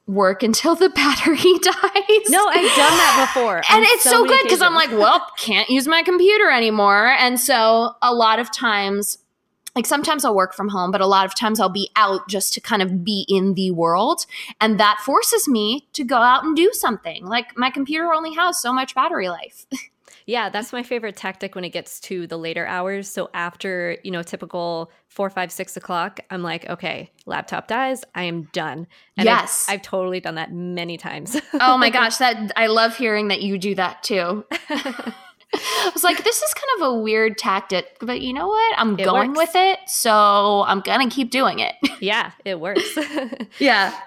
work 0.08 0.44
until 0.44 0.76
the 0.76 0.90
battery 0.90 1.38
dies. 1.62 2.30
No, 2.30 2.46
I've 2.48 2.76
done 2.76 2.98
that 2.98 3.32
before. 3.34 3.62
and 3.70 3.86
it's 3.86 4.04
so, 4.04 4.12
so 4.12 4.26
good 4.26 4.44
because 4.44 4.62
I'm 4.62 4.76
like, 4.76 4.92
well, 4.92 5.26
can't 5.38 5.70
use 5.70 5.88
my 5.88 6.04
computer 6.04 6.50
anymore. 6.50 7.08
And 7.08 7.40
so 7.40 7.96
a 8.02 8.14
lot 8.14 8.40
of 8.40 8.52
times, 8.52 9.18
like 9.76 9.86
sometimes 9.86 10.24
I'll 10.24 10.36
work 10.36 10.54
from 10.54 10.70
home, 10.70 10.92
but 10.92 11.02
a 11.02 11.08
lot 11.08 11.26
of 11.26 11.36
times 11.36 11.60
I'll 11.60 11.70
be 11.70 11.90
out 11.96 12.28
just 12.30 12.54
to 12.54 12.62
kind 12.62 12.82
of 12.82 13.04
be 13.04 13.26
in 13.28 13.56
the 13.56 13.72
world. 13.72 14.26
And 14.62 14.80
that 14.80 15.02
forces 15.04 15.48
me 15.48 15.88
to 15.94 16.04
go 16.04 16.18
out 16.18 16.44
and 16.44 16.56
do 16.56 16.72
something. 16.74 17.26
Like 17.26 17.58
my 17.58 17.70
computer 17.70 18.14
only 18.14 18.34
has 18.36 18.60
so 18.60 18.74
much 18.74 18.96
battery 18.96 19.30
life. 19.30 19.66
Yeah, 20.28 20.50
that's 20.50 20.74
my 20.74 20.82
favorite 20.82 21.16
tactic 21.16 21.54
when 21.54 21.64
it 21.64 21.70
gets 21.70 22.00
to 22.02 22.26
the 22.26 22.38
later 22.38 22.66
hours. 22.66 23.08
So 23.08 23.30
after, 23.36 23.98
you 24.04 24.10
know, 24.10 24.24
typical 24.24 24.92
four, 25.08 25.30
five, 25.30 25.52
six 25.52 25.78
o'clock, 25.78 26.20
I'm 26.32 26.42
like, 26.42 26.68
okay, 26.68 27.12
laptop 27.28 27.68
dies, 27.68 28.04
I 28.16 28.24
am 28.24 28.50
done. 28.52 28.88
And 29.18 29.26
yes. 29.26 29.68
I've, 29.70 29.76
I've 29.76 29.82
totally 29.84 30.20
done 30.20 30.36
that 30.36 30.52
many 30.52 30.98
times. 30.98 31.40
oh 31.54 31.78
my 31.78 31.90
gosh, 31.92 32.18
that 32.18 32.52
I 32.56 32.68
love 32.68 32.98
hearing 32.98 33.28
that 33.28 33.44
you 33.44 33.60
do 33.60 33.76
that 33.76 34.02
too. 34.02 34.46
I 35.54 35.92
was 35.94 36.04
like, 36.04 36.24
this 36.24 36.42
is 36.42 36.54
kind 36.54 36.82
of 36.82 36.94
a 36.94 37.00
weird 37.00 37.38
tactic, 37.38 37.98
but 38.02 38.22
you 38.22 38.34
know 38.34 38.48
what? 38.48 38.80
I'm 38.80 39.00
it 39.00 39.04
going 39.04 39.34
works. 39.34 39.54
with 39.54 39.56
it, 39.56 39.80
so 39.88 40.64
I'm 40.68 40.82
gonna 40.82 41.10
keep 41.10 41.32
doing 41.32 41.60
it. 41.60 41.76
yeah, 42.00 42.32
it 42.44 42.60
works. 42.60 42.98
yeah. 43.60 43.98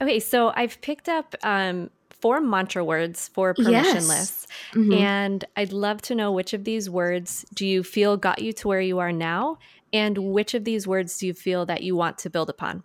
Okay, 0.00 0.20
so 0.20 0.52
I've 0.54 0.80
picked 0.80 1.08
up 1.08 1.34
um, 1.42 1.90
four 2.10 2.40
mantra 2.40 2.84
words 2.84 3.28
for 3.28 3.54
permissionless. 3.54 4.08
Yes. 4.08 4.46
Mm-hmm. 4.72 4.92
And 4.94 5.44
I'd 5.56 5.72
love 5.72 6.02
to 6.02 6.14
know 6.14 6.32
which 6.32 6.52
of 6.52 6.64
these 6.64 6.90
words 6.90 7.44
do 7.54 7.66
you 7.66 7.82
feel 7.82 8.16
got 8.16 8.42
you 8.42 8.52
to 8.54 8.68
where 8.68 8.80
you 8.80 8.98
are 8.98 9.12
now? 9.12 9.58
And 9.92 10.18
which 10.18 10.54
of 10.54 10.64
these 10.64 10.86
words 10.86 11.18
do 11.18 11.26
you 11.26 11.34
feel 11.34 11.66
that 11.66 11.82
you 11.82 11.94
want 11.94 12.18
to 12.18 12.30
build 12.30 12.50
upon? 12.50 12.82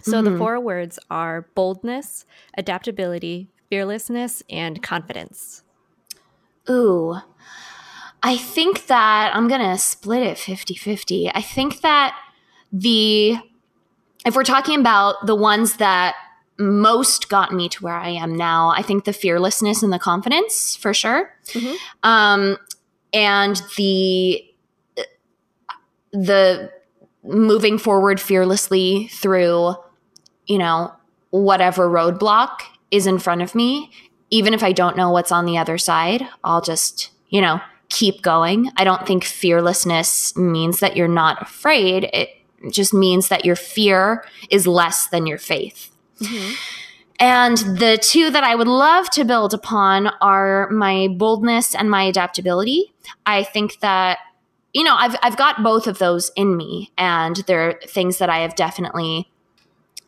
So 0.00 0.22
mm-hmm. 0.22 0.32
the 0.32 0.38
four 0.38 0.60
words 0.60 0.98
are 1.10 1.48
boldness, 1.54 2.26
adaptability, 2.58 3.48
fearlessness, 3.70 4.42
and 4.50 4.82
confidence. 4.82 5.63
Ooh, 6.68 7.16
I 8.22 8.36
think 8.36 8.86
that 8.86 9.34
I'm 9.34 9.48
going 9.48 9.60
to 9.60 9.78
split 9.78 10.22
it 10.22 10.38
50 10.38 10.74
50. 10.74 11.30
I 11.34 11.40
think 11.42 11.80
that 11.82 12.18
the, 12.72 13.36
if 14.24 14.34
we're 14.34 14.44
talking 14.44 14.80
about 14.80 15.26
the 15.26 15.34
ones 15.34 15.76
that 15.76 16.14
most 16.58 17.28
got 17.28 17.52
me 17.52 17.68
to 17.68 17.82
where 17.82 17.96
I 17.96 18.10
am 18.10 18.36
now. 18.36 18.70
I 18.70 18.82
think 18.82 19.04
the 19.04 19.12
fearlessness 19.12 19.82
and 19.82 19.92
the 19.92 19.98
confidence 19.98 20.76
for 20.76 20.94
sure. 20.94 21.34
Mm-hmm. 21.48 21.74
Um, 22.02 22.58
and 23.12 23.60
the 23.76 24.44
the 26.12 26.70
moving 27.24 27.78
forward 27.78 28.20
fearlessly 28.20 29.08
through, 29.08 29.74
you 30.46 30.58
know, 30.58 30.92
whatever 31.30 31.88
roadblock 31.88 32.60
is 32.90 33.06
in 33.06 33.18
front 33.18 33.42
of 33.42 33.54
me, 33.54 33.90
even 34.34 34.52
if 34.52 34.64
I 34.64 34.72
don't 34.72 34.96
know 34.96 35.12
what's 35.12 35.30
on 35.30 35.46
the 35.46 35.56
other 35.56 35.78
side, 35.78 36.26
I'll 36.42 36.60
just, 36.60 37.12
you 37.28 37.40
know, 37.40 37.60
keep 37.88 38.20
going. 38.20 38.68
I 38.76 38.82
don't 38.82 39.06
think 39.06 39.22
fearlessness 39.22 40.36
means 40.36 40.80
that 40.80 40.96
you're 40.96 41.06
not 41.06 41.40
afraid. 41.40 42.10
It 42.12 42.30
just 42.68 42.92
means 42.92 43.28
that 43.28 43.44
your 43.44 43.54
fear 43.54 44.24
is 44.50 44.66
less 44.66 45.06
than 45.06 45.24
your 45.24 45.38
faith. 45.38 45.92
Mm-hmm. 46.20 46.54
And 47.20 47.58
the 47.58 47.96
two 48.02 48.30
that 48.30 48.42
I 48.42 48.56
would 48.56 48.66
love 48.66 49.08
to 49.10 49.24
build 49.24 49.54
upon 49.54 50.08
are 50.20 50.68
my 50.70 51.06
boldness 51.16 51.72
and 51.72 51.88
my 51.88 52.02
adaptability. 52.02 52.92
I 53.24 53.44
think 53.44 53.78
that, 53.80 54.18
you 54.72 54.82
know, 54.82 54.96
I've, 54.96 55.14
I've 55.22 55.36
got 55.36 55.62
both 55.62 55.86
of 55.86 55.98
those 55.98 56.32
in 56.34 56.56
me, 56.56 56.90
and 56.98 57.36
they're 57.46 57.78
things 57.86 58.18
that 58.18 58.30
I 58.30 58.38
have 58.38 58.56
definitely 58.56 59.30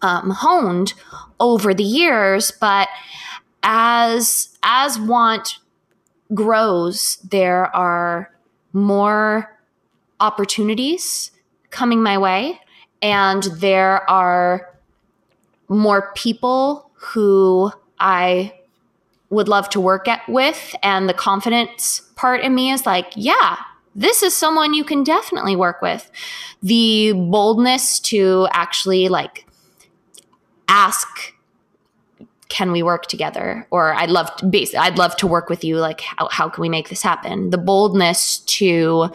um, 0.02 0.30
honed 0.30 0.94
over 1.38 1.72
the 1.72 1.84
years. 1.84 2.50
But 2.50 2.88
as 3.66 4.56
as 4.62 4.98
want 4.98 5.58
grows, 6.32 7.18
there 7.28 7.74
are 7.76 8.30
more 8.72 9.58
opportunities 10.20 11.32
coming 11.70 12.02
my 12.02 12.16
way, 12.16 12.60
and 13.02 13.42
there 13.56 14.08
are 14.08 14.72
more 15.68 16.12
people 16.14 16.90
who 16.94 17.72
I 17.98 18.54
would 19.30 19.48
love 19.48 19.68
to 19.70 19.80
work 19.80 20.06
at 20.06 20.26
with 20.28 20.74
and 20.82 21.08
the 21.08 21.14
confidence 21.14 22.00
part 22.14 22.40
in 22.42 22.54
me 22.54 22.70
is 22.70 22.86
like, 22.86 23.12
yeah, 23.16 23.56
this 23.96 24.22
is 24.22 24.34
someone 24.34 24.74
you 24.74 24.84
can 24.84 25.02
definitely 25.02 25.56
work 25.56 25.82
with. 25.82 26.08
The 26.62 27.12
boldness 27.12 27.98
to 28.00 28.46
actually 28.52 29.08
like 29.08 29.44
ask 30.68 31.34
can 32.48 32.72
we 32.72 32.82
work 32.82 33.06
together 33.06 33.66
or 33.70 33.94
i'd 33.94 34.10
love 34.10 34.34
to 34.36 34.46
basically 34.46 34.78
i'd 34.78 34.98
love 34.98 35.16
to 35.16 35.26
work 35.26 35.48
with 35.48 35.64
you 35.64 35.76
like 35.78 36.00
how, 36.00 36.28
how 36.30 36.48
can 36.48 36.62
we 36.62 36.68
make 36.68 36.88
this 36.88 37.02
happen 37.02 37.50
the 37.50 37.58
boldness 37.58 38.38
to 38.38 39.10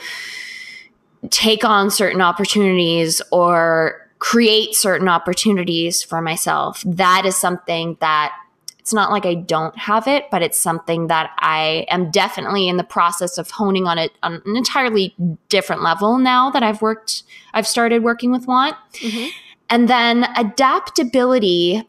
take 1.30 1.64
on 1.64 1.92
certain 1.92 2.22
opportunities 2.22 3.22
or 3.32 4.02
create 4.22 4.76
certain 4.76 5.08
opportunities 5.08 6.04
for 6.04 6.22
myself. 6.22 6.84
That 6.86 7.26
is 7.26 7.36
something 7.36 7.98
that 8.02 8.32
it's 8.80 8.94
not 8.94 9.12
like 9.12 9.26
I 9.26 9.34
don't 9.34 9.78
have 9.78 10.08
it, 10.08 10.26
but 10.32 10.44
it's 10.44 10.60
something 10.60 11.08
that 11.08 11.32
I 11.40 11.86
am 11.90 12.12
definitely 12.12 12.68
in 12.68 12.78
the 12.78 12.84
process 12.84 13.38
of 13.38 13.50
honing 13.50 13.88
on 13.88 13.98
it 13.98 14.12
on 14.22 14.42
an 14.46 14.56
entirely 14.56 15.16
different 15.50 15.82
level 15.82 16.18
now 16.18 16.52
that 16.52 16.64
I've 16.64 16.82
worked, 16.82 17.24
I've 17.54 17.68
started 17.68 18.04
working 18.04 18.32
with 18.32 18.48
Want. 18.48 18.76
Mm-hmm. 18.94 19.30
And 19.70 19.88
then 19.88 20.26
adaptability. 20.36 21.88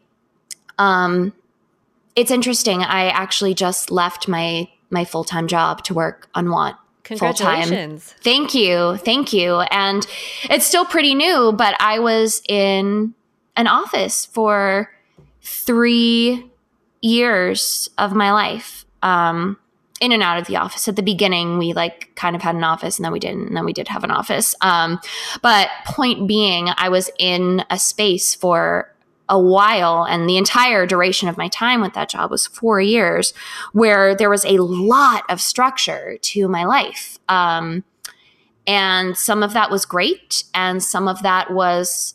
Um, 0.77 1.33
it's 2.15 2.31
interesting. 2.31 2.83
I 2.83 3.09
actually 3.09 3.53
just 3.53 3.91
left 3.91 4.27
my 4.27 4.69
my 4.89 5.05
full 5.05 5.23
time 5.23 5.47
job 5.47 5.83
to 5.85 5.93
work 5.93 6.29
on 6.35 6.49
Want 6.49 6.77
time. 7.33 7.97
Thank 8.21 8.53
you. 8.53 8.97
Thank 8.97 9.33
you. 9.33 9.59
And 9.59 10.05
it's 10.43 10.65
still 10.65 10.85
pretty 10.85 11.15
new, 11.15 11.51
but 11.51 11.75
I 11.79 11.99
was 11.99 12.41
in 12.47 13.13
an 13.57 13.67
office 13.67 14.25
for 14.25 14.89
three 15.41 16.49
years 17.01 17.89
of 17.97 18.13
my 18.13 18.31
life. 18.31 18.85
Um, 19.01 19.57
in 19.99 20.11
and 20.11 20.21
out 20.21 20.37
of 20.37 20.47
the 20.47 20.57
office. 20.57 20.89
At 20.89 20.97
the 20.97 21.01
beginning, 21.01 21.57
we 21.57 21.71
like 21.71 22.13
kind 22.15 22.35
of 22.35 22.41
had 22.41 22.55
an 22.55 22.63
office 22.63 22.97
and 22.97 23.05
then 23.05 23.13
we 23.13 23.19
didn't, 23.19 23.47
and 23.47 23.55
then 23.55 23.63
we 23.63 23.71
did 23.71 23.87
have 23.87 24.03
an 24.03 24.11
office. 24.11 24.53
Um, 24.59 24.99
but 25.41 25.69
point 25.85 26.27
being, 26.27 26.69
I 26.75 26.89
was 26.89 27.09
in 27.17 27.63
a 27.69 27.79
space 27.79 28.35
for 28.35 28.92
a 29.33 29.39
while 29.39 30.05
and 30.05 30.29
the 30.29 30.37
entire 30.37 30.85
duration 30.85 31.27
of 31.27 31.37
my 31.37 31.47
time 31.47 31.81
with 31.81 31.95
that 31.95 32.07
job 32.07 32.29
was 32.29 32.45
four 32.45 32.79
years 32.79 33.33
where 33.71 34.13
there 34.13 34.29
was 34.29 34.45
a 34.45 34.59
lot 34.59 35.23
of 35.27 35.41
structure 35.41 36.19
to 36.21 36.47
my 36.47 36.63
life 36.63 37.17
um, 37.29 37.83
and 38.67 39.17
some 39.17 39.41
of 39.41 39.53
that 39.53 39.71
was 39.71 39.87
great 39.87 40.43
and 40.53 40.83
some 40.83 41.07
of 41.07 41.23
that 41.23 41.51
was 41.51 42.13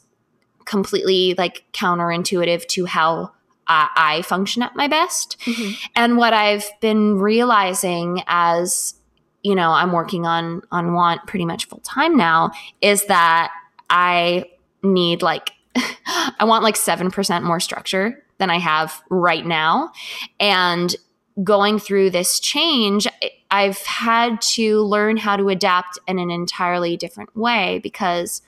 completely 0.64 1.34
like 1.36 1.64
counterintuitive 1.72 2.64
to 2.68 2.86
how 2.86 3.32
I, 3.66 3.88
I 3.96 4.22
function 4.22 4.62
at 4.62 4.76
my 4.76 4.86
best 4.86 5.36
mm-hmm. 5.40 5.72
and 5.96 6.16
what 6.16 6.32
i've 6.32 6.70
been 6.80 7.18
realizing 7.18 8.22
as 8.28 8.94
you 9.42 9.56
know 9.56 9.72
i'm 9.72 9.90
working 9.90 10.24
on 10.24 10.62
on 10.70 10.92
want 10.92 11.26
pretty 11.26 11.46
much 11.46 11.66
full 11.66 11.80
time 11.80 12.16
now 12.16 12.52
is 12.80 13.06
that 13.06 13.50
i 13.90 14.44
need 14.84 15.22
like 15.22 15.50
I 16.38 16.44
want 16.44 16.64
like 16.64 16.76
7% 16.76 17.42
more 17.42 17.60
structure 17.60 18.24
than 18.38 18.50
I 18.50 18.58
have 18.58 19.02
right 19.10 19.44
now. 19.44 19.92
And 20.38 20.94
going 21.42 21.78
through 21.78 22.10
this 22.10 22.40
change, 22.40 23.06
I've 23.50 23.78
had 23.78 24.40
to 24.42 24.80
learn 24.82 25.16
how 25.16 25.36
to 25.36 25.48
adapt 25.48 25.98
in 26.06 26.18
an 26.18 26.30
entirely 26.30 26.96
different 26.96 27.36
way 27.36 27.80
because 27.82 28.42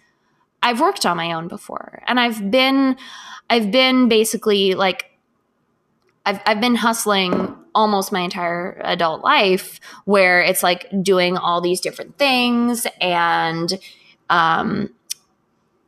I've 0.62 0.80
worked 0.80 1.06
on 1.06 1.16
my 1.16 1.32
own 1.32 1.48
before. 1.48 2.02
And 2.06 2.20
I've 2.20 2.50
been 2.50 2.96
I've 3.48 3.70
been 3.70 4.08
basically 4.08 4.74
like 4.74 5.06
I've 6.26 6.40
I've 6.46 6.60
been 6.60 6.76
hustling 6.76 7.56
almost 7.74 8.12
my 8.12 8.20
entire 8.20 8.80
adult 8.84 9.22
life 9.22 9.80
where 10.04 10.42
it's 10.42 10.62
like 10.62 10.86
doing 11.02 11.36
all 11.36 11.60
these 11.60 11.80
different 11.80 12.18
things 12.18 12.86
and 13.00 13.78
um 14.28 14.90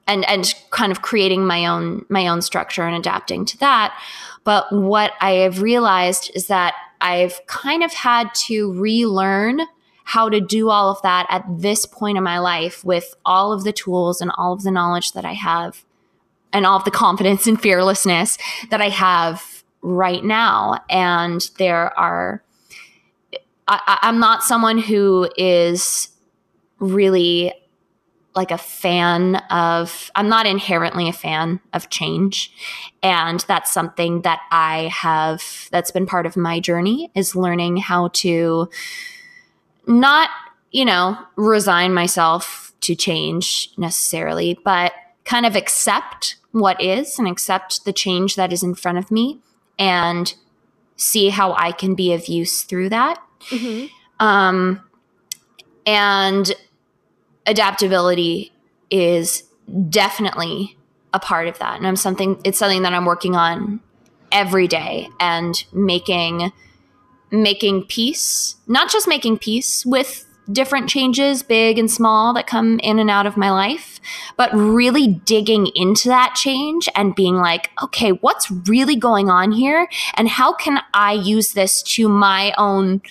and 0.06 0.28
and 0.28 0.54
kind 0.70 0.92
of 0.92 1.02
creating 1.02 1.46
my 1.46 1.66
own 1.66 2.04
my 2.08 2.26
own 2.26 2.42
structure 2.42 2.82
and 2.82 2.96
adapting 2.96 3.44
to 3.46 3.58
that. 3.58 3.96
But 4.44 4.72
what 4.72 5.12
i 5.20 5.32
have 5.32 5.62
realized 5.62 6.30
is 6.34 6.48
that 6.48 6.74
i've 7.00 7.40
kind 7.46 7.84
of 7.84 7.92
had 7.92 8.34
to 8.34 8.72
relearn 8.72 9.60
how 10.04 10.28
to 10.28 10.40
do 10.40 10.68
all 10.68 10.90
of 10.90 11.00
that 11.02 11.26
at 11.30 11.44
this 11.48 11.86
point 11.86 12.18
in 12.18 12.24
my 12.24 12.38
life 12.38 12.84
with 12.84 13.14
all 13.24 13.52
of 13.52 13.62
the 13.62 13.72
tools 13.72 14.20
and 14.20 14.32
all 14.36 14.52
of 14.52 14.64
the 14.64 14.70
knowledge 14.70 15.12
that 15.12 15.24
i 15.24 15.32
have 15.32 15.84
and 16.52 16.66
all 16.66 16.76
of 16.76 16.84
the 16.84 16.90
confidence 16.90 17.46
and 17.46 17.60
fearlessness 17.60 18.36
that 18.70 18.80
i 18.80 18.88
have 18.88 19.62
right 19.82 20.24
now. 20.24 20.78
And 20.88 21.48
there 21.58 21.96
are 21.98 22.42
I, 23.68 23.98
i'm 24.02 24.18
not 24.18 24.42
someone 24.42 24.78
who 24.78 25.28
is 25.36 26.08
really 26.78 27.52
like 28.34 28.50
a 28.50 28.58
fan 28.58 29.36
of 29.50 30.10
I'm 30.14 30.28
not 30.28 30.46
inherently 30.46 31.08
a 31.08 31.12
fan 31.12 31.60
of 31.72 31.90
change 31.90 32.52
and 33.02 33.40
that's 33.40 33.72
something 33.72 34.22
that 34.22 34.40
I 34.50 34.90
have 34.92 35.68
that's 35.70 35.90
been 35.90 36.06
part 36.06 36.26
of 36.26 36.36
my 36.36 36.60
journey 36.60 37.10
is 37.14 37.36
learning 37.36 37.78
how 37.78 38.08
to 38.08 38.70
not, 39.86 40.30
you 40.70 40.84
know, 40.84 41.18
resign 41.36 41.92
myself 41.92 42.72
to 42.82 42.94
change 42.94 43.70
necessarily, 43.76 44.58
but 44.64 44.92
kind 45.24 45.46
of 45.46 45.56
accept 45.56 46.36
what 46.52 46.80
is 46.80 47.18
and 47.18 47.28
accept 47.28 47.84
the 47.84 47.92
change 47.92 48.36
that 48.36 48.52
is 48.52 48.62
in 48.62 48.74
front 48.74 48.98
of 48.98 49.10
me 49.10 49.40
and 49.78 50.34
see 50.96 51.30
how 51.30 51.54
I 51.54 51.72
can 51.72 51.94
be 51.94 52.12
of 52.12 52.28
use 52.28 52.62
through 52.62 52.90
that. 52.90 53.22
Mm-hmm. 53.48 53.86
Um, 54.24 54.80
and 55.86 56.52
adaptability 57.46 58.52
is 58.90 59.44
definitely 59.88 60.76
a 61.12 61.20
part 61.20 61.48
of 61.48 61.58
that. 61.58 61.78
And 61.78 61.86
I'm 61.86 61.96
something, 61.96 62.40
it's 62.44 62.58
something 62.58 62.82
that 62.82 62.92
I'm 62.92 63.04
working 63.04 63.36
on 63.36 63.80
every 64.30 64.66
day 64.66 65.08
and 65.20 65.62
making, 65.72 66.52
making 67.30 67.84
peace, 67.84 68.56
not 68.66 68.90
just 68.90 69.06
making 69.06 69.38
peace 69.38 69.84
with 69.84 70.26
different 70.50 70.88
changes, 70.88 71.42
big 71.42 71.78
and 71.78 71.90
small, 71.90 72.32
that 72.34 72.46
come 72.46 72.80
in 72.80 72.98
and 72.98 73.10
out 73.10 73.26
of 73.26 73.36
my 73.36 73.50
life, 73.50 74.00
but 74.36 74.52
really 74.52 75.06
digging 75.06 75.68
into 75.74 76.08
that 76.08 76.34
change 76.34 76.88
and 76.96 77.14
being 77.14 77.36
like, 77.36 77.70
okay, 77.82 78.10
what's 78.10 78.50
really 78.50 78.96
going 78.96 79.30
on 79.30 79.52
here? 79.52 79.88
And 80.14 80.28
how 80.28 80.52
can 80.52 80.80
I 80.92 81.12
use 81.12 81.52
this 81.52 81.82
to 81.94 82.08
my 82.08 82.52
own 82.58 83.02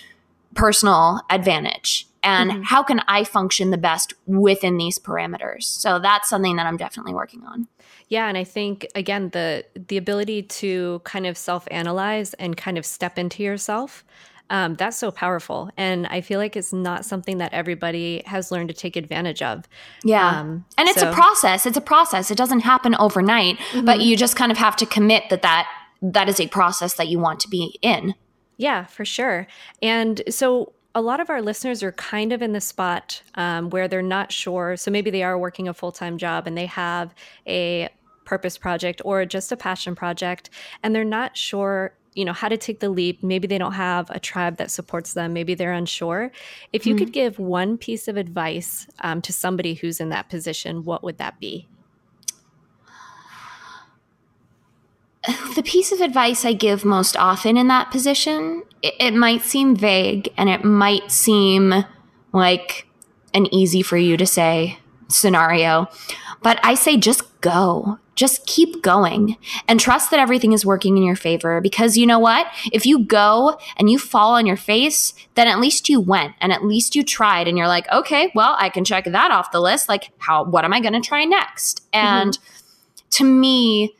personal 0.55 1.21
advantage? 1.29 2.07
And 2.23 2.51
mm-hmm. 2.51 2.61
how 2.63 2.83
can 2.83 3.01
I 3.07 3.23
function 3.23 3.71
the 3.71 3.77
best 3.77 4.13
within 4.25 4.77
these 4.77 4.99
parameters? 4.99 5.63
So 5.63 5.99
that's 5.99 6.29
something 6.29 6.55
that 6.57 6.67
I'm 6.67 6.77
definitely 6.77 7.13
working 7.13 7.43
on. 7.43 7.67
Yeah, 8.07 8.27
and 8.27 8.37
I 8.37 8.43
think 8.43 8.87
again 8.93 9.29
the 9.29 9.65
the 9.75 9.97
ability 9.97 10.43
to 10.43 11.01
kind 11.03 11.25
of 11.25 11.37
self 11.37 11.67
analyze 11.71 12.33
and 12.35 12.55
kind 12.55 12.77
of 12.77 12.85
step 12.85 13.17
into 13.17 13.41
yourself 13.41 14.03
um, 14.51 14.75
that's 14.75 14.97
so 14.97 15.11
powerful. 15.11 15.71
And 15.77 16.05
I 16.07 16.19
feel 16.19 16.37
like 16.37 16.57
it's 16.57 16.73
not 16.73 17.05
something 17.05 17.37
that 17.37 17.53
everybody 17.53 18.21
has 18.25 18.51
learned 18.51 18.67
to 18.67 18.75
take 18.75 18.97
advantage 18.97 19.41
of. 19.41 19.63
Yeah. 20.03 20.27
Um, 20.27 20.65
and 20.77 20.89
it's 20.89 20.99
so. 20.99 21.09
a 21.09 21.13
process. 21.13 21.65
It's 21.65 21.77
a 21.77 21.81
process. 21.81 22.29
It 22.29 22.37
doesn't 22.37 22.59
happen 22.59 22.93
overnight, 22.95 23.57
mm-hmm. 23.57 23.85
but 23.85 24.01
you 24.01 24.17
just 24.17 24.35
kind 24.35 24.51
of 24.51 24.57
have 24.57 24.75
to 24.75 24.85
commit 24.85 25.23
that, 25.29 25.41
that 25.41 25.69
that 26.01 26.27
is 26.27 26.41
a 26.41 26.47
process 26.47 26.95
that 26.95 27.07
you 27.07 27.17
want 27.17 27.39
to 27.39 27.47
be 27.47 27.79
in. 27.81 28.13
Yeah, 28.57 28.85
for 28.85 29.05
sure. 29.05 29.47
And 29.81 30.21
so 30.29 30.73
a 30.93 31.01
lot 31.01 31.19
of 31.19 31.29
our 31.29 31.41
listeners 31.41 31.83
are 31.83 31.93
kind 31.93 32.33
of 32.33 32.41
in 32.41 32.53
the 32.53 32.61
spot 32.61 33.21
um, 33.35 33.69
where 33.69 33.87
they're 33.87 34.01
not 34.01 34.31
sure. 34.31 34.75
So 34.75 34.91
maybe 34.91 35.09
they 35.09 35.23
are 35.23 35.37
working 35.37 35.67
a 35.67 35.73
full 35.73 35.91
time 35.91 36.17
job 36.17 36.47
and 36.47 36.57
they 36.57 36.65
have 36.65 37.13
a 37.47 37.89
purpose 38.25 38.57
project 38.57 39.01
or 39.03 39.25
just 39.25 39.51
a 39.51 39.57
passion 39.57 39.95
project, 39.95 40.49
and 40.83 40.93
they're 40.93 41.03
not 41.03 41.35
sure 41.37 41.93
you 42.13 42.25
know 42.25 42.33
how 42.33 42.49
to 42.49 42.57
take 42.57 42.81
the 42.81 42.89
leap 42.89 43.23
maybe 43.23 43.47
they 43.47 43.57
don't 43.57 43.71
have 43.71 44.09
a 44.09 44.19
tribe 44.19 44.57
that 44.57 44.69
supports 44.69 45.13
them 45.13 45.31
maybe 45.31 45.53
they're 45.53 45.71
unsure 45.71 46.29
if 46.73 46.85
you 46.85 46.93
mm-hmm. 46.93 47.05
could 47.05 47.13
give 47.13 47.39
one 47.39 47.77
piece 47.77 48.09
of 48.09 48.17
advice 48.17 48.85
um, 48.99 49.21
to 49.21 49.31
somebody 49.31 49.75
who's 49.75 50.01
in 50.01 50.09
that 50.09 50.27
position 50.27 50.83
what 50.83 51.03
would 51.03 51.17
that 51.19 51.39
be 51.39 51.69
the 55.55 55.63
piece 55.63 55.91
of 55.91 56.01
advice 56.01 56.45
i 56.45 56.53
give 56.53 56.85
most 56.85 57.17
often 57.17 57.57
in 57.57 57.67
that 57.67 57.91
position 57.91 58.63
it, 58.81 58.93
it 58.99 59.13
might 59.13 59.41
seem 59.41 59.75
vague 59.75 60.31
and 60.37 60.49
it 60.49 60.63
might 60.63 61.11
seem 61.11 61.85
like 62.33 62.87
an 63.33 63.53
easy 63.53 63.81
for 63.81 63.97
you 63.97 64.17
to 64.17 64.25
say 64.25 64.77
scenario 65.07 65.87
but 66.41 66.59
i 66.63 66.73
say 66.73 66.97
just 66.97 67.41
go 67.41 67.99
just 68.21 68.45
keep 68.45 68.83
going 68.83 69.35
and 69.67 69.79
trust 69.79 70.11
that 70.11 70.19
everything 70.19 70.51
is 70.51 70.65
working 70.65 70.95
in 70.95 71.01
your 71.01 71.15
favor 71.15 71.59
because 71.59 71.97
you 71.97 72.05
know 72.05 72.19
what? 72.19 72.45
If 72.71 72.85
you 72.85 73.03
go 73.03 73.57
and 73.77 73.89
you 73.89 73.97
fall 73.97 74.35
on 74.35 74.45
your 74.45 74.57
face, 74.57 75.13
then 75.33 75.47
at 75.47 75.59
least 75.59 75.89
you 75.89 75.99
went 75.99 76.35
and 76.39 76.51
at 76.51 76.63
least 76.63 76.95
you 76.95 77.03
tried 77.03 77.47
and 77.47 77.57
you're 77.57 77.67
like, 77.67 77.91
okay, 77.91 78.31
well, 78.35 78.55
I 78.59 78.69
can 78.69 78.85
check 78.85 79.05
that 79.05 79.31
off 79.31 79.51
the 79.51 79.59
list. 79.59 79.89
Like, 79.89 80.11
how, 80.19 80.43
what 80.43 80.65
am 80.65 80.71
I 80.71 80.81
going 80.81 80.93
to 80.93 81.01
try 81.01 81.25
next? 81.25 81.81
Mm-hmm. 81.93 82.05
And 82.05 82.39
to 83.11 83.23
me, 83.23 83.95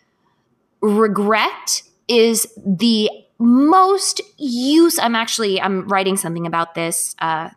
regret 0.81 1.83
is 2.07 2.47
the 2.65 3.09
most 3.39 4.21
use. 4.37 4.99
I'm 4.99 5.15
actually, 5.15 5.61
I'm 5.61 5.87
writing 5.87 6.17
something 6.17 6.45
about 6.45 6.75
this 6.75 7.15
uh, 7.19 7.49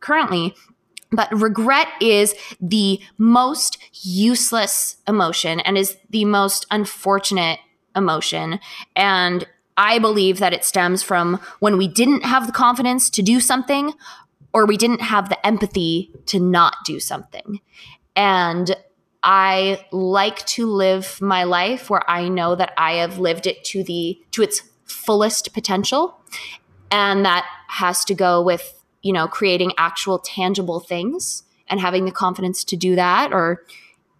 currently 0.00 0.54
but 1.14 1.32
regret 1.32 1.88
is 2.00 2.34
the 2.60 3.00
most 3.18 3.78
useless 4.02 4.96
emotion 5.06 5.60
and 5.60 5.78
is 5.78 5.96
the 6.10 6.24
most 6.24 6.66
unfortunate 6.70 7.60
emotion. 7.96 8.58
And 8.96 9.46
I 9.76 9.98
believe 9.98 10.38
that 10.38 10.52
it 10.52 10.64
stems 10.64 11.02
from 11.02 11.40
when 11.60 11.78
we 11.78 11.88
didn't 11.88 12.24
have 12.24 12.46
the 12.46 12.52
confidence 12.52 13.10
to 13.10 13.22
do 13.22 13.40
something 13.40 13.92
or 14.52 14.66
we 14.66 14.76
didn't 14.76 15.00
have 15.00 15.28
the 15.28 15.46
empathy 15.46 16.12
to 16.26 16.38
not 16.38 16.76
do 16.84 17.00
something. 17.00 17.60
And 18.14 18.76
I 19.24 19.84
like 19.90 20.44
to 20.46 20.66
live 20.66 21.18
my 21.20 21.44
life 21.44 21.90
where 21.90 22.08
I 22.08 22.28
know 22.28 22.54
that 22.54 22.72
I 22.76 22.94
have 22.94 23.18
lived 23.18 23.46
it 23.46 23.64
to 23.64 23.82
the 23.82 24.20
to 24.32 24.42
its 24.42 24.62
fullest 24.84 25.52
potential 25.54 26.20
and 26.90 27.24
that 27.24 27.46
has 27.68 28.04
to 28.04 28.14
go 28.14 28.42
with 28.42 28.84
you 29.04 29.12
know, 29.12 29.28
creating 29.28 29.72
actual 29.78 30.18
tangible 30.18 30.80
things 30.80 31.44
and 31.68 31.78
having 31.78 32.06
the 32.06 32.10
confidence 32.10 32.64
to 32.64 32.76
do 32.76 32.96
that 32.96 33.32
or, 33.32 33.62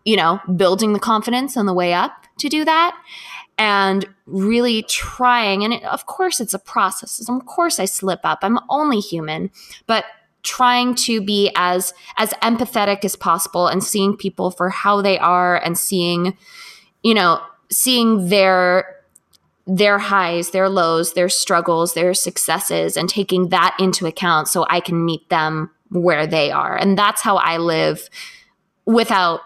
you 0.04 0.14
know, 0.14 0.38
building 0.56 0.92
the 0.92 1.00
confidence 1.00 1.56
on 1.56 1.66
the 1.66 1.72
way 1.72 1.92
up 1.92 2.26
to 2.38 2.48
do 2.48 2.64
that 2.64 2.96
and 3.56 4.06
really 4.26 4.82
trying. 4.82 5.64
And 5.64 5.72
it, 5.72 5.82
of 5.84 6.06
course, 6.06 6.38
it's 6.38 6.54
a 6.54 6.58
process. 6.58 7.26
Of 7.28 7.46
course, 7.46 7.80
I 7.80 7.86
slip 7.86 8.20
up. 8.24 8.40
I'm 8.42 8.58
only 8.68 9.00
human, 9.00 9.50
but 9.86 10.04
trying 10.44 10.94
to 10.94 11.20
be 11.20 11.50
as 11.56 11.92
as 12.16 12.32
empathetic 12.34 13.04
as 13.04 13.16
possible 13.16 13.66
and 13.66 13.82
seeing 13.82 14.16
people 14.16 14.50
for 14.50 14.70
how 14.70 15.02
they 15.02 15.18
are 15.18 15.56
and 15.56 15.76
seeing 15.76 16.36
you 17.02 17.14
know 17.14 17.40
seeing 17.70 18.28
their 18.28 18.94
their 19.66 19.98
highs, 19.98 20.50
their 20.50 20.68
lows, 20.68 21.14
their 21.14 21.28
struggles, 21.30 21.94
their 21.94 22.12
successes, 22.12 22.96
and 22.96 23.08
taking 23.08 23.48
that 23.48 23.74
into 23.78 24.06
account 24.06 24.46
so 24.46 24.66
I 24.68 24.80
can 24.80 25.04
meet 25.04 25.28
them 25.30 25.70
where 25.90 26.26
they 26.26 26.50
are. 26.50 26.76
And 26.76 26.98
that's 26.98 27.22
how 27.22 27.36
I 27.36 27.56
live 27.56 28.08
without 28.84 29.40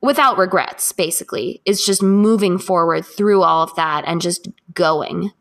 without 0.00 0.36
regrets 0.36 0.92
basically 0.92 1.62
it's 1.64 1.86
just 1.86 2.02
moving 2.02 2.58
forward 2.58 3.06
through 3.06 3.42
all 3.42 3.62
of 3.62 3.74
that 3.74 4.04
and 4.06 4.20
just 4.20 4.48
going 4.74 5.32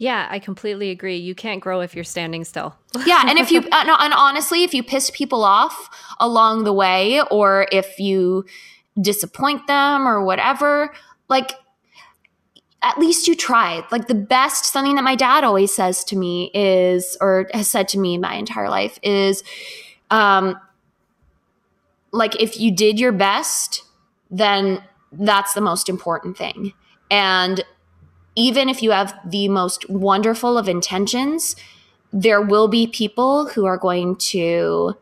yeah 0.00 0.26
i 0.30 0.40
completely 0.40 0.90
agree 0.90 1.16
you 1.16 1.34
can't 1.36 1.60
grow 1.60 1.80
if 1.80 1.94
you're 1.94 2.02
standing 2.02 2.42
still 2.42 2.74
yeah 3.06 3.22
and 3.28 3.38
if 3.38 3.52
you 3.52 3.60
and 3.60 4.12
honestly 4.14 4.64
if 4.64 4.74
you 4.74 4.82
piss 4.82 5.10
people 5.14 5.44
off 5.44 5.88
along 6.18 6.64
the 6.64 6.72
way 6.72 7.22
or 7.30 7.68
if 7.70 8.00
you 8.00 8.44
disappoint 9.00 9.68
them 9.68 10.08
or 10.08 10.24
whatever 10.24 10.92
like 11.28 11.52
at 12.82 12.98
least 12.98 13.28
you 13.28 13.36
tried. 13.36 13.84
Like 13.90 14.06
the 14.06 14.14
best, 14.14 14.66
something 14.66 14.94
that 14.94 15.04
my 15.04 15.14
dad 15.14 15.44
always 15.44 15.74
says 15.74 16.02
to 16.04 16.16
me 16.16 16.50
is, 16.54 17.16
or 17.20 17.48
has 17.52 17.68
said 17.68 17.88
to 17.88 17.98
me 17.98 18.16
my 18.16 18.34
entire 18.34 18.70
life 18.70 18.98
is, 19.02 19.42
um, 20.10 20.58
like 22.12 22.40
if 22.40 22.58
you 22.58 22.74
did 22.74 22.98
your 22.98 23.12
best, 23.12 23.84
then 24.30 24.82
that's 25.12 25.54
the 25.54 25.60
most 25.60 25.88
important 25.88 26.36
thing. 26.36 26.72
And 27.10 27.62
even 28.36 28.68
if 28.68 28.82
you 28.82 28.90
have 28.90 29.18
the 29.24 29.48
most 29.48 29.88
wonderful 29.90 30.56
of 30.56 30.68
intentions, 30.68 31.56
there 32.12 32.40
will 32.40 32.68
be 32.68 32.86
people 32.86 33.48
who 33.48 33.66
are 33.66 33.76
going 33.76 34.16
to 34.16 34.96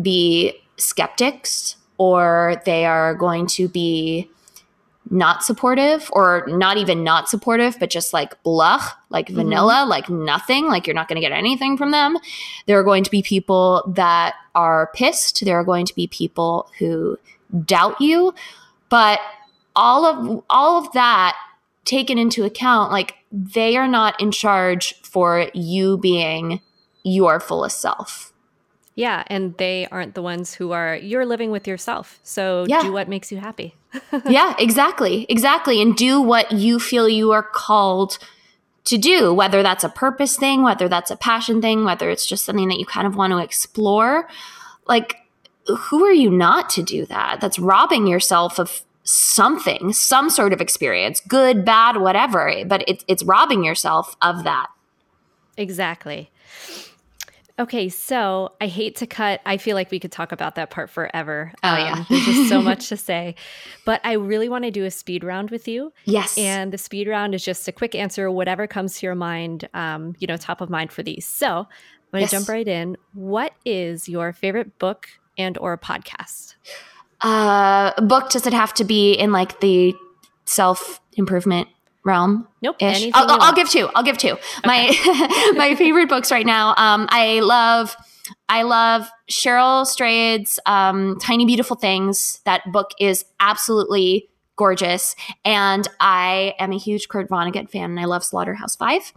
be 0.00 0.52
skeptics 0.76 1.76
or 1.98 2.62
they 2.64 2.84
are 2.84 3.14
going 3.14 3.46
to 3.46 3.68
be 3.68 4.30
not 5.10 5.42
supportive 5.42 6.10
or 6.12 6.44
not 6.48 6.76
even 6.76 7.02
not 7.02 7.28
supportive, 7.28 7.78
but 7.80 7.90
just 7.90 8.12
like 8.12 8.40
blah, 8.42 8.82
like 9.10 9.26
mm-hmm. 9.26 9.36
vanilla, 9.36 9.86
like 9.88 10.10
nothing, 10.10 10.66
like 10.66 10.86
you're 10.86 10.94
not 10.94 11.08
going 11.08 11.16
to 11.16 11.26
get 11.26 11.32
anything 11.32 11.76
from 11.76 11.90
them. 11.90 12.18
There 12.66 12.78
are 12.78 12.84
going 12.84 13.04
to 13.04 13.10
be 13.10 13.22
people 13.22 13.90
that 13.94 14.34
are 14.54 14.90
pissed. 14.94 15.44
There 15.44 15.58
are 15.58 15.64
going 15.64 15.86
to 15.86 15.94
be 15.94 16.06
people 16.06 16.70
who 16.78 17.18
doubt 17.64 18.00
you. 18.00 18.34
But 18.90 19.20
all 19.74 20.04
of 20.04 20.44
all 20.50 20.84
of 20.84 20.92
that 20.92 21.36
taken 21.88 22.18
into 22.18 22.44
account, 22.44 22.92
like 22.92 23.16
they 23.32 23.76
are 23.76 23.88
not 23.88 24.20
in 24.20 24.30
charge 24.30 24.94
for 25.02 25.50
you 25.54 25.98
being 25.98 26.60
your 27.02 27.40
fullest 27.40 27.80
self. 27.80 28.32
Yeah, 28.94 29.22
and 29.28 29.56
they 29.58 29.86
aren't 29.90 30.14
the 30.14 30.22
ones 30.22 30.54
who 30.54 30.72
are 30.72 30.96
you're 30.96 31.24
living 31.24 31.50
with 31.50 31.66
yourself. 31.66 32.18
So 32.22 32.66
yeah. 32.68 32.82
do 32.82 32.92
what 32.92 33.08
makes 33.08 33.32
you 33.32 33.38
happy. 33.38 33.76
yeah, 34.26 34.54
exactly. 34.58 35.24
Exactly. 35.28 35.80
And 35.80 35.96
do 35.96 36.20
what 36.20 36.52
you 36.52 36.78
feel 36.78 37.08
you 37.08 37.30
are 37.32 37.42
called 37.42 38.18
to 38.84 38.98
do, 38.98 39.32
whether 39.32 39.62
that's 39.62 39.84
a 39.84 39.88
purpose 39.88 40.36
thing, 40.36 40.62
whether 40.62 40.88
that's 40.88 41.10
a 41.10 41.16
passion 41.16 41.62
thing, 41.62 41.84
whether 41.84 42.10
it's 42.10 42.26
just 42.26 42.44
something 42.44 42.68
that 42.68 42.78
you 42.78 42.86
kind 42.86 43.06
of 43.06 43.14
want 43.14 43.32
to 43.32 43.38
explore. 43.38 44.28
Like 44.86 45.16
who 45.76 46.04
are 46.04 46.12
you 46.12 46.30
not 46.30 46.70
to 46.70 46.82
do 46.82 47.04
that? 47.06 47.40
That's 47.40 47.58
robbing 47.58 48.06
yourself 48.06 48.58
of 48.58 48.82
something, 49.08 49.92
some 49.92 50.30
sort 50.30 50.52
of 50.52 50.60
experience, 50.60 51.20
good, 51.20 51.64
bad, 51.64 51.96
whatever. 51.98 52.52
But 52.66 52.88
it, 52.88 53.04
it's 53.08 53.22
robbing 53.24 53.64
yourself 53.64 54.16
of 54.22 54.44
that. 54.44 54.68
Exactly. 55.56 56.30
Okay, 57.60 57.88
so 57.88 58.52
I 58.60 58.68
hate 58.68 58.94
to 58.96 59.06
cut. 59.08 59.40
I 59.44 59.56
feel 59.56 59.74
like 59.74 59.90
we 59.90 59.98
could 59.98 60.12
talk 60.12 60.30
about 60.30 60.54
that 60.54 60.70
part 60.70 60.90
forever. 60.90 61.52
Oh, 61.64 61.76
yeah. 61.76 61.92
Um, 61.94 62.06
there's 62.08 62.24
just 62.24 62.48
so 62.48 62.62
much 62.70 62.88
to 62.90 62.96
say. 62.96 63.34
But 63.84 64.00
I 64.04 64.12
really 64.12 64.48
want 64.48 64.62
to 64.64 64.70
do 64.70 64.84
a 64.84 64.92
speed 64.92 65.24
round 65.24 65.50
with 65.50 65.66
you. 65.66 65.92
Yes. 66.04 66.38
And 66.38 66.72
the 66.72 66.78
speed 66.78 67.08
round 67.08 67.34
is 67.34 67.44
just 67.44 67.66
a 67.66 67.72
quick 67.72 67.96
answer, 67.96 68.30
whatever 68.30 68.68
comes 68.68 68.98
to 69.00 69.06
your 69.06 69.16
mind, 69.16 69.68
um, 69.74 70.14
you 70.20 70.28
know, 70.28 70.36
top 70.36 70.60
of 70.60 70.70
mind 70.70 70.92
for 70.92 71.02
these. 71.02 71.26
So 71.26 71.48
I'm 71.48 71.66
going 72.12 72.20
to 72.20 72.20
Yes. 72.20 72.30
jump 72.30 72.48
right 72.48 72.68
in. 72.68 72.96
What 73.12 73.54
is 73.64 74.08
your 74.08 74.32
favorite 74.32 74.78
book 74.78 75.08
and 75.36 75.58
or 75.58 75.76
podcast? 75.76 76.54
Uh, 77.20 78.00
book 78.00 78.30
does 78.30 78.46
it 78.46 78.52
have 78.52 78.74
to 78.74 78.84
be 78.84 79.12
in 79.12 79.32
like 79.32 79.60
the 79.60 79.94
self 80.44 81.00
improvement 81.14 81.68
realm? 82.04 82.48
Nope. 82.62 82.76
Anything 82.80 83.12
I'll, 83.14 83.40
I'll 83.42 83.54
give 83.54 83.68
two. 83.68 83.88
I'll 83.94 84.02
give 84.02 84.18
two. 84.18 84.36
My 84.64 85.52
my 85.56 85.74
favorite 85.76 86.08
books 86.08 86.30
right 86.30 86.46
now. 86.46 86.74
Um, 86.76 87.06
I 87.10 87.40
love 87.40 87.96
I 88.48 88.62
love 88.62 89.08
Cheryl 89.30 89.86
Strayed's 89.86 90.58
um, 90.66 91.18
Tiny 91.20 91.44
Beautiful 91.44 91.76
Things. 91.76 92.40
That 92.44 92.70
book 92.72 92.90
is 92.98 93.24
absolutely 93.40 94.28
gorgeous, 94.56 95.14
and 95.44 95.86
I 96.00 96.54
am 96.58 96.72
a 96.72 96.78
huge 96.78 97.08
Kurt 97.08 97.28
Vonnegut 97.28 97.70
fan, 97.70 97.90
and 97.90 98.00
I 98.00 98.04
love 98.04 98.24
Slaughterhouse 98.24 98.76
Five. 98.76 99.12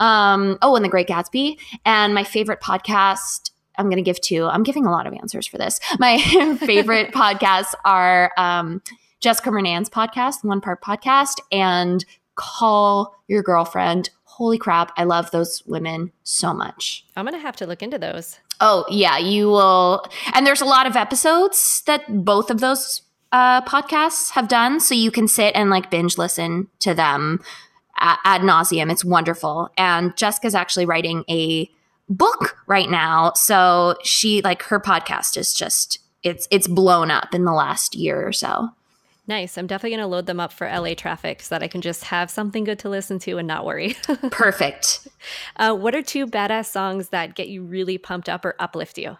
Um, 0.00 0.58
oh, 0.62 0.76
and 0.76 0.84
The 0.84 0.88
Great 0.88 1.08
Gatsby. 1.08 1.58
And 1.84 2.14
my 2.14 2.24
favorite 2.24 2.60
podcast. 2.60 3.50
I'm 3.78 3.86
going 3.86 3.96
to 3.96 4.02
give 4.02 4.20
two. 4.20 4.46
I'm 4.46 4.62
giving 4.62 4.86
a 4.86 4.90
lot 4.90 5.06
of 5.06 5.12
answers 5.14 5.46
for 5.46 5.58
this. 5.58 5.80
My 5.98 6.18
favorite 6.60 7.10
podcasts 7.14 7.74
are 7.84 8.32
um, 8.36 8.82
Jessica 9.20 9.50
Murnane's 9.50 9.90
podcast, 9.90 10.44
One 10.44 10.60
Part 10.60 10.82
Podcast, 10.82 11.40
and 11.50 12.04
Call 12.34 13.14
Your 13.28 13.42
Girlfriend. 13.42 14.10
Holy 14.24 14.58
crap, 14.58 14.92
I 14.96 15.04
love 15.04 15.30
those 15.30 15.62
women 15.66 16.12
so 16.22 16.52
much. 16.52 17.06
I'm 17.16 17.24
going 17.24 17.34
to 17.34 17.40
have 17.40 17.56
to 17.56 17.66
look 17.66 17.82
into 17.82 17.98
those. 17.98 18.38
Oh, 18.60 18.84
yeah, 18.90 19.18
you 19.18 19.48
will. 19.48 20.04
And 20.34 20.46
there's 20.46 20.60
a 20.60 20.66
lot 20.66 20.86
of 20.86 20.96
episodes 20.96 21.82
that 21.86 22.24
both 22.24 22.50
of 22.50 22.60
those 22.60 23.02
uh, 23.32 23.62
podcasts 23.62 24.30
have 24.32 24.48
done. 24.48 24.80
So 24.80 24.94
you 24.94 25.10
can 25.10 25.28
sit 25.28 25.54
and 25.54 25.70
like 25.70 25.90
binge 25.90 26.18
listen 26.18 26.68
to 26.80 26.94
them 26.94 27.40
a- 27.98 28.18
ad 28.24 28.42
nauseum. 28.42 28.90
It's 28.90 29.04
wonderful. 29.04 29.70
And 29.76 30.16
Jessica's 30.16 30.54
actually 30.54 30.86
writing 30.86 31.24
a 31.28 31.70
book 32.08 32.56
right 32.66 32.90
now. 32.90 33.32
So 33.34 33.96
she, 34.02 34.42
like, 34.42 34.62
her 34.64 34.80
podcast 34.80 35.36
is 35.36 35.54
just. 35.54 36.00
It's, 36.22 36.48
it's 36.50 36.66
blown 36.66 37.12
up 37.12 37.34
in 37.34 37.44
the 37.44 37.52
last 37.52 37.94
year 37.94 38.26
or 38.26 38.32
so. 38.32 38.70
Nice. 39.28 39.58
I'm 39.58 39.66
definitely 39.66 39.96
going 39.96 40.08
to 40.08 40.08
load 40.08 40.26
them 40.26 40.38
up 40.38 40.52
for 40.52 40.66
LA 40.66 40.94
traffic 40.94 41.42
so 41.42 41.54
that 41.54 41.62
I 41.62 41.68
can 41.68 41.80
just 41.80 42.04
have 42.04 42.30
something 42.30 42.64
good 42.64 42.78
to 42.80 42.88
listen 42.88 43.18
to 43.20 43.38
and 43.38 43.46
not 43.46 43.64
worry. 43.64 43.96
Perfect. 44.30 45.08
uh, 45.56 45.74
what 45.74 45.94
are 45.94 46.02
two 46.02 46.26
badass 46.26 46.66
songs 46.66 47.08
that 47.08 47.34
get 47.34 47.48
you 47.48 47.62
really 47.62 47.98
pumped 47.98 48.28
up 48.28 48.44
or 48.44 48.54
uplift 48.58 48.98
you? 48.98 49.16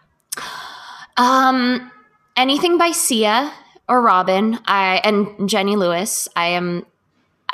Um, 1.17 1.91
anything 2.37 2.77
by 2.77 2.91
Sia 2.91 3.51
or 3.89 4.01
Robyn, 4.01 4.59
I 4.65 5.01
and 5.03 5.49
Jenny 5.49 5.75
Lewis. 5.75 6.29
I 6.35 6.47
am 6.47 6.85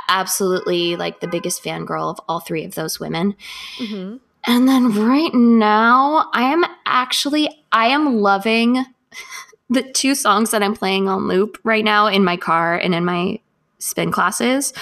absolutely 0.10 0.96
like 0.96 1.22
the 1.22 1.28
biggest 1.28 1.64
fangirl 1.64 2.12
of 2.12 2.20
all 2.28 2.40
three 2.40 2.66
of 2.66 2.76
those 2.76 3.00
women. 3.00 3.36
Mm-hmm. 3.78 4.18
And 4.46 4.68
then 4.68 4.92
right 4.94 5.34
now, 5.34 6.30
I 6.34 6.44
am 6.44 6.66
actually 6.86 7.50
I 7.72 7.88
am 7.88 8.18
loving 8.18 8.86
the 9.70 9.84
two 9.94 10.16
songs 10.16 10.52
that 10.52 10.62
I'm 10.62 10.76
playing 10.76 11.08
on 11.08 11.28
loop 11.28 11.58
right 11.64 11.84
now 11.84 12.08
in 12.08 12.24
my 12.24 12.38
car 12.38 12.76
and 12.76 12.94
in 12.94 13.06
my 13.06 13.40
spin 13.80 14.12
classes 14.12 14.74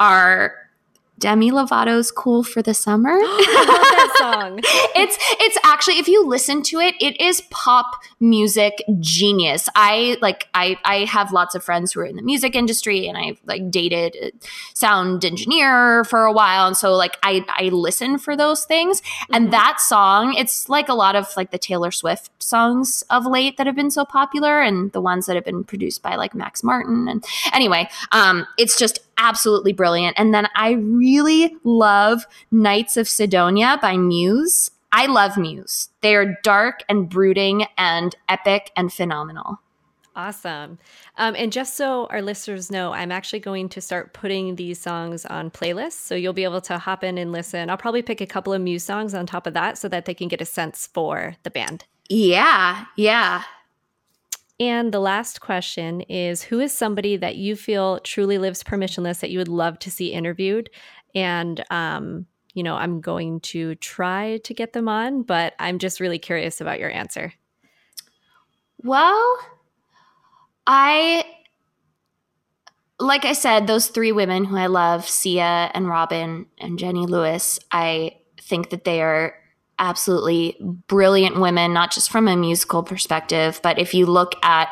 are 0.00 0.54
Demi 1.18 1.50
Lovato's 1.50 2.10
"Cool 2.10 2.42
for 2.44 2.62
the 2.62 2.74
Summer." 2.74 3.18
That 3.98 4.14
song. 4.18 4.60
it's 4.94 5.18
it's 5.40 5.58
actually 5.64 5.98
if 5.98 6.06
you 6.08 6.24
listen 6.26 6.62
to 6.62 6.78
it 6.78 6.94
it 7.00 7.20
is 7.20 7.40
pop 7.50 8.00
music 8.20 8.82
genius 9.00 9.68
i 9.74 10.16
like 10.20 10.48
i 10.54 10.76
i 10.84 10.98
have 11.04 11.32
lots 11.32 11.54
of 11.56 11.64
friends 11.64 11.92
who 11.92 12.00
are 12.00 12.04
in 12.04 12.14
the 12.16 12.22
music 12.22 12.54
industry 12.54 13.06
and 13.08 13.18
i've 13.18 13.40
like 13.44 13.70
dated 13.70 14.16
a 14.22 14.30
sound 14.74 15.24
engineer 15.24 16.04
for 16.04 16.24
a 16.24 16.32
while 16.32 16.66
and 16.68 16.76
so 16.76 16.94
like 16.94 17.16
i 17.24 17.44
i 17.48 17.64
listen 17.64 18.18
for 18.18 18.36
those 18.36 18.64
things 18.64 19.00
Mhm. 19.00 19.36
and 19.36 19.52
that 19.52 19.80
song 19.80 20.34
it's 20.34 20.68
like 20.68 20.88
a 20.88 20.94
lot 20.94 21.16
of 21.16 21.26
like 21.36 21.50
the 21.50 21.58
taylor 21.58 21.90
swift 21.90 22.30
songs 22.42 23.02
of 23.10 23.26
late 23.26 23.56
that 23.56 23.66
have 23.66 23.76
been 23.76 23.90
so 23.90 24.04
popular 24.04 24.60
and 24.60 24.92
the 24.92 25.00
ones 25.00 25.26
that 25.26 25.34
have 25.34 25.44
been 25.44 25.64
produced 25.64 26.02
by 26.02 26.14
like 26.14 26.34
max 26.34 26.62
martin 26.62 27.08
and 27.08 27.24
anyway 27.52 27.88
um 28.12 28.46
it's 28.56 28.78
just 28.78 29.00
absolutely 29.18 29.72
brilliant 29.72 30.18
and 30.18 30.32
then 30.32 30.48
i 30.54 30.72
really 30.72 31.54
love 31.64 32.26
Knights 32.50 32.96
of 32.96 33.08
Cydonia 33.08 33.78
by 33.80 33.96
Muse. 33.96 34.70
I 34.90 35.06
love 35.06 35.36
Muse. 35.36 35.90
They 36.00 36.14
are 36.14 36.36
dark 36.42 36.82
and 36.88 37.08
brooding 37.08 37.66
and 37.76 38.14
epic 38.28 38.70
and 38.76 38.92
phenomenal. 38.92 39.60
Awesome. 40.16 40.78
Um, 41.16 41.36
and 41.36 41.52
just 41.52 41.76
so 41.76 42.06
our 42.06 42.22
listeners 42.22 42.70
know, 42.70 42.92
I'm 42.92 43.12
actually 43.12 43.38
going 43.38 43.68
to 43.68 43.80
start 43.80 44.14
putting 44.14 44.56
these 44.56 44.80
songs 44.80 45.24
on 45.26 45.50
playlists. 45.50 45.92
So 45.92 46.16
you'll 46.16 46.32
be 46.32 46.42
able 46.42 46.60
to 46.62 46.78
hop 46.78 47.04
in 47.04 47.18
and 47.18 47.30
listen. 47.30 47.70
I'll 47.70 47.76
probably 47.76 48.02
pick 48.02 48.20
a 48.20 48.26
couple 48.26 48.52
of 48.52 48.60
Muse 48.60 48.82
songs 48.82 49.14
on 49.14 49.26
top 49.26 49.46
of 49.46 49.54
that 49.54 49.78
so 49.78 49.88
that 49.88 50.06
they 50.06 50.14
can 50.14 50.26
get 50.26 50.40
a 50.40 50.44
sense 50.44 50.88
for 50.92 51.36
the 51.44 51.50
band. 51.50 51.84
Yeah, 52.08 52.86
yeah. 52.96 53.44
And 54.60 54.92
the 54.92 55.00
last 55.00 55.40
question 55.40 56.00
is 56.02 56.42
Who 56.42 56.60
is 56.60 56.72
somebody 56.72 57.16
that 57.16 57.36
you 57.36 57.56
feel 57.56 58.00
truly 58.00 58.38
lives 58.38 58.62
permissionless 58.62 59.20
that 59.20 59.30
you 59.30 59.38
would 59.38 59.48
love 59.48 59.78
to 59.80 59.90
see 59.90 60.12
interviewed? 60.12 60.70
And, 61.14 61.64
um, 61.70 62.26
you 62.54 62.62
know, 62.62 62.74
I'm 62.74 63.00
going 63.00 63.40
to 63.40 63.76
try 63.76 64.38
to 64.44 64.54
get 64.54 64.72
them 64.72 64.88
on, 64.88 65.22
but 65.22 65.54
I'm 65.58 65.78
just 65.78 66.00
really 66.00 66.18
curious 66.18 66.60
about 66.60 66.80
your 66.80 66.90
answer. 66.90 67.32
Well, 68.82 69.38
I 70.66 71.24
like 73.00 73.24
I 73.24 73.32
said, 73.32 73.66
those 73.66 73.88
three 73.88 74.12
women 74.12 74.44
who 74.44 74.56
I 74.56 74.66
love, 74.66 75.08
Sia 75.08 75.70
and 75.72 75.88
Robyn 75.88 76.46
and 76.58 76.78
Jenny 76.78 77.06
Lewis, 77.06 77.60
I 77.70 78.16
think 78.40 78.70
that 78.70 78.84
they 78.84 79.02
are 79.02 79.34
absolutely 79.78 80.56
brilliant 80.60 81.40
women, 81.40 81.72
not 81.72 81.92
just 81.92 82.10
from 82.10 82.28
a 82.28 82.36
musical 82.36 82.82
perspective, 82.82 83.60
but 83.62 83.78
if 83.78 83.94
you 83.94 84.06
look 84.06 84.34
at 84.42 84.68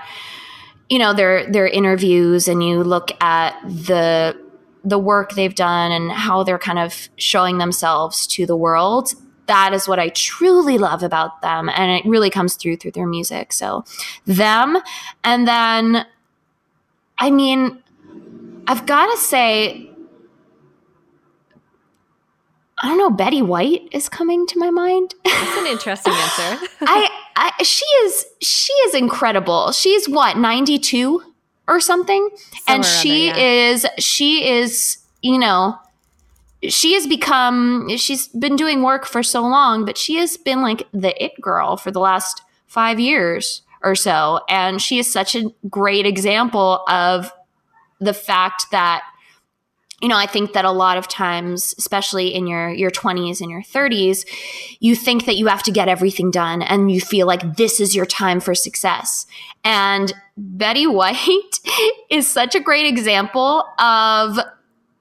you 0.89 0.99
know 0.99 1.13
their 1.13 1.51
their 1.51 1.67
interviews 1.67 2.47
and 2.47 2.63
you 2.63 2.83
look 2.83 3.11
at 3.21 3.61
the 3.65 4.41
the 4.85 4.99
work 4.99 5.33
they've 5.33 5.55
done 5.55 5.91
and 5.91 6.13
how 6.13 6.45
they're 6.45 6.61
kind 6.61 6.79
of 6.79 7.09
showing 7.17 7.59
themselves 7.59 8.25
to 8.29 8.47
the 8.47 8.57
world 8.57 9.13
that 9.47 9.73
is 9.73 9.89
what 9.89 9.99
i 9.99 10.09
truly 10.11 10.79
love 10.79 11.03
about 11.03 11.41
them. 11.43 11.69
And 11.69 11.93
it 11.93 12.05
really 12.09 12.31
comes 12.31 12.57
through 12.57 12.77
through 12.77 12.93
their 12.93 13.07
music. 13.07 13.53
So 13.53 13.85
them. 14.25 14.79
And 15.25 15.47
then 15.49 16.07
i 17.19 17.31
mean 17.31 17.83
i've 18.67 18.85
got 18.87 19.11
to 19.11 19.17
say 19.17 19.91
i 22.83 22.89
don't 22.89 22.99
know 22.99 23.11
betty 23.11 23.43
white 23.43 23.89
is 23.93 24.09
coming 24.09 24.47
to 24.47 24.59
my 24.59 24.71
mind 24.71 25.15
That's 25.47 25.59
an 25.59 25.67
interesting 25.67 26.13
answer. 26.13 26.67
I, 26.83 27.09
I 27.37 27.63
she 27.63 27.85
is 27.85 28.27
she 28.41 28.73
is 28.73 28.95
incredible. 28.95 29.73
She's 29.73 30.09
what, 30.09 30.37
92 30.37 31.23
or 31.69 31.81
something? 31.81 32.29
and 32.67 32.85
Somewhere 32.85 32.91
around 32.91 33.03
she 33.03 33.27
yeah. 33.27 33.37
is 33.37 33.87
she 33.99 34.49
is, 34.49 34.99
you 35.23 35.39
know, 35.39 35.79
she 36.69 36.95
has 36.95 37.07
become 37.07 37.89
she's 37.97 38.29
been 38.29 38.57
doing 38.57 38.83
work 38.83 39.07
for 39.07 39.23
so 39.23 39.43
long, 39.43 39.85
but 39.85 39.99
she 39.99 40.17
has 40.17 40.37
been 40.37 40.63
like 40.63 40.87
the 40.93 41.23
it 41.23 41.41
girl 41.41 41.77
for 41.77 41.91
the 41.91 42.01
last 42.01 42.43
5 42.69 42.99
years 42.99 43.63
or 43.83 43.95
so 43.95 44.41
and 44.49 44.83
she 44.83 44.99
is 44.99 45.11
such 45.11 45.37
a 45.37 45.53
great 45.71 46.07
example 46.07 46.83
of 46.89 47.31
the 48.01 48.15
fact 48.15 48.67
that 48.73 49.03
you 50.03 50.09
know, 50.09 50.17
I 50.17 50.27
think 50.27 50.53
that 50.53 50.67
a 50.67 50.71
lot 50.71 50.99
of 50.99 51.09
times, 51.09 51.75
especially 51.79 52.35
in 52.35 52.47
your 52.47 52.71
your 52.71 52.91
20s 52.91 53.41
and 53.41 53.51
your 53.51 53.63
30s, 53.63 54.27
you 54.79 54.95
think 54.95 55.25
that 55.25 55.37
you 55.37 55.47
have 55.47 55.63
to 55.63 55.73
get 55.73 55.89
everything 55.89 56.31
done 56.31 56.61
and 56.63 56.93
you 56.93 57.01
feel 57.01 57.27
like 57.27 57.57
this 57.57 57.81
is 57.81 57.95
your 57.95 58.05
time 58.05 58.41
for 58.41 58.55
success. 58.55 59.27
And 59.65 60.13
Betty 60.37 60.87
White 60.87 61.61
is 62.11 62.29
such 62.29 62.55
a 62.55 62.61
great 62.61 62.87
example 62.87 63.65
of 63.79 64.39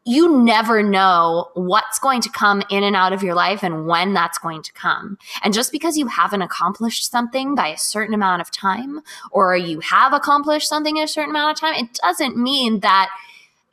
you 0.07 0.43
never 0.43 0.84
know 0.84 1.49
what's 1.55 1.97
going 1.97 2.22
to 2.22 2.30
come 2.30 2.61
in 2.69 2.84
and 2.84 2.95
out 2.95 3.11
of 3.11 3.23
your 3.23 3.34
life 3.34 3.63
and 3.63 3.88
when 3.88 4.13
that's 4.13 4.38
going 4.38 4.61
to 4.61 4.72
come. 4.73 5.17
And 5.43 5.51
just 5.51 5.72
because 5.72 5.97
you 5.97 6.05
haven't 6.07 6.43
accomplished 6.43 7.09
something 7.09 7.55
by 7.55 7.69
a 7.69 7.77
certain 7.77 8.13
amount 8.13 8.41
of 8.41 8.51
time 8.51 9.01
or 9.31 9.57
you 9.57 9.80
have 9.80 10.13
accomplished 10.13 10.69
something 10.69 10.97
in 10.97 11.03
a 11.03 11.07
certain 11.07 11.31
amount 11.31 11.57
of 11.57 11.59
time, 11.59 11.73
it 11.73 11.93
doesn't 11.95 12.38
mean 12.38 12.81
that 12.81 13.09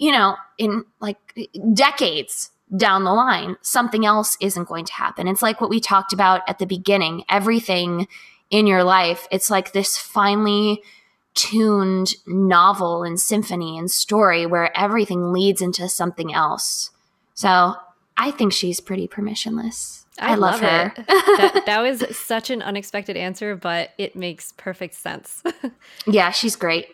you 0.03 0.11
know, 0.11 0.35
in 0.59 0.85
like 0.99 1.49
decades 1.75 2.51
down 2.77 3.05
the 3.05 3.13
line, 3.13 3.57
something 3.63 4.05
else 4.05 4.37
isn't 4.41 4.67
going 4.67 4.85
to 4.85 4.93
happen. 4.93 5.29
It's 5.29 5.43
like 5.43 5.61
what 5.61 5.71
we 5.71 5.79
talked 5.79 6.13
about 6.13 6.41
at 6.49 6.59
the 6.59 6.67
beginning. 6.67 7.23
Everything 7.29 8.09
in 8.51 8.67
your 8.67 8.83
life, 8.83 9.29
it's 9.31 9.49
like 9.49 9.71
this 9.71 9.97
finely 9.97 10.83
tuned 11.35 12.15
novel 12.27 13.05
and 13.05 13.21
symphony 13.21 13.79
and 13.79 13.89
story 13.89 14.45
where 14.45 14.77
everything 14.77 15.33
leads 15.33 15.63
into 15.63 15.89
something 15.89 16.35
else. 16.35 16.91
So 17.35 17.77
I 18.17 18.33
think 18.33 18.53
she's 18.53 18.81
pretty 18.81 19.07
permissionless. 19.07 20.02
I, 20.19 20.33
I 20.33 20.35
love, 20.35 20.61
love, 20.61 20.61
her. 20.61 20.93
that, 21.07 21.63
that, 21.65 21.81
was 21.81 22.05
such 22.17 22.51
an 22.51 22.61
unexpected 22.61 23.17
answer, 23.17 23.57
but 23.57 23.91
it 23.97 24.15
makes 24.15 24.53
perfect 24.53 24.95
sense. 24.95 25.43
yeah, 26.07 26.31
she's 26.31 26.55
great. 26.55 26.89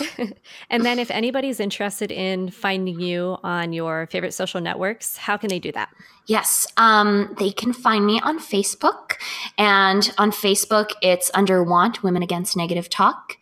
and 0.70 0.84
then, 0.84 0.98
if 0.98 1.10
anybody's 1.12 1.60
interested 1.60 2.10
in 2.10 2.50
finding 2.50 2.98
you 2.98 3.38
on 3.44 3.72
your 3.72 4.08
favorite 4.08 4.34
social 4.34 4.60
networks, 4.60 5.16
how 5.16 5.36
can 5.36 5.50
they 5.50 5.60
do 5.60 5.70
that? 5.72 5.88
Yes, 6.26 6.66
um, 6.76 7.34
they 7.38 7.52
can 7.52 7.72
find 7.72 8.04
me 8.04 8.20
on 8.20 8.40
Facebook. 8.40 9.12
And 9.56 10.12
on 10.18 10.32
Facebook, 10.32 10.90
it's 11.00 11.30
under 11.34 11.62
Want 11.62 12.02
Women 12.02 12.22
Against 12.24 12.56
Negative 12.56 12.90
Talk. 12.90 13.36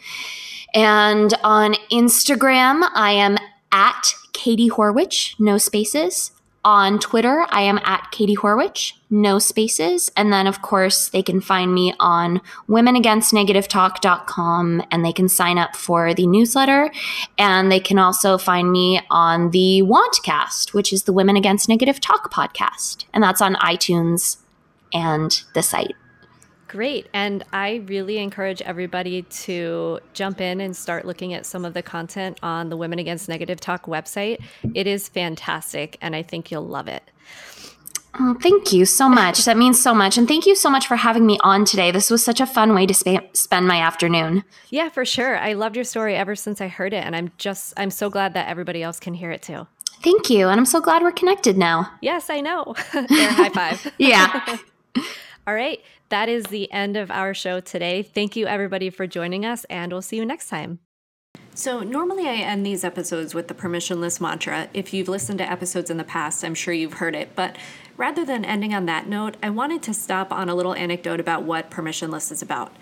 And 0.75 1.33
on 1.43 1.75
Instagram, 1.91 2.87
I 2.95 3.13
am 3.13 3.39
at 3.73 4.13
Katie 4.35 4.69
Horwitch, 4.69 5.35
no 5.41 5.57
spaces. 5.57 6.33
On 6.67 6.99
Twitter, 6.99 7.47
I 7.51 7.61
am 7.61 7.79
at 7.85 8.11
Katie 8.11 8.35
Horwitch, 8.35 8.95
no 9.09 9.39
spaces. 9.39 10.11
And 10.17 10.33
then, 10.33 10.49
of 10.49 10.63
course, 10.63 11.11
they 11.11 11.23
can 11.23 11.41
find 11.41 11.73
me 11.73 11.95
on 12.01 12.41
womenagainstnegativetalk.com 12.69 14.83
and 14.91 15.05
they 15.05 15.13
can 15.13 15.29
sign 15.29 15.59
up 15.59 15.77
for 15.77 16.13
the 16.13 16.27
newsletter. 16.27 16.91
And 17.39 17.71
they 17.71 17.79
can 17.79 18.01
also 18.01 18.37
find 18.37 18.73
me 18.73 19.01
on 19.11 19.53
the 19.53 19.85
Wantcast, 19.85 20.75
which 20.75 20.93
is 20.93 21.05
the 21.05 21.13
Women 21.13 21.37
Against 21.37 21.69
Negative 21.69 22.01
Talk 22.01 22.33
podcast. 22.33 23.05
And 23.15 23.23
that's 23.23 23.41
on 23.41 23.55
iTunes 23.55 24.39
and 24.93 25.41
the 25.55 25.63
site. 25.63 25.95
Great. 26.77 27.07
And 27.15 27.43
I 27.55 27.77
really 27.87 28.19
encourage 28.19 28.61
everybody 28.61 29.23
to 29.23 29.99
jump 30.13 30.43
in 30.43 30.61
and 30.61 30.77
start 30.77 31.07
looking 31.07 31.33
at 31.33 31.47
some 31.47 31.65
of 31.65 31.73
the 31.73 31.81
content 31.81 32.39
on 32.43 32.69
the 32.69 32.77
Women 32.77 32.99
Against 32.99 33.31
Negative 33.31 33.59
Talk 33.59 33.87
website. 33.87 34.43
It 34.75 34.87
is 34.87 35.09
fantastic, 35.09 35.97
and 36.03 36.15
I 36.15 36.23
think 36.23 36.51
you'll 36.51 36.67
love 36.67 36.87
it. 36.87 37.03
Oh, 38.21 38.37
thank 38.43 38.75
you 38.75 38.85
so 38.85 39.09
much. 39.09 39.47
That 39.47 39.57
means 39.57 39.83
so 39.83 39.95
much. 39.95 40.19
And 40.19 40.29
thank 40.29 40.45
you 40.45 40.55
so 40.55 40.69
much 40.69 40.87
for 40.87 40.97
having 40.97 41.25
me 41.25 41.39
on 41.41 41.65
today. 41.65 41.91
This 41.91 42.11
was 42.11 42.23
such 42.23 42.43
a 42.43 42.47
fun 42.47 42.75
way 42.75 42.85
to 42.85 42.93
sp- 42.93 43.33
spend 43.33 43.67
my 43.67 43.81
afternoon. 43.81 44.45
Yeah, 44.69 44.91
for 44.91 45.07
sure. 45.07 45.39
I 45.39 45.55
loved 45.55 45.77
your 45.77 45.85
story 45.87 46.15
ever 46.15 46.37
since 46.37 46.61
I 46.61 46.69
heard 46.69 46.93
it. 46.93 47.03
And 47.03 47.17
I'm 47.17 47.33
just, 47.39 47.73
I'm 47.79 47.91
so 47.91 48.11
glad 48.11 48.35
that 48.35 48.51
everybody 48.51 48.83
else 48.83 49.01
can 49.01 49.15
hear 49.15 49.31
it 49.31 49.41
too. 49.41 49.67
Thank 50.03 50.29
you. 50.29 50.49
And 50.49 50.61
I'm 50.61 50.67
so 50.67 50.83
glad 50.83 51.01
we're 51.01 51.13
connected 51.13 51.57
now. 51.57 51.91
Yes, 52.03 52.29
I 52.29 52.43
know. 52.43 52.75
high 52.93 53.49
five. 53.49 53.95
yeah. 53.99 54.59
All 55.47 55.55
right. 55.55 55.81
That 56.09 56.29
is 56.29 56.45
the 56.47 56.71
end 56.73 56.97
of 56.97 57.11
our 57.11 57.33
show 57.33 57.61
today. 57.61 58.03
Thank 58.03 58.35
you, 58.35 58.47
everybody, 58.47 58.91
for 58.91 59.07
joining 59.07 59.45
us, 59.45 59.65
and 59.71 59.93
we'll 59.93 60.03
see 60.03 60.17
you 60.17 60.27
next 60.27 60.49
time. 60.49 60.81
So, 61.55 61.81
normally 61.81 62.29
I 62.29 62.35
end 62.35 62.67
these 62.67 62.85
episodes 62.85 63.33
with 63.35 63.49
the 63.49 63.55
permissionless 63.55 64.21
mantra. 64.21 64.69
If 64.75 64.93
you've 64.93 65.09
listened 65.09 65.39
to 65.39 65.51
episodes 65.51 65.89
in 65.89 65.97
the 65.97 66.05
past, 66.05 66.45
I'm 66.45 66.55
sure 66.55 66.75
you've 66.75 66.95
heard 66.95 67.15
it. 67.15 67.31
But 67.37 67.57
rather 67.97 68.25
than 68.25 68.45
ending 68.45 68.75
on 68.75 68.87
that 68.87 69.07
note, 69.07 69.37
I 69.43 69.51
wanted 69.51 69.83
to 69.85 69.95
stop 69.95 70.33
on 70.33 70.49
a 70.49 70.55
little 70.55 70.75
anecdote 70.75 71.21
about 71.21 71.45
what 71.45 71.71
permissionless 71.71 72.33
is 72.33 72.43
about. 72.43 72.75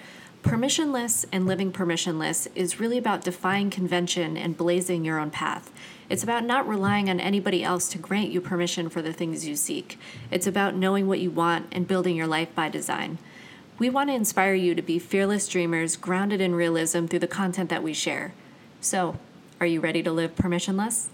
Permissionless 0.43 1.24
and 1.32 1.47
living 1.47 1.73
permissionless 1.73 2.49
is 2.55 2.81
really 2.81 2.99
about 2.99 3.24
defying 3.24 3.70
convention 3.70 4.36
and 4.36 4.57
blazing 4.57 5.05
your 5.05 5.19
own 5.19 5.31
path. 5.31 5.70
It's 6.09 6.22
about 6.22 6.44
not 6.44 6.68
relying 6.68 7.09
on 7.09 7.18
anybody 7.20 7.64
else 7.64 7.89
to 7.89 7.98
grant 7.98 8.31
you 8.31 8.40
permission 8.40 8.89
for 8.89 9.01
the 9.01 9.12
things 9.12 9.47
you 9.47 9.56
seek. 9.56 9.98
It's 10.31 10.47
about 10.47 10.74
knowing 10.74 11.06
what 11.06 11.20
you 11.20 11.31
want 11.31 11.66
and 11.72 11.89
building 11.89 12.16
your 12.16 12.26
life 12.26 12.55
by 12.55 12.68
design. 12.68 13.18
We 13.78 13.90
want 13.90 14.10
to 14.10 14.14
inspire 14.14 14.55
you 14.55 14.74
to 14.74 14.82
be 14.82 14.98
fearless 14.98 15.48
dreamers 15.48 15.97
grounded 15.97 16.40
in 16.40 16.55
realism 16.55 17.06
through 17.06 17.18
the 17.20 17.26
content 17.26 17.70
that 17.70 17.82
we 17.82 17.93
share. 17.93 18.32
So, 18.81 19.18
are 19.60 19.66
you 19.66 19.81
ready 19.81 20.02
to 20.02 20.12
live 20.12 20.36
permissionless? 20.36 21.09